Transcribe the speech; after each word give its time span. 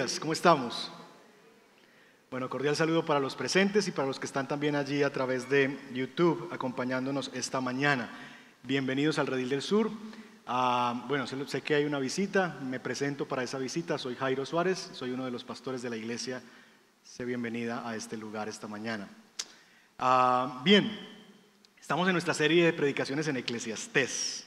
días, 0.00 0.18
¿cómo 0.18 0.32
estamos? 0.32 0.90
Bueno, 2.30 2.48
cordial 2.48 2.74
saludo 2.74 3.04
para 3.04 3.20
los 3.20 3.34
presentes 3.34 3.86
y 3.86 3.90
para 3.90 4.08
los 4.08 4.18
que 4.18 4.24
están 4.24 4.48
también 4.48 4.74
allí 4.74 5.02
a 5.02 5.12
través 5.12 5.50
de 5.50 5.78
YouTube 5.92 6.48
acompañándonos 6.50 7.30
esta 7.34 7.60
mañana. 7.60 8.08
Bienvenidos 8.62 9.18
al 9.18 9.26
Redil 9.26 9.50
del 9.50 9.60
Sur. 9.60 9.90
Ah, 10.46 11.04
bueno, 11.06 11.26
sé 11.26 11.60
que 11.60 11.74
hay 11.74 11.84
una 11.84 11.98
visita, 11.98 12.56
me 12.62 12.80
presento 12.80 13.28
para 13.28 13.42
esa 13.42 13.58
visita, 13.58 13.98
soy 13.98 14.14
Jairo 14.14 14.46
Suárez, 14.46 14.90
soy 14.94 15.10
uno 15.10 15.26
de 15.26 15.32
los 15.32 15.44
pastores 15.44 15.82
de 15.82 15.90
la 15.90 15.98
iglesia. 15.98 16.40
Sé 17.04 17.26
bienvenida 17.26 17.86
a 17.86 17.94
este 17.94 18.16
lugar 18.16 18.48
esta 18.48 18.68
mañana. 18.68 19.06
Ah, 19.98 20.62
bien, 20.64 20.98
estamos 21.78 22.08
en 22.08 22.14
nuestra 22.14 22.32
serie 22.32 22.64
de 22.64 22.72
predicaciones 22.72 23.28
en 23.28 23.36
Eclesiastés, 23.36 24.46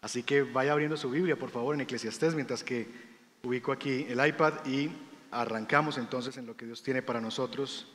así 0.00 0.24
que 0.24 0.42
vaya 0.42 0.72
abriendo 0.72 0.96
su 0.96 1.08
Biblia, 1.08 1.36
por 1.36 1.50
favor, 1.50 1.76
en 1.76 1.82
Eclesiastés, 1.82 2.34
mientras 2.34 2.64
que 2.64 3.07
ubico 3.42 3.72
aquí 3.72 4.06
el 4.08 4.26
iPad 4.26 4.66
y 4.66 4.90
arrancamos 5.30 5.98
entonces 5.98 6.36
en 6.36 6.46
lo 6.46 6.56
que 6.56 6.66
Dios 6.66 6.82
tiene 6.82 7.02
para 7.02 7.20
nosotros 7.20 7.86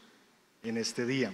en 0.63 0.77
este 0.77 1.05
día. 1.05 1.31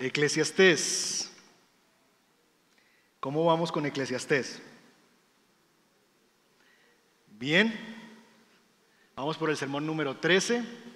Eclesiastés. 0.00 1.32
¿Cómo 3.18 3.44
vamos 3.44 3.72
con 3.72 3.84
Eclesiastés? 3.84 4.62
Bien. 7.26 7.74
Vamos 9.16 9.36
por 9.36 9.50
el 9.50 9.56
sermón 9.56 9.84
número 9.84 10.16
13 10.16 10.87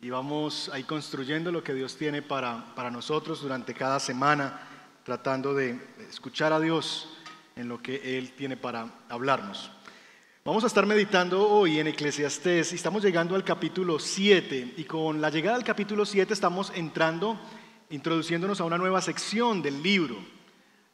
y 0.00 0.10
vamos 0.10 0.70
ahí 0.72 0.84
construyendo 0.84 1.50
lo 1.50 1.64
que 1.64 1.74
Dios 1.74 1.96
tiene 1.96 2.22
para, 2.22 2.72
para 2.76 2.90
nosotros 2.90 3.42
durante 3.42 3.74
cada 3.74 3.98
semana, 3.98 4.60
tratando 5.04 5.54
de 5.54 5.80
escuchar 6.08 6.52
a 6.52 6.60
Dios 6.60 7.08
en 7.56 7.68
lo 7.68 7.82
que 7.82 8.16
Él 8.16 8.32
tiene 8.32 8.56
para 8.56 8.88
hablarnos. 9.08 9.72
Vamos 10.44 10.62
a 10.62 10.68
estar 10.68 10.86
meditando 10.86 11.48
hoy 11.48 11.80
en 11.80 11.88
Eclesiastés 11.88 12.72
y 12.72 12.76
estamos 12.76 13.02
llegando 13.02 13.34
al 13.34 13.42
capítulo 13.42 13.98
7 13.98 14.74
y 14.76 14.84
con 14.84 15.20
la 15.20 15.30
llegada 15.30 15.56
al 15.56 15.64
capítulo 15.64 16.06
7 16.06 16.32
estamos 16.32 16.72
entrando, 16.76 17.38
introduciéndonos 17.90 18.60
a 18.60 18.64
una 18.64 18.78
nueva 18.78 19.02
sección 19.02 19.62
del 19.62 19.82
libro. 19.82 20.16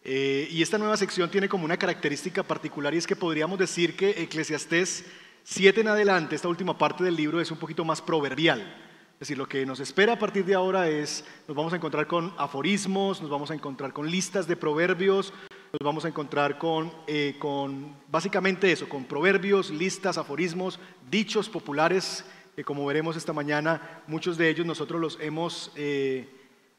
Eh, 0.02 0.48
y 0.50 0.62
esta 0.62 0.78
nueva 0.78 0.96
sección 0.96 1.30
tiene 1.30 1.48
como 1.48 1.66
una 1.66 1.76
característica 1.76 2.42
particular 2.42 2.94
y 2.94 2.98
es 2.98 3.06
que 3.06 3.16
podríamos 3.16 3.58
decir 3.58 3.96
que 3.96 4.22
Eclesiastés 4.22 5.04
7 5.44 5.82
en 5.82 5.88
adelante, 5.88 6.36
esta 6.36 6.48
última 6.48 6.76
parte 6.78 7.04
del 7.04 7.16
libro, 7.16 7.38
es 7.38 7.50
un 7.50 7.58
poquito 7.58 7.84
más 7.84 8.00
proverbial. 8.00 8.80
Es 9.14 9.20
decir, 9.20 9.38
lo 9.38 9.48
que 9.48 9.64
nos 9.64 9.78
espera 9.78 10.14
a 10.14 10.18
partir 10.18 10.44
de 10.44 10.54
ahora 10.54 10.88
es, 10.88 11.24
nos 11.46 11.56
vamos 11.56 11.72
a 11.72 11.76
encontrar 11.76 12.06
con 12.06 12.34
aforismos, 12.36 13.22
nos 13.22 13.30
vamos 13.30 13.50
a 13.50 13.54
encontrar 13.54 13.92
con 13.92 14.10
listas 14.10 14.48
de 14.48 14.56
proverbios, 14.56 15.32
nos 15.72 15.84
vamos 15.84 16.04
a 16.04 16.08
encontrar 16.08 16.58
con, 16.58 16.92
eh, 17.06 17.36
con 17.38 17.96
básicamente 18.08 18.70
eso, 18.70 18.88
con 18.88 19.04
proverbios, 19.04 19.70
listas, 19.70 20.18
aforismos, 20.18 20.80
dichos 21.10 21.48
populares, 21.48 22.24
que 22.56 22.64
como 22.64 22.84
veremos 22.86 23.16
esta 23.16 23.32
mañana, 23.32 24.02
muchos 24.08 24.36
de 24.36 24.50
ellos 24.50 24.66
nosotros 24.66 25.00
los 25.00 25.18
hemos 25.20 25.70
eh, 25.76 26.28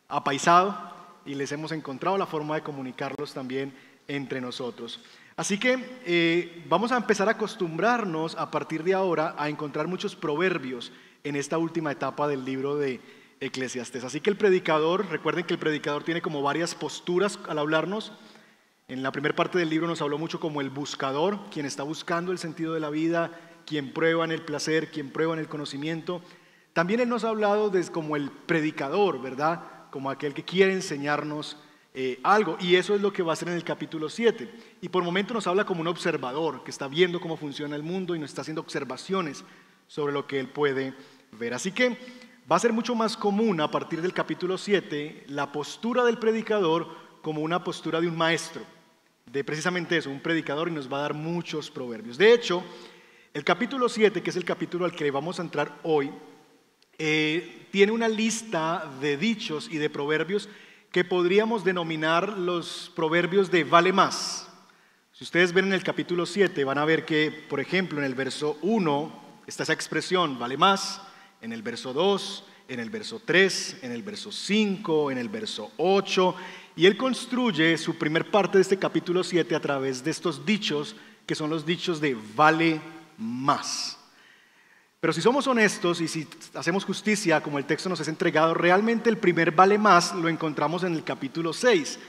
apaisado 0.10 0.94
y 1.26 1.36
les 1.36 1.52
hemos 1.54 1.72
encontrado 1.72 2.18
la 2.18 2.26
forma 2.26 2.56
de 2.56 2.64
comunicarlos 2.64 3.34
también 3.34 3.74
entre 4.08 4.42
nosotros. 4.42 5.02
Así 5.38 5.58
que 5.58 6.00
eh, 6.06 6.64
vamos 6.70 6.94
a 6.94 6.98
empezar 6.98 7.28
a 7.28 7.32
acostumbrarnos 7.32 8.36
a 8.36 8.50
partir 8.52 8.84
de 8.84 8.94
ahora 8.94 9.36
a 9.38 9.50
encontrar 9.50 9.88
muchos 9.88 10.16
proverbios 10.16 10.94
en 11.26 11.36
esta 11.36 11.58
última 11.58 11.92
etapa 11.92 12.28
del 12.30 12.46
libro 12.46 12.78
de 12.78 13.02
Eclesiastes. 13.42 14.06
Así 14.06 14.22
que 14.22 14.30
el 14.30 14.38
predicador, 14.38 15.08
recuerden 15.10 15.44
que 15.44 15.54
el 15.54 15.60
predicador 15.60 16.04
tiene 16.04 16.22
como 16.22 16.42
varias 16.42 16.74
posturas 16.74 17.38
al 17.50 17.60
hablarnos. 17.60 18.14
En 18.88 19.04
la 19.04 19.12
primera 19.12 19.36
parte 19.36 19.60
del 19.60 19.70
libro 19.70 19.88
nos 19.88 20.02
habló 20.02 20.18
mucho 20.18 20.40
como 20.40 20.62
el 20.62 20.70
buscador, 20.70 21.50
quien 21.50 21.66
está 21.66 21.84
buscando 21.84 22.32
el 22.32 22.38
sentido 22.38 22.74
de 22.74 22.80
la 22.80 22.90
vida, 22.90 23.32
quien 23.66 23.92
prueba 23.92 24.24
en 24.24 24.32
el 24.32 24.42
placer, 24.42 24.90
quien 24.90 25.10
prueba 25.10 25.34
en 25.34 25.40
el 25.40 25.50
conocimiento. 25.50 26.22
También 26.72 27.02
él 27.02 27.10
nos 27.10 27.26
ha 27.26 27.30
hablado 27.30 27.70
de, 27.70 27.86
como 27.88 28.16
el 28.16 28.32
predicador, 28.32 29.22
¿verdad? 29.22 29.64
Como 29.92 30.10
aquel 30.10 30.34
que 30.34 30.46
quiere 30.46 30.72
enseñarnos 30.72 31.58
eh, 31.98 32.20
algo. 32.24 32.58
Y 32.60 32.76
eso 32.76 32.94
es 32.94 33.02
lo 33.02 33.14
que 33.14 33.24
va 33.24 33.32
a 33.32 33.38
ser 33.38 33.48
en 33.48 33.56
el 33.56 33.64
capítulo 33.64 34.10
7. 34.10 34.52
Y 34.82 34.90
por 34.90 35.02
momento 35.02 35.34
nos 35.34 35.48
habla 35.48 35.66
como 35.66 35.80
un 35.80 35.88
observador 35.88 36.62
que 36.64 36.72
está 36.72 36.90
viendo 36.90 37.22
cómo 37.22 37.38
funciona 37.38 37.74
el 37.76 37.84
mundo 37.84 38.16
y 38.16 38.20
nos 38.20 38.32
está 38.32 38.42
haciendo 38.42 38.60
observaciones 38.60 39.46
sobre 39.88 40.12
lo 40.12 40.28
que 40.28 40.40
él 40.42 40.50
puede 40.50 40.94
ver. 41.32 41.54
Así 41.54 41.72
que 41.72 41.98
va 42.52 42.58
a 42.58 42.60
ser 42.60 42.74
mucho 42.74 42.96
más 42.96 43.16
común 43.16 43.62
a 43.62 43.72
partir 43.72 44.02
del 44.02 44.14
capítulo 44.14 44.58
7 44.58 45.24
la 45.30 45.54
postura 45.54 46.04
del 46.04 46.18
predicador 46.18 46.90
como 47.22 47.42
una 47.42 47.64
postura 47.64 48.02
de 48.02 48.10
un 48.10 48.18
maestro, 48.18 48.62
de 49.26 49.46
precisamente 49.46 49.96
eso, 49.96 50.10
un 50.10 50.20
predicador 50.20 50.68
y 50.68 50.72
nos 50.72 50.92
va 50.92 50.98
a 50.98 51.02
dar 51.02 51.14
muchos 51.14 51.72
proverbios. 51.72 52.18
De 52.18 52.34
hecho, 52.34 52.62
el 53.34 53.46
capítulo 53.46 53.88
7, 53.88 54.22
que 54.22 54.30
es 54.32 54.36
el 54.36 54.44
capítulo 54.44 54.84
al 54.84 54.92
que 54.92 55.10
vamos 55.12 55.40
a 55.40 55.44
entrar 55.44 55.80
hoy, 55.84 56.12
eh, 56.98 57.68
tiene 57.72 57.94
una 57.94 58.08
lista 58.08 58.92
de 59.02 59.18
dichos 59.18 59.70
y 59.72 59.78
de 59.78 59.90
proverbios 59.90 60.50
que 60.96 61.04
podríamos 61.04 61.66
denominar 61.66 62.38
los 62.38 62.90
proverbios 62.96 63.52
de 63.52 63.66
vale 63.66 63.92
más. 63.92 64.48
Si 65.12 65.26
ustedes 65.26 65.52
ven 65.52 65.66
en 65.66 65.74
el 65.74 65.84
capítulo 65.84 66.26
7, 66.26 66.64
van 66.64 66.78
a 66.78 66.86
ver 66.86 67.04
que, 67.04 67.32
por 67.50 67.60
ejemplo, 67.60 68.00
en 68.00 68.06
el 68.06 68.16
verso 68.16 68.58
1 68.62 69.42
está 69.46 69.64
esa 69.64 69.74
expresión, 69.74 70.40
vale 70.40 70.56
más, 70.56 71.02
en 71.42 71.52
el 71.52 71.64
verso 71.64 71.92
2, 71.92 72.46
en 72.70 72.80
el 72.80 72.90
verso 72.90 73.22
3, 73.26 73.80
en 73.82 73.92
el 73.92 74.04
verso 74.04 74.32
5, 74.32 75.12
en 75.12 75.18
el 75.18 75.28
verso 75.28 75.70
8, 75.76 76.34
y 76.78 76.86
él 76.86 76.96
construye 76.96 77.78
su 77.78 77.98
primer 77.98 78.32
parte 78.32 78.58
de 78.58 78.62
este 78.62 78.80
capítulo 78.80 79.22
7 79.22 79.54
a 79.54 79.60
través 79.60 80.02
de 80.02 80.12
estos 80.12 80.46
dichos, 80.46 80.96
que 81.26 81.36
son 81.36 81.50
los 81.50 81.66
dichos 81.66 82.00
de 82.00 82.16
vale 82.38 82.80
más. 83.18 83.95
Pero 85.06 85.14
si 85.14 85.22
somos 85.22 85.46
honestos 85.46 86.02
y 86.02 86.08
si 86.08 86.28
hacemos 86.56 86.84
justicia 86.84 87.40
como 87.40 87.60
el 87.60 87.66
texto 87.66 87.88
nos 87.90 88.00
es 88.00 88.08
entregado, 88.08 88.56
realmente 88.56 89.08
el 89.08 89.20
primer 89.20 89.52
vale 89.52 89.78
más 89.78 90.16
lo 90.16 90.30
encontramos 90.30 90.84
en 90.84 90.96
el 90.96 91.04
capítulo 91.04 91.54
6. 91.54 92.00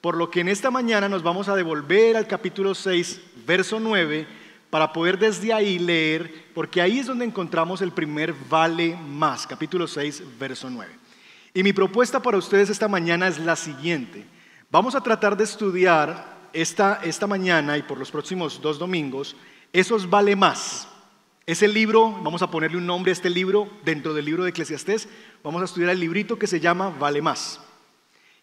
Por 0.00 0.16
lo 0.16 0.30
que 0.30 0.40
en 0.40 0.48
esta 0.48 0.70
mañana 0.70 1.06
nos 1.06 1.22
vamos 1.22 1.50
a 1.50 1.54
devolver 1.54 2.16
al 2.16 2.26
capítulo 2.26 2.74
6, 2.74 3.20
verso 3.46 3.78
9, 3.78 4.26
para 4.70 4.90
poder 4.90 5.18
desde 5.18 5.52
ahí 5.52 5.78
leer, 5.78 6.46
porque 6.54 6.80
ahí 6.80 7.00
es 7.00 7.06
donde 7.08 7.26
encontramos 7.26 7.82
el 7.82 7.92
primer 7.92 8.32
vale 8.48 8.96
más, 9.06 9.46
capítulo 9.46 9.86
6, 9.86 10.22
verso 10.38 10.70
9. 10.70 10.90
Y 11.52 11.62
mi 11.62 11.74
propuesta 11.74 12.22
para 12.22 12.38
ustedes 12.38 12.70
esta 12.70 12.88
mañana 12.88 13.28
es 13.28 13.38
la 13.38 13.56
siguiente. 13.56 14.24
Vamos 14.70 14.94
a 14.94 15.02
tratar 15.02 15.36
de 15.36 15.44
estudiar 15.44 16.48
esta, 16.54 17.00
esta 17.04 17.26
mañana 17.26 17.76
y 17.76 17.82
por 17.82 17.98
los 17.98 18.10
próximos 18.10 18.62
dos 18.62 18.78
domingos 18.78 19.36
esos 19.74 20.08
vale 20.08 20.34
más. 20.34 20.88
Ese 21.46 21.68
libro, 21.68 22.10
vamos 22.24 22.42
a 22.42 22.50
ponerle 22.50 22.76
un 22.76 22.86
nombre 22.86 23.12
a 23.12 23.12
este 23.12 23.30
libro 23.30 23.70
dentro 23.84 24.14
del 24.14 24.24
libro 24.24 24.42
de 24.42 24.50
Eclesiastés, 24.50 25.08
vamos 25.44 25.62
a 25.62 25.66
estudiar 25.66 25.90
el 25.90 26.00
librito 26.00 26.40
que 26.40 26.48
se 26.48 26.58
llama 26.58 26.92
Vale 26.98 27.22
más. 27.22 27.60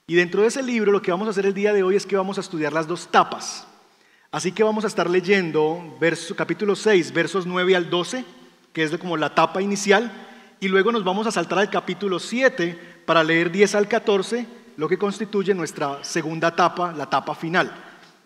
Y 0.07 0.15
dentro 0.15 0.41
de 0.41 0.47
ese 0.47 0.63
libro 0.63 0.89
lo 0.93 1.01
que 1.01 1.11
vamos 1.11 1.27
a 1.27 1.31
hacer 1.31 1.45
el 1.45 1.53
día 1.53 1.73
de 1.73 1.83
hoy 1.83 1.97
es 1.97 2.05
que 2.05 2.15
vamos 2.15 2.37
a 2.37 2.41
estudiar 2.41 2.71
las 2.71 2.87
dos 2.87 3.11
tapas. 3.11 3.67
Así 4.31 4.53
que 4.53 4.63
vamos 4.63 4.85
a 4.85 4.87
estar 4.87 5.09
leyendo 5.09 5.97
verso, 5.99 6.33
capítulo 6.33 6.77
6, 6.77 7.11
versos 7.11 7.45
9 7.45 7.75
al 7.75 7.89
12, 7.89 8.23
que 8.71 8.83
es 8.83 8.97
como 8.97 9.17
la 9.17 9.35
tapa 9.35 9.61
inicial, 9.61 10.09
y 10.61 10.69
luego 10.69 10.93
nos 10.93 11.03
vamos 11.03 11.27
a 11.27 11.31
saltar 11.31 11.59
al 11.59 11.69
capítulo 11.69 12.19
7 12.19 13.01
para 13.05 13.21
leer 13.21 13.51
10 13.51 13.75
al 13.75 13.89
14, 13.89 14.47
lo 14.77 14.87
que 14.87 14.97
constituye 14.97 15.53
nuestra 15.53 16.01
segunda 16.05 16.55
tapa, 16.55 16.93
la 16.93 17.09
tapa 17.09 17.35
final. 17.35 17.69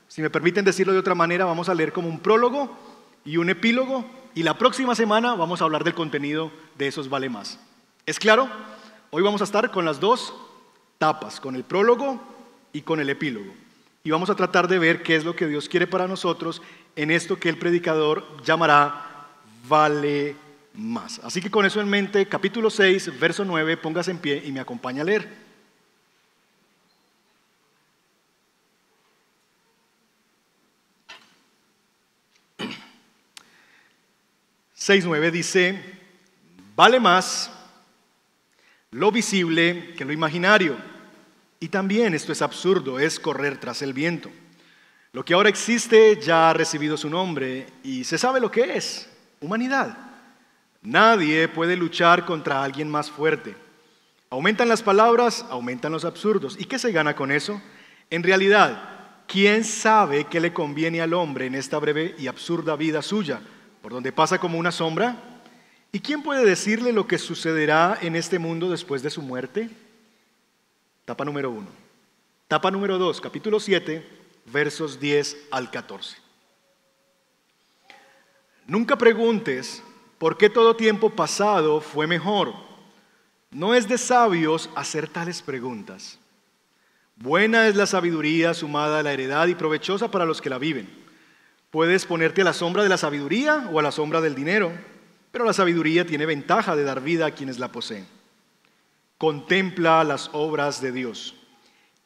Si 0.08 0.22
me 0.22 0.30
permiten 0.30 0.64
decirlo 0.64 0.94
de 0.94 1.00
otra 1.00 1.16
manera, 1.16 1.46
vamos 1.46 1.68
a 1.68 1.74
leer 1.74 1.92
como 1.92 2.10
un 2.10 2.20
prólogo 2.20 2.78
y 3.26 3.38
un 3.38 3.50
epílogo, 3.50 4.06
y 4.38 4.44
la 4.44 4.56
próxima 4.56 4.94
semana 4.94 5.34
vamos 5.34 5.62
a 5.62 5.64
hablar 5.64 5.84
del 5.84 5.96
contenido 5.96 6.52
de 6.78 6.86
esos 6.86 7.10
vale 7.10 7.28
más. 7.28 7.60
¿Es 8.06 8.20
claro? 8.20 8.48
Hoy 9.10 9.24
vamos 9.24 9.42
a 9.42 9.46
estar 9.46 9.72
con 9.72 9.84
las 9.84 10.00
dos 10.00 10.32
tapas, 11.00 11.40
con 11.40 11.56
el 11.56 11.64
prólogo 11.64 12.22
y 12.72 12.82
con 12.82 13.00
el 13.00 13.10
epílogo 13.10 13.52
y 14.04 14.12
vamos 14.12 14.30
a 14.30 14.36
tratar 14.36 14.68
de 14.68 14.78
ver 14.78 15.02
qué 15.02 15.16
es 15.16 15.26
lo 15.26 15.36
que 15.36 15.48
Dios 15.48 15.68
quiere 15.68 15.88
para 15.88 16.08
nosotros 16.08 16.62
en 16.96 17.10
esto 17.10 17.40
que 17.40 17.50
el 17.50 17.58
predicador 17.58 18.24
llamará 18.44 19.26
vale 19.68 20.36
más. 20.76 21.20
Así 21.24 21.42
que 21.42 21.50
con 21.50 21.66
eso 21.66 21.82
en 21.82 21.90
mente, 21.90 22.28
capítulo 22.28 22.70
6, 22.70 23.20
verso 23.20 23.44
9, 23.44 23.78
póngase 23.78 24.12
en 24.12 24.20
pie 24.20 24.44
y 24.46 24.52
me 24.52 24.60
acompaña 24.60 25.02
a 25.02 25.06
leer. 25.06 25.47
Seis 34.88 35.04
nueve 35.04 35.32
dice, 35.32 35.78
vale 36.74 36.98
más 36.98 37.52
lo 38.92 39.12
visible 39.12 39.94
que 39.98 40.06
lo 40.06 40.14
imaginario 40.14 40.78
y 41.60 41.68
también 41.68 42.14
esto 42.14 42.32
es 42.32 42.42
absurdo, 42.42 42.98
es 42.98 43.20
correr 43.20 43.60
tras 43.60 43.82
el 43.82 43.92
viento. 43.92 44.32
Lo 45.12 45.26
que 45.26 45.34
ahora 45.34 45.50
existe 45.50 46.18
ya 46.22 46.50
ha 46.50 46.54
recibido 46.54 46.96
su 46.96 47.10
nombre 47.10 47.68
y 47.84 48.06
se 48.06 48.18
sabe 48.18 48.40
lo 48.40 48.50
que 48.50 48.78
es, 48.78 49.10
humanidad. 49.42 49.98
Nadie 50.84 51.50
puede 51.50 51.76
luchar 51.76 52.24
contra 52.24 52.64
alguien 52.64 52.90
más 52.90 53.12
fuerte. 53.12 53.58
Aumentan 54.30 54.70
las 54.70 54.84
palabras, 54.84 55.46
aumentan 55.50 55.92
los 55.92 56.06
absurdos. 56.06 56.56
¿Y 56.58 56.64
qué 56.64 56.80
se 56.80 56.94
gana 56.94 57.14
con 57.14 57.34
eso? 57.34 57.62
En 58.10 58.24
realidad, 58.24 59.24
¿quién 59.28 59.66
sabe 59.66 60.28
qué 60.28 60.40
le 60.40 60.54
conviene 60.54 61.02
al 61.02 61.14
hombre 61.14 61.46
en 61.46 61.56
esta 61.56 61.78
breve 61.78 62.16
y 62.18 62.28
absurda 62.28 62.78
vida 62.78 63.02
suya, 63.02 63.42
por 63.88 63.94
donde 63.94 64.12
pasa 64.12 64.38
como 64.38 64.60
una 64.60 64.74
sombra? 64.74 65.16
¿Y 65.94 66.02
quién 66.02 66.22
puede 66.22 66.44
decirle 66.44 66.92
lo 66.92 67.08
que 67.08 67.18
sucederá 67.18 67.98
en 68.02 68.18
este 68.18 68.38
mundo 68.38 68.70
después 68.70 69.02
de 69.02 69.10
su 69.10 69.22
muerte? 69.22 69.70
Tapa 71.06 71.24
número 71.24 71.52
uno. 71.52 71.70
Tapa 72.50 72.70
número 72.70 72.98
dos, 72.98 73.22
capítulo 73.22 73.62
7, 73.62 74.06
versos 74.48 75.00
10 75.00 75.38
al 75.52 75.72
14. 75.72 76.18
Nunca 78.66 78.98
preguntes 78.98 79.82
por 80.18 80.38
qué 80.38 80.50
todo 80.50 80.76
tiempo 80.76 81.12
pasado 81.12 81.80
fue 81.80 82.08
mejor. 82.08 82.56
No 83.52 83.74
es 83.74 83.88
de 83.88 83.98
sabios 83.98 84.70
hacer 84.76 85.08
tales 85.08 85.42
preguntas. 85.42 86.20
Buena 87.16 87.70
es 87.70 87.78
la 87.78 87.86
sabiduría 87.86 88.54
sumada 88.54 89.00
a 89.00 89.04
la 89.04 89.14
heredad 89.14 89.48
y 89.48 89.56
provechosa 89.56 90.12
para 90.12 90.26
los 90.26 90.42
que 90.42 90.50
la 90.50 90.58
viven. 90.58 91.07
Puedes 91.70 92.06
ponerte 92.06 92.42
a 92.42 92.46
la 92.46 92.54
sombra 92.54 92.84
de 92.84 92.90
la 92.90 92.98
sabiduría 92.98 93.70
o 93.72 93.80
a 93.80 93.84
la 93.84 93.92
sombra 93.92 94.22
del 94.22 94.36
dinero, 94.36 94.72
pero 95.32 95.46
la 95.46 95.54
sabiduría 95.54 96.06
tiene 96.06 96.26
ventaja 96.26 96.76
de 96.76 96.84
dar 96.84 97.02
vida 97.02 97.28
a 97.28 97.32
quienes 97.32 97.60
la 97.60 97.72
poseen. 97.72 98.08
Contempla 99.18 100.04
las 100.04 100.30
obras 100.34 100.82
de 100.82 100.92
Dios. 100.92 101.36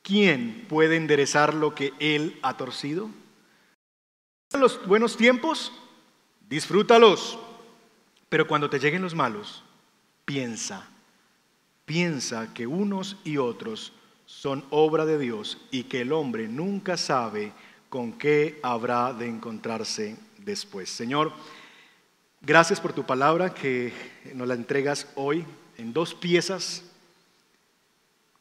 ¿Quién 0.02 0.66
puede 0.68 0.96
enderezar 0.96 1.54
lo 1.54 1.76
que 1.76 1.94
Él 2.00 2.40
ha 2.42 2.58
torcido? 2.58 3.10
Los 4.58 4.86
buenos 4.88 5.16
tiempos, 5.16 5.72
disfrútalos, 6.50 7.38
pero 8.30 8.48
cuando 8.48 8.70
te 8.70 8.80
lleguen 8.80 9.02
los 9.02 9.14
malos, 9.14 9.64
piensa, 10.26 10.90
piensa 11.86 12.54
que 12.54 12.66
unos 12.66 13.18
y 13.24 13.38
otros 13.38 13.94
son 14.26 14.66
obra 14.70 15.06
de 15.06 15.18
Dios 15.18 15.58
y 15.72 15.84
que 15.84 16.02
el 16.02 16.12
hombre 16.14 16.48
nunca 16.48 16.98
sabe 16.98 17.54
con 17.92 18.14
qué 18.14 18.58
habrá 18.64 19.12
de 19.12 19.28
encontrarse 19.28 20.16
después. 20.38 20.90
Señor, 20.90 21.34
gracias 22.40 22.80
por 22.80 22.94
tu 22.94 23.06
palabra 23.06 23.54
que 23.54 23.92
nos 24.34 24.48
la 24.48 24.54
entregas 24.54 25.10
hoy 25.16 25.46
en 25.78 25.92
dos 25.92 26.16
piezas 26.16 26.84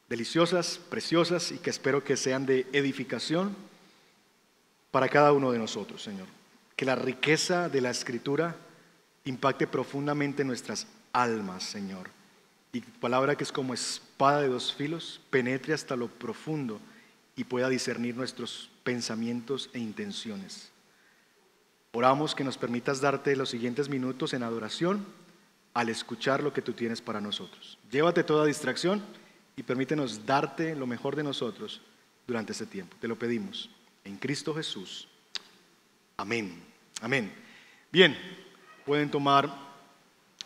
deliciosas, 0.09 0.79
preciosas 0.89 1.51
y 1.51 1.59
que 1.59 1.71
espero 1.71 2.05
que 2.05 2.17
sean 2.17 2.47
de 2.47 2.69
edificación 2.73 3.57
para 4.93 5.09
cada 5.09 5.33
uno 5.33 5.51
de 5.51 5.59
nosotros, 5.59 6.01
Señor. 6.01 6.29
Que 6.77 6.85
la 6.85 6.95
riqueza 6.95 7.69
de 7.69 7.81
la 7.81 7.91
escritura 7.91 8.55
impacte 9.25 9.67
profundamente 9.67 10.45
nuestras 10.45 10.87
almas, 11.13 11.65
Señor. 11.65 12.09
Y 12.73 12.83
palabra 12.83 13.35
que 13.35 13.43
es 13.43 13.51
como 13.51 13.75
espada 13.75 14.43
de 14.43 14.49
dos 14.49 14.73
filos, 14.73 15.21
penetre 15.29 15.75
hasta 15.75 15.97
lo 15.97 16.07
profundo 16.07 16.81
y 17.41 17.45
pueda 17.45 17.71
discernir 17.71 18.15
nuestros 18.15 18.69
pensamientos 18.85 19.71
e 19.73 19.79
intenciones. 19.79 20.71
Oramos 21.93 22.35
que 22.35 22.45
nos 22.45 22.59
permitas 22.59 23.01
darte 23.01 23.35
los 23.35 23.49
siguientes 23.49 23.89
minutos 23.89 24.35
en 24.35 24.43
adoración 24.43 25.07
al 25.73 25.89
escuchar 25.89 26.43
lo 26.43 26.53
que 26.53 26.61
tú 26.61 26.75
tienes 26.75 27.01
para 27.01 27.19
nosotros. 27.19 27.79
Llévate 27.91 28.25
toda 28.25 28.45
distracción 28.45 29.03
y 29.57 29.63
permítenos 29.63 30.27
darte 30.27 30.77
lo 30.77 30.87
mejor 30.87 31.17
de 31.17 31.23
nosotros 31.23 31.81
durante 32.27 32.53
este 32.53 32.67
tiempo. 32.67 32.95
Te 33.01 33.09
lo 33.09 33.19
pedimos 33.19 33.71
en 34.05 34.19
Cristo 34.19 34.55
Jesús. 34.55 35.09
Amén. 36.19 36.63
Amén. 37.01 37.33
Bien, 37.91 38.19
pueden 38.85 39.11
tomar 39.11 39.51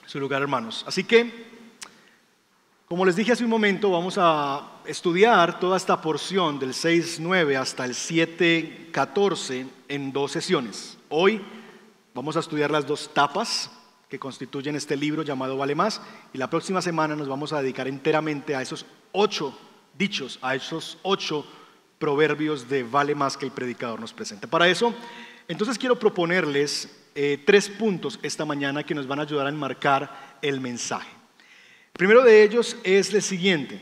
su 0.07 0.21
lugar, 0.21 0.43
hermanos. 0.43 0.85
Así 0.87 1.03
que, 1.03 1.54
como 2.87 3.07
les 3.07 3.17
dije 3.17 3.33
hace 3.33 3.45
un 3.45 3.51
momento, 3.51 3.91
vamos 3.91 4.17
a 4.19 4.81
estudiar 4.85 5.59
toda 5.59 5.77
esta 5.77 6.01
porción 6.03 6.59
del 6.59 6.71
6.9 6.71 7.57
hasta 7.57 7.85
el 7.87 7.93
7.14 7.93 9.67
en 9.89 10.13
dos 10.13 10.33
sesiones. 10.33 10.99
Hoy 11.09 11.41
vamos 12.13 12.37
a 12.37 12.41
estudiar 12.41 12.71
las 12.71 12.87
dos 12.87 13.11
tapas 13.15 13.71
que 14.09 14.19
constituyen 14.19 14.77
este 14.77 14.97
libro 14.97 15.23
llamado 15.23 15.57
Vale 15.57 15.75
Más 15.75 16.03
y 16.35 16.39
la 16.39 16.51
próxima 16.51 16.83
semana 16.83 17.17
nos 17.17 17.27
vamos 17.27 17.55
a 17.55 17.63
dedicar 17.63 17.89
enteramente 17.89 18.55
a 18.55 18.61
esos 18.61 18.85
ocho 19.13 19.59
dichos, 19.97 20.39
a 20.43 20.55
esos 20.55 20.99
ocho 21.03 21.47
proverbios 21.99 22.69
de 22.69 22.83
vale 22.83 23.15
más 23.15 23.39
que 23.39 23.47
el 23.47 23.53
predicador 23.53 23.99
nos 23.99 24.13
presenta. 24.13 24.47
Para 24.47 24.69
eso, 24.69 24.93
entonces 25.49 25.79
quiero 25.79 25.99
proponerles 25.99 26.95
eh, 27.15 27.43
tres 27.47 27.71
puntos 27.71 28.21
esta 28.23 28.45
mañana 28.45 28.85
que 28.85 28.95
nos 28.95 29.07
van 29.07 29.21
a 29.21 29.23
ayudar 29.23 29.47
a 29.47 29.51
enmarcar 29.51 30.39
el 30.43 30.61
mensaje. 30.61 31.24
Primero 31.95 32.23
de 32.23 32.43
ellos 32.43 32.77
es 32.83 33.15
el 33.15 33.23
siguiente. 33.23 33.81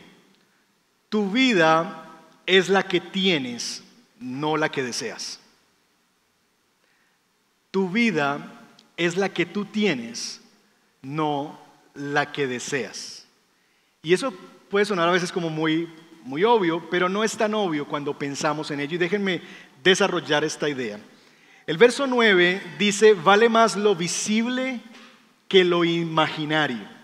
Tu 1.08 1.30
vida 1.30 2.10
es 2.46 2.68
la 2.68 2.82
que 2.82 3.00
tienes, 3.00 3.82
no 4.18 4.56
la 4.56 4.70
que 4.70 4.82
deseas. 4.82 5.40
Tu 7.70 7.88
vida 7.88 8.60
es 8.96 9.16
la 9.16 9.30
que 9.30 9.46
tú 9.46 9.64
tienes, 9.64 10.40
no 11.00 11.58
la 11.94 12.32
que 12.32 12.46
deseas. 12.46 13.26
Y 14.02 14.12
eso 14.12 14.32
puede 14.68 14.84
sonar 14.84 15.08
a 15.08 15.12
veces 15.12 15.32
como 15.32 15.48
muy, 15.48 15.88
muy 16.22 16.44
obvio, 16.44 16.88
pero 16.90 17.08
no 17.08 17.24
es 17.24 17.36
tan 17.36 17.54
obvio 17.54 17.88
cuando 17.88 18.18
pensamos 18.18 18.70
en 18.70 18.80
ello. 18.80 18.96
Y 18.96 18.98
déjenme 18.98 19.40
desarrollar 19.82 20.44
esta 20.44 20.68
idea. 20.68 21.00
El 21.66 21.78
verso 21.78 22.06
9 22.06 22.60
dice, 22.78 23.14
vale 23.14 23.48
más 23.48 23.76
lo 23.76 23.94
visible 23.94 24.80
que 25.48 25.64
lo 25.64 25.84
imaginario. 25.84 27.01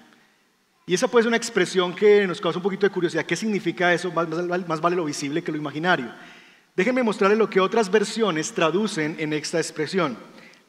Y 0.88 0.95
esa 0.95 1.07
puede 1.07 1.25
ser 1.25 1.28
una 1.28 1.37
expresión 1.37 1.95
que 1.95 2.26
nos 2.26 2.40
causa 2.40 2.59
un 2.59 2.62
poquito 2.62 2.87
de 2.87 2.90
curiosidad. 2.90 3.26
¿Qué 3.26 3.37
significa 3.37 3.92
eso? 3.92 4.11
Más, 4.11 4.80
vale 4.80 4.97
lo 4.97 5.04
visible 5.04 5.42
que 5.42 5.52
lo 5.52 5.59
imaginario. 5.59 6.11
Déjenme 6.75 7.02
mostrarles 7.02 7.38
lo 7.38 7.50
que 7.50 7.61
otras 7.61 7.90
versiones 7.90 8.54
traducen 8.54 9.14
en 9.18 9.35
esta 9.35 9.59
expresión. 9.59 10.16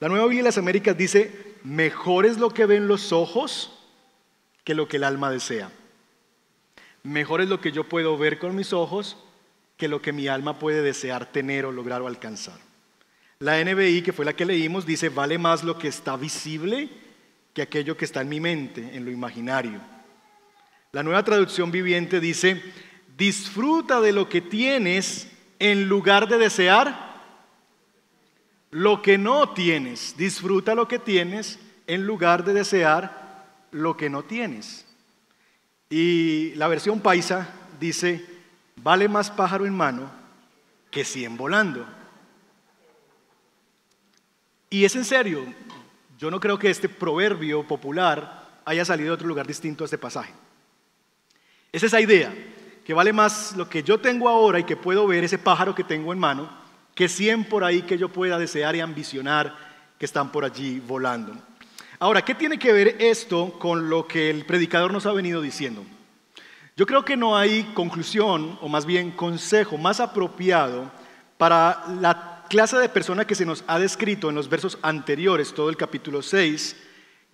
La 0.02 0.10
Nueva 0.10 0.26
Biblia 0.26 0.44
de 0.44 0.50
las 0.50 0.58
Américas 0.58 0.98
dice, 0.98 1.56
mejor 1.64 2.26
es 2.26 2.38
lo 2.38 2.50
que 2.50 2.66
ven 2.66 2.90
los 2.90 3.14
ojos 3.14 3.72
que 4.66 4.76
lo 4.76 4.90
que 4.90 4.98
el 4.98 5.06
alma 5.06 5.32
desea. 5.32 5.72
Mejor 7.04 7.40
es 7.40 7.48
lo 7.48 7.62
que 7.62 7.72
yo 7.72 7.86
puedo 7.86 8.18
ver 8.18 8.40
con 8.40 8.58
mis 8.58 8.74
ojos 8.74 9.16
que 9.78 9.88
lo 9.88 10.02
que 10.02 10.12
mi 10.12 10.28
alma 10.28 10.60
puede 10.60 10.82
desear 10.82 11.32
tener 11.32 11.66
o 11.66 11.72
lograr 11.72 12.02
o 12.02 12.08
alcanzar. 12.08 12.60
La 13.40 13.64
NBI, 13.64 14.02
que 14.02 14.12
fue 14.12 14.26
la 14.26 14.34
que 14.34 14.46
leímos, 14.46 14.86
dice, 14.86 15.08
vale 15.08 15.38
más 15.38 15.64
lo 15.64 15.78
que 15.78 15.88
está 15.88 16.18
visible 16.18 16.90
que 17.54 17.62
aquello 17.62 17.96
que 17.96 18.04
está 18.04 18.20
en 18.20 18.28
mi 18.28 18.42
mente, 18.42 18.90
en 18.94 19.06
lo 19.06 19.12
imaginario. 19.12 19.80
La 20.92 21.04
nueva 21.04 21.24
traducción 21.24 21.72
viviente 21.72 22.20
dice, 22.20 22.62
disfruta 23.16 24.02
de 24.02 24.12
lo 24.12 24.28
que 24.28 24.42
tienes 24.42 25.28
en 25.60 25.88
lugar 25.88 26.28
de 26.28 26.38
desear 26.38 27.10
lo 28.72 29.02
que 29.02 29.18
no 29.18 29.50
tienes. 29.54 30.16
Disfruta 30.18 30.74
lo 30.74 30.88
que 30.88 30.98
tienes 30.98 31.60
en 31.86 32.06
lugar 32.06 32.44
de 32.44 32.54
desear 32.54 33.46
lo 33.72 33.98
que 33.98 34.10
no 34.10 34.24
tienes. 34.24 34.88
Y 35.90 36.54
la 36.56 36.68
versión 36.68 37.02
paisa 37.02 37.50
dice, 37.80 38.26
vale 38.78 39.08
más 39.08 39.30
pájaro 39.30 39.66
en 39.66 39.76
mano 39.76 40.10
que 40.90 41.06
cien 41.06 41.38
volando. 41.38 41.86
Y 44.72 44.86
es 44.86 44.96
en 44.96 45.06
serio, 45.06 45.46
yo 46.18 46.32
no 46.32 46.40
creo 46.40 46.58
que 46.58 46.70
este 46.70 46.90
proverbio 46.90 47.68
popular 47.68 48.62
haya 48.66 48.86
salido 48.86 49.10
de 49.10 49.16
otro 49.16 49.28
lugar 49.28 49.48
distinto 49.48 49.84
a 49.84 49.86
este 49.86 49.98
pasaje. 49.98 50.32
Es 51.72 51.84
esa 51.84 52.02
idea, 52.02 52.34
que 52.84 52.96
vale 52.96 53.14
más 53.14 53.56
lo 53.56 53.70
que 53.70 53.84
yo 53.84 54.00
tengo 54.00 54.28
ahora 54.28 54.60
y 54.60 54.64
que 54.64 54.76
puedo 54.76 55.06
ver, 55.06 55.24
ese 55.24 55.38
pájaro 55.38 55.76
que 55.76 55.84
tengo 55.84 56.12
en 56.12 56.18
mano, 56.18 56.50
que 56.96 57.08
cien 57.08 57.44
por 57.46 57.64
ahí 57.64 57.84
que 57.84 57.98
yo 57.98 58.10
pueda 58.10 58.40
desear 58.40 58.76
y 58.76 58.80
ambicionar 58.80 59.56
que 60.00 60.06
están 60.06 60.32
por 60.32 60.44
allí 60.44 60.80
volando. 60.80 61.34
Ahora, 62.00 62.24
¿qué 62.24 62.34
tiene 62.34 62.58
que 62.58 62.74
ver 62.74 62.96
esto 63.00 63.60
con 63.60 63.90
lo 63.90 64.08
que 64.08 64.32
el 64.32 64.46
predicador 64.46 64.92
nos 64.92 65.06
ha 65.06 65.12
venido 65.12 65.42
diciendo? 65.42 65.86
Yo 66.76 66.88
creo 66.88 67.06
que 67.06 67.18
no 67.18 67.38
hay 67.38 67.64
conclusión, 67.76 68.58
o 68.62 68.68
más 68.68 68.86
bien 68.88 69.12
consejo 69.12 69.78
más 69.78 70.00
apropiado 70.00 70.92
para 71.38 71.84
la 72.02 72.46
clase 72.50 72.78
de 72.78 72.90
persona 72.90 73.26
que 73.26 73.36
se 73.36 73.46
nos 73.46 73.64
ha 73.68 73.78
descrito 73.78 74.30
en 74.30 74.36
los 74.36 74.50
versos 74.50 74.80
anteriores, 74.82 75.54
todo 75.54 75.70
el 75.70 75.78
capítulo 75.78 76.24
6, 76.24 76.76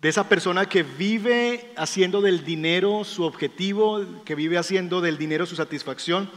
de 0.05 0.09
esa 0.09 0.29
persona 0.29 0.69
que 0.69 0.83
vive 0.83 1.73
haciendo 1.75 2.21
del 2.21 2.45
dinero 2.45 3.03
su 3.03 3.23
objetivo, 3.23 4.05
que 4.23 4.35
vive 4.35 4.59
haciendo 4.59 5.01
del 5.01 5.17
dinero 5.17 5.47
su 5.47 5.55
satisfacción, 5.55 6.29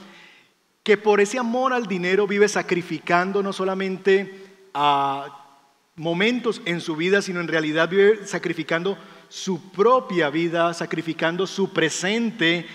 que 0.83 0.97
por 0.97 1.21
ese 1.21 1.39
amor 1.39 1.75
al 1.75 1.87
dinero 1.87 2.27
vive 2.27 2.49
sacrificando 2.49 3.43
no 3.43 3.53
solamente 3.53 4.47
a 4.73 5.61
momentos 5.97 6.63
en 6.65 6.81
su 6.81 6.97
vida, 6.97 7.21
sino 7.21 7.41
en 7.41 7.49
realidad 7.49 7.91
vive 7.91 8.27
sacrificando 8.27 8.97
su 9.29 9.71
propia 9.71 10.31
vida, 10.31 10.73
sacrificando 10.73 11.47
su 11.47 11.71
presente 11.71 12.67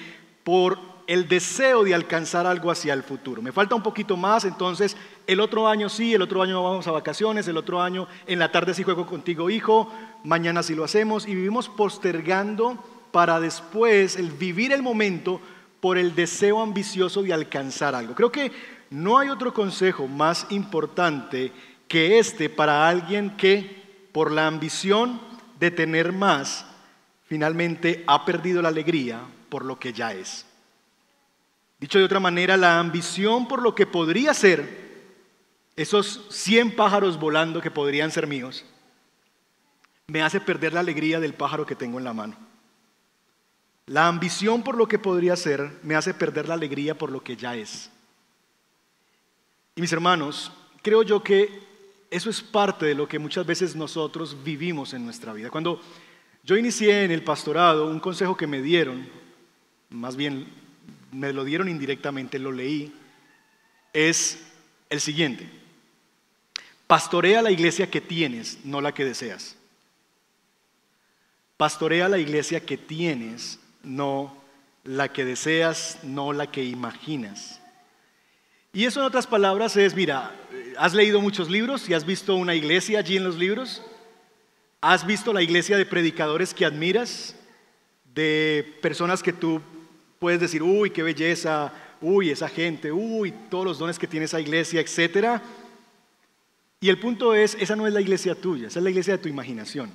por 0.44 0.78
el 1.08 1.28
deseo 1.28 1.84
de 1.84 1.94
alcanzar 1.94 2.48
algo 2.48 2.72
hacia 2.72 2.94
el 2.94 3.04
futuro. 3.04 3.42
Me 3.42 3.52
falta 3.52 3.76
un 3.76 3.84
poquito 3.84 4.18
más, 4.18 4.46
entonces 4.46 4.96
el 5.28 5.40
otro 5.40 5.68
año 5.68 5.90
sí, 5.90 6.14
el 6.14 6.22
otro 6.22 6.42
año 6.42 6.64
vamos 6.64 6.88
a 6.88 6.92
vacaciones, 6.92 7.48
el 7.48 7.58
otro 7.58 7.82
año 7.82 8.08
en 8.26 8.40
la 8.40 8.52
tarde 8.52 8.74
sí 8.74 8.84
juego 8.84 9.06
contigo 9.06 9.50
hijo, 9.50 9.92
mañana 10.24 10.64
sí 10.64 10.76
lo 10.76 10.84
hacemos 10.84 11.28
y 11.28 11.36
vivimos 11.36 11.70
postergando 11.70 12.84
para 13.12 13.40
después 13.40 14.16
el 14.16 14.32
vivir 14.32 14.72
el 14.72 14.82
momento 14.82 15.40
por 15.80 15.98
el 15.98 16.16
deseo 16.16 16.62
ambicioso 16.62 17.22
de 17.24 17.34
alcanzar 17.34 17.94
algo. 17.96 18.16
Creo 18.16 18.32
que 18.32 18.52
no 18.90 19.18
hay 19.18 19.30
otro 19.30 19.54
consejo 19.54 20.08
más 20.08 20.48
importante 20.50 21.52
que 21.88 22.20
este 22.20 22.50
para 22.50 22.88
alguien 22.88 23.36
que 23.38 24.08
por 24.12 24.32
la 24.32 24.48
ambición 24.48 25.20
de 25.60 25.72
tener 25.72 26.14
más 26.14 26.66
finalmente 27.26 28.04
ha 28.08 28.26
perdido 28.26 28.62
la 28.62 28.70
alegría 28.70 29.20
por 29.50 29.66
lo 29.66 29.78
que 29.80 29.94
ya 29.94 30.14
es. 30.14 30.46
Dicho 31.84 32.00
de 32.00 32.06
otra 32.06 32.22
manera, 32.22 32.56
la 32.56 32.80
ambición 32.80 33.46
por 33.46 33.62
lo 33.62 33.76
que 33.76 33.86
podría 33.86 34.34
ser, 34.34 35.04
esos 35.76 36.28
100 36.30 36.78
pájaros 36.78 37.20
volando 37.20 37.60
que 37.60 37.72
podrían 37.72 38.10
ser 38.10 38.26
míos, 38.26 38.64
me 40.08 40.22
hace 40.22 40.40
perder 40.40 40.72
la 40.72 40.80
alegría 40.80 41.20
del 41.20 41.34
pájaro 41.34 41.66
que 41.66 41.76
tengo 41.76 41.98
en 41.98 42.06
la 42.06 42.14
mano. 42.14 42.38
La 43.86 44.08
ambición 44.08 44.64
por 44.64 44.78
lo 44.78 44.88
que 44.88 44.98
podría 44.98 45.36
ser 45.36 45.78
me 45.84 45.96
hace 45.96 46.14
perder 46.14 46.48
la 46.48 46.54
alegría 46.54 46.98
por 46.98 47.12
lo 47.12 47.22
que 47.22 47.36
ya 47.36 47.54
es. 47.58 47.92
Y 49.76 49.82
mis 49.82 49.92
hermanos, 49.92 50.54
creo 50.82 51.04
yo 51.04 51.22
que 51.22 51.50
eso 52.10 52.30
es 52.30 52.42
parte 52.42 52.86
de 52.86 52.96
lo 52.96 53.10
que 53.10 53.20
muchas 53.20 53.46
veces 53.46 53.76
nosotros 53.76 54.42
vivimos 54.42 54.94
en 54.94 55.04
nuestra 55.04 55.34
vida. 55.34 55.50
Cuando 55.50 55.82
yo 56.46 56.56
inicié 56.56 57.04
en 57.04 57.12
el 57.12 57.26
pastorado, 57.26 57.90
un 57.90 58.00
consejo 58.00 58.38
que 58.38 58.48
me 58.48 58.62
dieron, 58.62 59.06
más 59.90 60.16
bien 60.16 60.63
me 61.14 61.34
lo 61.34 61.44
dieron 61.44 61.70
indirectamente, 61.70 62.40
lo 62.40 62.52
leí, 62.52 62.94
es 63.94 64.40
el 64.90 65.00
siguiente. 65.00 65.50
Pastorea 66.88 67.42
la 67.42 67.52
iglesia 67.52 67.90
que 67.90 68.02
tienes, 68.02 68.60
no 68.66 68.82
la 68.82 68.94
que 68.94 69.06
deseas. 69.06 69.56
Pastorea 71.58 72.10
la 72.10 72.18
iglesia 72.18 72.66
que 72.66 72.78
tienes, 72.78 73.60
no 73.84 74.36
la 74.84 75.14
que 75.14 75.24
deseas, 75.24 76.00
no 76.04 76.34
la 76.34 76.52
que 76.52 76.64
imaginas. 76.64 77.62
Y 78.74 78.86
eso 78.86 79.00
en 79.00 79.06
otras 79.06 79.28
palabras 79.28 79.78
es, 79.78 79.96
mira, 79.96 80.36
has 80.78 80.94
leído 80.94 81.22
muchos 81.22 81.50
libros 81.50 81.88
y 81.88 81.94
has 81.94 82.06
visto 82.06 82.36
una 82.36 82.56
iglesia 82.56 83.00
allí 83.00 83.18
en 83.18 83.24
los 83.24 83.38
libros. 83.38 83.84
¿Has 84.82 85.06
visto 85.06 85.32
la 85.32 85.42
iglesia 85.42 85.78
de 85.78 85.86
predicadores 85.86 86.54
que 86.54 86.66
admiras? 86.66 87.36
De 88.14 88.78
personas 88.82 89.24
que 89.24 89.32
tú 89.32 89.62
puedes 90.24 90.40
decir, 90.40 90.64
uy, 90.64 90.90
qué 90.90 91.04
belleza, 91.04 91.74
uy, 92.00 92.30
esa 92.30 92.48
gente, 92.48 92.94
uy, 92.94 93.34
todos 93.50 93.66
los 93.66 93.78
dones 93.78 94.00
que 94.00 94.08
tiene 94.08 94.26
esa 94.26 94.40
iglesia, 94.40 94.80
etcétera. 94.80 95.44
Y 96.80 96.88
el 96.88 96.98
punto 96.98 97.34
es, 97.34 97.58
esa 97.60 97.76
no 97.76 97.86
es 97.88 97.94
la 97.94 98.00
iglesia 98.00 98.34
tuya, 98.34 98.70
esa 98.70 98.80
es 98.80 98.84
la 98.86 98.90
iglesia 98.90 99.18
de 99.18 99.22
tu 99.22 99.28
imaginación. 99.28 99.92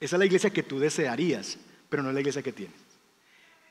Esa 0.00 0.16
es 0.16 0.18
la 0.18 0.24
iglesia 0.24 0.48
que 0.48 0.62
tú 0.62 0.78
desearías, 0.78 1.58
pero 1.90 2.02
no 2.02 2.08
es 2.08 2.14
la 2.14 2.20
iglesia 2.22 2.40
que 2.40 2.54
tienes. 2.54 2.78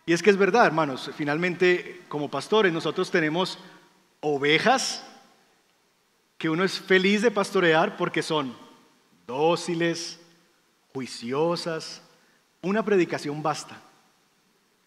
Y 0.05 0.13
es 0.13 0.21
que 0.21 0.29
es 0.29 0.37
verdad, 0.37 0.67
hermanos, 0.67 1.09
finalmente 1.17 2.01
como 2.09 2.29
pastores 2.29 2.71
nosotros 2.71 3.09
tenemos 3.09 3.57
ovejas 4.19 5.03
que 6.37 6.47
uno 6.47 6.63
es 6.63 6.79
feliz 6.79 7.23
de 7.23 7.31
pastorear 7.31 7.97
porque 7.97 8.21
son 8.21 8.55
dóciles, 9.25 10.19
juiciosas. 10.93 12.03
Una 12.61 12.85
predicación 12.85 13.41
basta. 13.41 13.81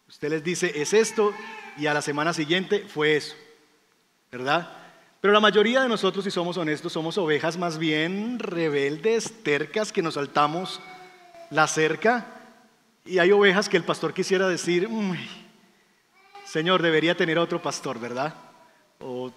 Usted 0.08 0.30
les 0.30 0.44
dice, 0.44 0.72
es 0.80 0.92
esto, 0.92 1.32
y 1.76 1.86
a 1.86 1.94
la 1.94 2.02
semana 2.02 2.32
siguiente 2.32 2.86
fue 2.86 3.16
eso, 3.16 3.34
¿verdad? 4.30 4.70
Pero 5.20 5.32
la 5.32 5.40
mayoría 5.40 5.82
de 5.82 5.88
nosotros, 5.88 6.24
si 6.24 6.30
somos 6.30 6.56
honestos, 6.56 6.92
somos 6.92 7.16
ovejas 7.16 7.56
más 7.56 7.78
bien 7.78 8.38
rebeldes, 8.38 9.42
tercas, 9.42 9.92
que 9.92 10.02
nos 10.02 10.14
saltamos 10.14 10.80
la 11.50 11.66
cerca. 11.66 12.26
Y 13.06 13.18
hay 13.18 13.32
ovejas 13.32 13.68
que 13.68 13.78
el 13.78 13.84
pastor 13.84 14.12
quisiera 14.12 14.46
decir, 14.48 14.88
Señor, 16.44 16.82
debería 16.82 17.16
tener 17.16 17.38
otro 17.38 17.62
pastor, 17.62 17.98
¿verdad? 17.98 18.34
O 19.00 19.32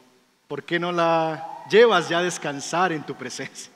¿por 0.48 0.64
qué 0.64 0.80
no 0.80 0.92
la 0.92 1.64
llevas 1.70 2.10
ya 2.10 2.20
a 2.20 2.24
descansar 2.24 2.92
en 2.92 3.04
tu 3.06 3.16
presencia. 3.16 3.72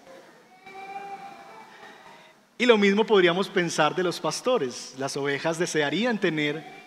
Y 2.58 2.66
lo 2.66 2.78
mismo 2.78 3.06
podríamos 3.06 3.50
pensar 3.50 3.96
de 3.96 4.04
los 4.04 4.20
pastores. 4.20 4.94
Las 4.98 5.18
ovejas 5.18 5.58
desearían 5.58 6.20
tener 6.20 6.81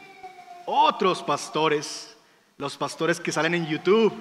otros 0.67 1.23
pastores, 1.23 2.17
los 2.59 2.77
pastores 2.77 3.21
que 3.21 3.33
salen 3.33 3.55
en 3.55 3.67
YouTube, 3.67 4.13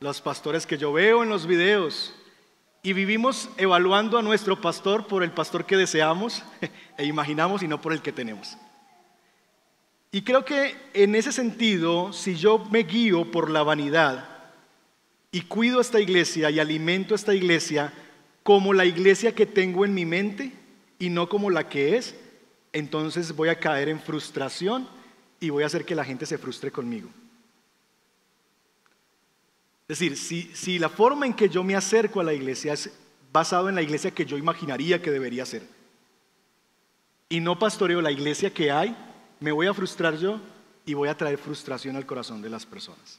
los 0.00 0.20
pastores 0.20 0.66
que 0.66 0.78
yo 0.78 0.92
veo 0.92 1.22
en 1.22 1.28
los 1.28 1.46
videos. 1.46 2.14
Y 2.82 2.92
vivimos 2.92 3.48
evaluando 3.56 4.18
a 4.18 4.22
nuestro 4.22 4.60
pastor 4.60 5.06
por 5.06 5.22
el 5.22 5.30
pastor 5.30 5.64
que 5.64 5.76
deseamos 5.76 6.42
e 6.98 7.04
imaginamos 7.04 7.62
y 7.62 7.68
no 7.68 7.80
por 7.80 7.92
el 7.92 8.02
que 8.02 8.12
tenemos. 8.12 8.56
Y 10.10 10.22
creo 10.22 10.44
que 10.44 10.76
en 10.92 11.14
ese 11.14 11.32
sentido, 11.32 12.12
si 12.12 12.34
yo 12.34 12.58
me 12.70 12.80
guío 12.80 13.30
por 13.30 13.50
la 13.50 13.62
vanidad, 13.62 14.32
y 15.34 15.40
cuido 15.40 15.80
esta 15.80 15.98
iglesia 15.98 16.50
y 16.50 16.60
alimento 16.60 17.14
esta 17.14 17.34
iglesia 17.34 17.92
como 18.42 18.74
la 18.74 18.84
iglesia 18.84 19.34
que 19.34 19.46
tengo 19.46 19.84
en 19.86 19.94
mi 19.94 20.04
mente 20.04 20.52
y 20.98 21.08
no 21.08 21.28
como 21.28 21.48
la 21.48 21.68
que 21.68 21.96
es, 21.96 22.14
entonces 22.74 23.34
voy 23.34 23.48
a 23.48 23.58
caer 23.58 23.88
en 23.88 23.98
frustración 23.98 24.86
y 25.42 25.50
voy 25.50 25.64
a 25.64 25.66
hacer 25.66 25.84
que 25.84 25.96
la 25.96 26.04
gente 26.04 26.24
se 26.24 26.38
frustre 26.38 26.70
conmigo. 26.70 27.10
Es 29.88 29.98
decir, 29.98 30.16
si, 30.16 30.42
si 30.54 30.78
la 30.78 30.88
forma 30.88 31.26
en 31.26 31.34
que 31.34 31.48
yo 31.48 31.64
me 31.64 31.74
acerco 31.74 32.20
a 32.20 32.24
la 32.24 32.32
iglesia 32.32 32.74
es 32.74 32.96
basado 33.32 33.68
en 33.68 33.74
la 33.74 33.82
iglesia 33.82 34.12
que 34.12 34.24
yo 34.24 34.38
imaginaría 34.38 35.02
que 35.02 35.10
debería 35.10 35.44
ser, 35.44 35.66
y 37.28 37.40
no 37.40 37.58
pastoreo 37.58 38.00
la 38.00 38.12
iglesia 38.12 38.54
que 38.54 38.70
hay, 38.70 38.96
me 39.40 39.50
voy 39.50 39.66
a 39.66 39.74
frustrar 39.74 40.16
yo 40.16 40.40
y 40.86 40.94
voy 40.94 41.08
a 41.08 41.16
traer 41.16 41.38
frustración 41.38 41.96
al 41.96 42.06
corazón 42.06 42.40
de 42.40 42.48
las 42.48 42.64
personas. 42.64 43.18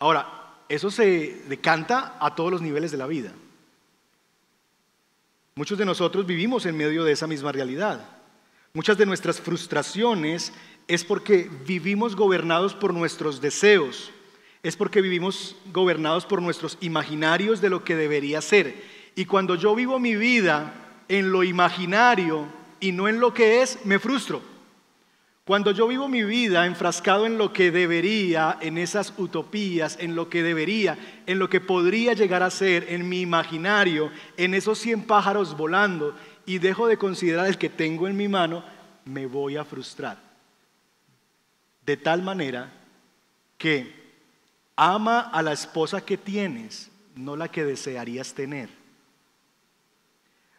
Ahora, 0.00 0.64
eso 0.68 0.90
se 0.90 1.44
decanta 1.48 2.16
a 2.18 2.34
todos 2.34 2.50
los 2.50 2.60
niveles 2.60 2.90
de 2.90 2.98
la 2.98 3.06
vida. 3.06 3.32
Muchos 5.54 5.78
de 5.78 5.84
nosotros 5.84 6.26
vivimos 6.26 6.66
en 6.66 6.76
medio 6.76 7.04
de 7.04 7.12
esa 7.12 7.28
misma 7.28 7.52
realidad. 7.52 8.15
Muchas 8.76 8.98
de 8.98 9.06
nuestras 9.06 9.40
frustraciones 9.40 10.52
es 10.86 11.02
porque 11.02 11.48
vivimos 11.66 12.14
gobernados 12.14 12.74
por 12.74 12.92
nuestros 12.92 13.40
deseos, 13.40 14.10
es 14.62 14.76
porque 14.76 15.00
vivimos 15.00 15.56
gobernados 15.72 16.26
por 16.26 16.42
nuestros 16.42 16.76
imaginarios 16.82 17.62
de 17.62 17.70
lo 17.70 17.84
que 17.84 17.96
debería 17.96 18.42
ser. 18.42 18.74
Y 19.14 19.24
cuando 19.24 19.54
yo 19.54 19.74
vivo 19.74 19.98
mi 19.98 20.14
vida 20.14 20.74
en 21.08 21.32
lo 21.32 21.42
imaginario 21.42 22.44
y 22.78 22.92
no 22.92 23.08
en 23.08 23.18
lo 23.18 23.32
que 23.32 23.62
es, 23.62 23.78
me 23.86 23.98
frustro. 23.98 24.42
Cuando 25.46 25.70
yo 25.70 25.86
vivo 25.86 26.06
mi 26.06 26.24
vida 26.24 26.66
enfrascado 26.66 27.24
en 27.24 27.38
lo 27.38 27.54
que 27.54 27.70
debería, 27.70 28.58
en 28.60 28.76
esas 28.76 29.14
utopías, 29.16 29.96
en 30.00 30.16
lo 30.16 30.28
que 30.28 30.42
debería, 30.42 31.22
en 31.24 31.38
lo 31.38 31.48
que 31.48 31.60
podría 31.62 32.12
llegar 32.12 32.42
a 32.42 32.50
ser, 32.50 32.86
en 32.90 33.08
mi 33.08 33.20
imaginario, 33.22 34.10
en 34.36 34.52
esos 34.52 34.78
100 34.80 35.04
pájaros 35.04 35.56
volando, 35.56 36.14
y 36.46 36.58
dejo 36.58 36.86
de 36.86 36.96
considerar 36.96 37.48
el 37.48 37.58
que 37.58 37.68
tengo 37.68 38.06
en 38.06 38.16
mi 38.16 38.28
mano, 38.28 38.64
me 39.04 39.26
voy 39.26 39.56
a 39.56 39.64
frustrar. 39.64 40.18
De 41.84 41.96
tal 41.96 42.22
manera 42.22 42.72
que 43.58 43.94
ama 44.76 45.20
a 45.20 45.42
la 45.42 45.52
esposa 45.52 46.04
que 46.04 46.16
tienes, 46.16 46.90
no 47.16 47.36
la 47.36 47.48
que 47.48 47.64
desearías 47.64 48.32
tener. 48.32 48.68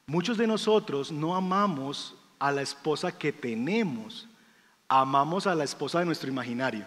Muchos 0.05 0.37
de 0.37 0.47
nosotros 0.47 1.11
no 1.11 1.35
amamos 1.35 2.15
a 2.39 2.51
la 2.51 2.61
esposa 2.61 3.17
que 3.17 3.31
tenemos, 3.31 4.27
amamos 4.87 5.47
a 5.47 5.55
la 5.55 5.63
esposa 5.63 5.99
de 5.99 6.05
nuestro 6.05 6.29
imaginario. 6.29 6.85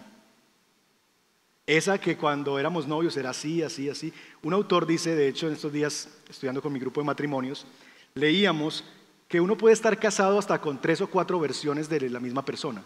Esa 1.67 1.99
que 1.99 2.17
cuando 2.17 2.57
éramos 2.59 2.87
novios 2.87 3.15
era 3.17 3.29
así, 3.29 3.61
así, 3.63 3.89
así. 3.89 4.13
Un 4.41 4.53
autor 4.53 4.85
dice, 4.85 5.15
de 5.15 5.27
hecho, 5.27 5.47
en 5.47 5.53
estos 5.53 5.71
días, 5.71 6.09
estudiando 6.27 6.61
con 6.61 6.73
mi 6.73 6.79
grupo 6.79 6.99
de 6.99 7.05
matrimonios, 7.05 7.65
leíamos 8.13 8.83
que 9.27 9.39
uno 9.39 9.57
puede 9.57 9.73
estar 9.73 9.97
casado 9.97 10.37
hasta 10.37 10.59
con 10.59 10.81
tres 10.81 10.99
o 11.01 11.07
cuatro 11.07 11.39
versiones 11.39 11.87
de 11.87 12.09
la 12.09 12.19
misma 12.19 12.43
persona. 12.43 12.83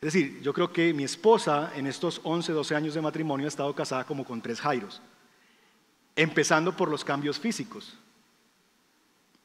Es 0.00 0.12
decir, 0.12 0.42
yo 0.42 0.52
creo 0.52 0.72
que 0.72 0.92
mi 0.92 1.04
esposa 1.04 1.72
en 1.76 1.86
estos 1.86 2.20
11, 2.24 2.52
12 2.52 2.74
años 2.74 2.94
de 2.94 3.00
matrimonio 3.00 3.46
ha 3.46 3.48
estado 3.48 3.72
casada 3.74 4.04
como 4.04 4.24
con 4.24 4.42
tres 4.42 4.60
Jairos, 4.60 5.00
empezando 6.16 6.76
por 6.76 6.90
los 6.90 7.04
cambios 7.04 7.38
físicos. 7.38 7.96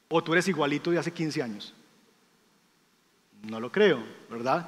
O 0.09 0.23
tú 0.23 0.33
eres 0.33 0.47
igualito 0.47 0.89
de 0.91 0.97
hace 0.97 1.11
15 1.11 1.43
años. 1.43 1.73
No 3.43 3.59
lo 3.59 3.71
creo, 3.71 4.03
¿verdad? 4.29 4.67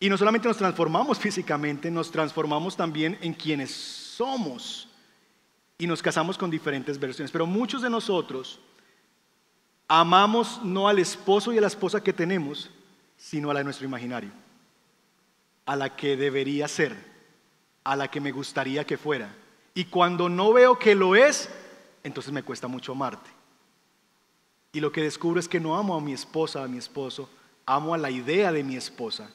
Y 0.00 0.08
no 0.08 0.18
solamente 0.18 0.48
nos 0.48 0.56
transformamos 0.56 1.18
físicamente, 1.20 1.90
nos 1.90 2.10
transformamos 2.10 2.76
también 2.76 3.16
en 3.20 3.32
quienes 3.34 3.70
somos. 3.70 4.88
Y 5.78 5.86
nos 5.86 6.02
casamos 6.02 6.36
con 6.36 6.50
diferentes 6.50 6.98
versiones. 6.98 7.30
Pero 7.30 7.46
muchos 7.46 7.82
de 7.82 7.88
nosotros 7.88 8.58
amamos 9.90 10.62
no 10.62 10.86
al 10.86 11.00
esposo 11.00 11.52
y 11.52 11.58
a 11.58 11.60
la 11.60 11.66
esposa 11.66 12.00
que 12.00 12.12
tenemos, 12.12 12.70
sino 13.16 13.50
a 13.50 13.54
la 13.54 13.60
de 13.60 13.64
nuestro 13.64 13.86
imaginario. 13.86 14.30
A 15.66 15.74
la 15.74 15.96
que 15.96 16.16
debería 16.16 16.68
ser, 16.68 16.96
a 17.82 17.96
la 17.96 18.08
que 18.08 18.20
me 18.20 18.30
gustaría 18.30 18.86
que 18.86 18.96
fuera. 18.96 19.34
Y 19.74 19.86
cuando 19.86 20.28
no 20.28 20.52
veo 20.52 20.78
que 20.78 20.94
lo 20.94 21.16
es, 21.16 21.50
entonces 22.04 22.32
me 22.32 22.44
cuesta 22.44 22.68
mucho 22.68 22.92
amarte. 22.92 23.30
Y 24.72 24.78
lo 24.78 24.92
que 24.92 25.02
descubro 25.02 25.40
es 25.40 25.48
que 25.48 25.58
no 25.58 25.76
amo 25.76 25.96
a 25.96 26.00
mi 26.00 26.12
esposa, 26.12 26.62
a 26.62 26.68
mi 26.68 26.78
esposo, 26.78 27.28
amo 27.66 27.92
a 27.92 27.98
la 27.98 28.12
idea 28.12 28.52
de 28.52 28.62
mi 28.62 28.76
esposa, 28.76 29.28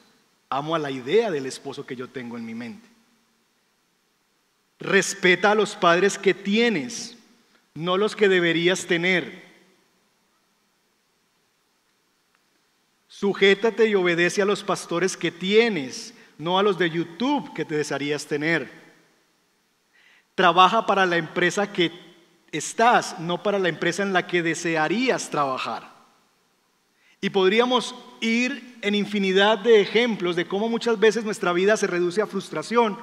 amo 0.48 0.74
a 0.74 0.78
la 0.78 0.90
idea 0.90 1.30
del 1.30 1.44
esposo 1.44 1.84
que 1.84 1.96
yo 1.96 2.08
tengo 2.08 2.38
en 2.38 2.46
mi 2.46 2.54
mente. 2.54 2.88
Respeta 4.78 5.50
a 5.50 5.54
los 5.54 5.76
padres 5.76 6.16
que 6.16 6.32
tienes, 6.32 7.18
no 7.74 7.98
los 7.98 8.16
que 8.16 8.30
deberías 8.30 8.86
tener. 8.86 9.45
Sujétate 13.18 13.88
y 13.88 13.94
obedece 13.94 14.42
a 14.42 14.44
los 14.44 14.62
pastores 14.62 15.16
que 15.16 15.30
tienes, 15.30 16.12
no 16.36 16.58
a 16.58 16.62
los 16.62 16.76
de 16.76 16.90
YouTube 16.90 17.50
que 17.54 17.64
te 17.64 17.74
desearías 17.74 18.26
tener. 18.26 18.70
Trabaja 20.34 20.84
para 20.84 21.06
la 21.06 21.16
empresa 21.16 21.72
que 21.72 21.90
estás, 22.52 23.18
no 23.18 23.42
para 23.42 23.58
la 23.58 23.70
empresa 23.70 24.02
en 24.02 24.12
la 24.12 24.26
que 24.26 24.42
desearías 24.42 25.30
trabajar. 25.30 25.90
Y 27.22 27.30
podríamos 27.30 27.94
ir 28.20 28.76
en 28.82 28.94
infinidad 28.94 29.60
de 29.60 29.80
ejemplos 29.80 30.36
de 30.36 30.46
cómo 30.46 30.68
muchas 30.68 31.00
veces 31.00 31.24
nuestra 31.24 31.54
vida 31.54 31.78
se 31.78 31.86
reduce 31.86 32.20
a 32.20 32.26
frustración 32.26 32.98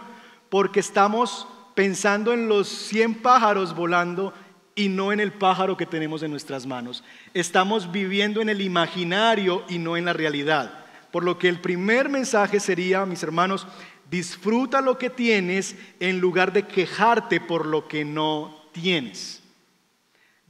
porque 0.50 0.82
estamos 0.82 1.48
pensando 1.74 2.34
en 2.34 2.48
los 2.48 2.68
100 2.68 3.24
pájaros 3.24 3.76
volando 3.76 4.32
y 4.76 4.90
no 4.90 5.12
en 5.12 5.20
el 5.20 5.32
pájaro 5.32 5.78
que 5.78 5.86
tenemos 5.86 6.24
en 6.24 6.32
nuestras 6.32 6.66
manos. 6.66 7.04
Estamos 7.34 7.92
viviendo 7.92 8.42
en 8.42 8.50
el 8.50 8.62
imaginario 8.62 9.64
y 9.70 9.78
no 9.78 9.98
en 9.98 10.06
la 10.06 10.14
realidad. 10.14 10.86
Por 11.12 11.24
lo 11.24 11.38
que 11.38 11.50
el 11.50 11.60
primer 11.60 12.10
mensaje 12.10 12.60
sería, 12.60 13.06
mis 13.06 13.22
hermanos, 13.22 13.68
disfruta 14.10 14.82
lo 14.82 14.98
que 14.98 15.10
tienes 15.10 15.76
en 16.00 16.20
lugar 16.20 16.54
de 16.54 16.64
quejarte 16.64 17.40
por 17.40 17.66
lo 17.66 17.88
que 17.88 18.04
no 18.04 18.64
tienes. 18.72 19.42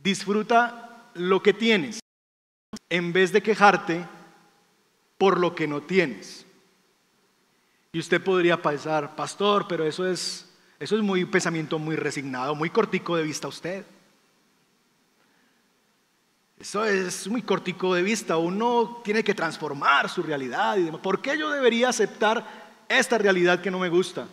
Disfruta 0.01 1.09
lo 1.15 1.43
que 1.43 1.53
tienes 1.53 1.99
en 2.89 3.13
vez 3.13 3.31
de 3.31 3.41
quejarte 3.43 4.05
por 5.17 5.39
lo 5.39 5.53
que 5.53 5.67
no 5.67 5.81
tienes. 5.81 6.45
Y 7.91 7.99
usted 7.99 8.23
podría 8.23 8.61
pensar, 8.61 9.15
pastor, 9.15 9.67
pero 9.67 9.85
eso 9.85 10.07
es, 10.07 10.49
eso 10.79 10.95
es 10.95 11.01
muy, 11.03 11.25
pensamiento 11.25 11.77
muy 11.77 11.95
resignado, 11.95 12.55
muy 12.55 12.69
cortico 12.69 13.15
de 13.15 13.23
vista 13.23 13.47
usted. 13.47 13.85
Eso 16.63 16.85
es 16.85 17.27
muy 17.27 17.41
cortico 17.41 17.93
de 17.93 18.01
vista. 18.01 18.37
Uno 18.37 19.01
tiene 19.03 19.21
que 19.21 19.33
transformar 19.33 20.07
su 20.07 20.23
realidad. 20.23 20.77
¿Por 21.01 21.21
qué 21.21 21.37
yo 21.37 21.51
debería 21.51 21.89
aceptar 21.89 22.85
esta 22.87 23.17
realidad 23.17 23.59
que 23.59 23.69
no 23.69 23.79
me 23.79 23.89
gusta? 23.89 24.29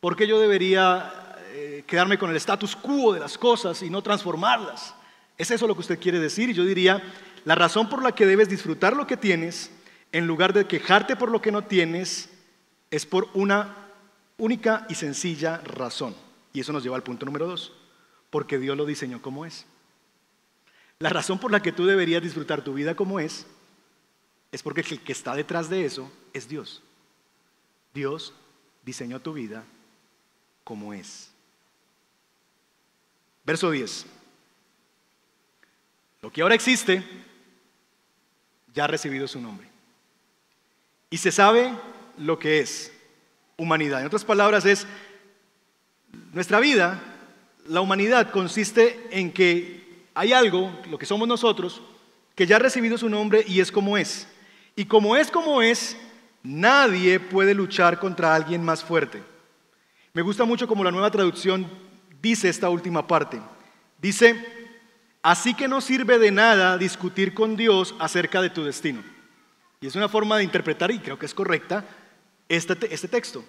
¿Por 0.00 0.16
qué 0.16 0.26
yo 0.26 0.40
debería 0.40 1.36
eh, 1.52 1.84
quedarme 1.86 2.18
con 2.18 2.30
el 2.30 2.34
status 2.34 2.74
quo 2.74 3.12
de 3.12 3.20
las 3.20 3.38
cosas 3.38 3.84
y 3.84 3.88
no 3.88 4.02
transformarlas? 4.02 4.92
¿Es 5.38 5.52
eso 5.52 5.68
lo 5.68 5.76
que 5.76 5.82
usted 5.82 6.00
quiere 6.00 6.18
decir? 6.18 6.50
Y 6.50 6.54
yo 6.54 6.64
diría, 6.64 7.00
la 7.44 7.54
razón 7.54 7.88
por 7.88 8.02
la 8.02 8.10
que 8.10 8.26
debes 8.26 8.48
disfrutar 8.48 8.96
lo 8.96 9.06
que 9.06 9.16
tienes, 9.16 9.70
en 10.10 10.26
lugar 10.26 10.52
de 10.52 10.66
quejarte 10.66 11.14
por 11.14 11.30
lo 11.30 11.40
que 11.40 11.52
no 11.52 11.62
tienes, 11.62 12.30
es 12.90 13.06
por 13.06 13.28
una 13.34 13.76
única 14.38 14.86
y 14.88 14.96
sencilla 14.96 15.58
razón. 15.58 16.16
Y 16.52 16.58
eso 16.58 16.72
nos 16.72 16.82
lleva 16.82 16.96
al 16.96 17.04
punto 17.04 17.26
número 17.26 17.46
dos, 17.46 17.74
porque 18.28 18.58
Dios 18.58 18.76
lo 18.76 18.86
diseñó 18.86 19.22
como 19.22 19.46
es. 19.46 19.66
La 21.00 21.08
razón 21.08 21.38
por 21.38 21.50
la 21.50 21.62
que 21.62 21.72
tú 21.72 21.86
deberías 21.86 22.22
disfrutar 22.22 22.62
tu 22.62 22.74
vida 22.74 22.94
como 22.94 23.20
es, 23.20 23.46
es 24.52 24.62
porque 24.62 24.82
el 24.82 25.00
que 25.00 25.12
está 25.12 25.34
detrás 25.34 25.70
de 25.70 25.86
eso 25.86 26.12
es 26.34 26.46
Dios. 26.46 26.82
Dios 27.94 28.34
diseñó 28.84 29.18
tu 29.20 29.32
vida 29.32 29.64
como 30.62 30.92
es. 30.92 31.30
Verso 33.44 33.70
10. 33.70 34.06
Lo 36.20 36.30
que 36.30 36.42
ahora 36.42 36.54
existe 36.54 37.02
ya 38.74 38.84
ha 38.84 38.88
recibido 38.88 39.26
su 39.26 39.40
nombre. 39.40 39.66
Y 41.08 41.16
se 41.16 41.32
sabe 41.32 41.72
lo 42.18 42.38
que 42.38 42.60
es 42.60 42.92
humanidad. 43.56 44.00
En 44.00 44.06
otras 44.06 44.26
palabras, 44.26 44.66
es 44.66 44.86
nuestra 46.32 46.60
vida, 46.60 47.02
la 47.66 47.80
humanidad 47.80 48.30
consiste 48.30 49.08
en 49.10 49.32
que 49.32 49.79
hay 50.20 50.32
algo, 50.34 50.70
lo 50.90 50.98
que 50.98 51.06
somos 51.06 51.26
nosotros, 51.26 51.80
que 52.34 52.46
ya 52.46 52.56
ha 52.56 52.58
recibido 52.58 52.98
su 52.98 53.08
nombre 53.08 53.42
y 53.46 53.60
es 53.60 53.72
como 53.72 53.96
es. 53.96 54.28
Y 54.76 54.84
como 54.84 55.16
es 55.16 55.30
como 55.30 55.62
es, 55.62 55.96
nadie 56.42 57.18
puede 57.18 57.54
luchar 57.54 57.98
contra 57.98 58.34
alguien 58.34 58.62
más 58.62 58.84
fuerte. 58.84 59.22
Me 60.12 60.22
gusta 60.22 60.44
mucho 60.44 60.68
como 60.68 60.84
la 60.84 60.90
nueva 60.90 61.10
traducción 61.10 61.66
dice 62.20 62.48
esta 62.50 62.68
última 62.68 63.06
parte. 63.06 63.40
Dice, 64.00 64.60
Así 65.22 65.52
que 65.54 65.68
no 65.68 65.80
sirve 65.80 66.18
de 66.18 66.30
nada 66.30 66.78
discutir 66.78 67.34
con 67.34 67.56
Dios 67.56 67.94
acerca 67.98 68.40
de 68.40 68.50
tu 68.50 68.64
destino. 68.64 69.02
Y 69.80 69.86
es 69.86 69.94
una 69.94 70.08
forma 70.08 70.38
de 70.38 70.44
interpretar, 70.44 70.90
y 70.90 70.98
creo 70.98 71.18
que 71.18 71.26
es 71.26 71.34
correcta, 71.34 71.84
este, 72.48 72.76
este, 72.92 73.08
texto. 73.08 73.44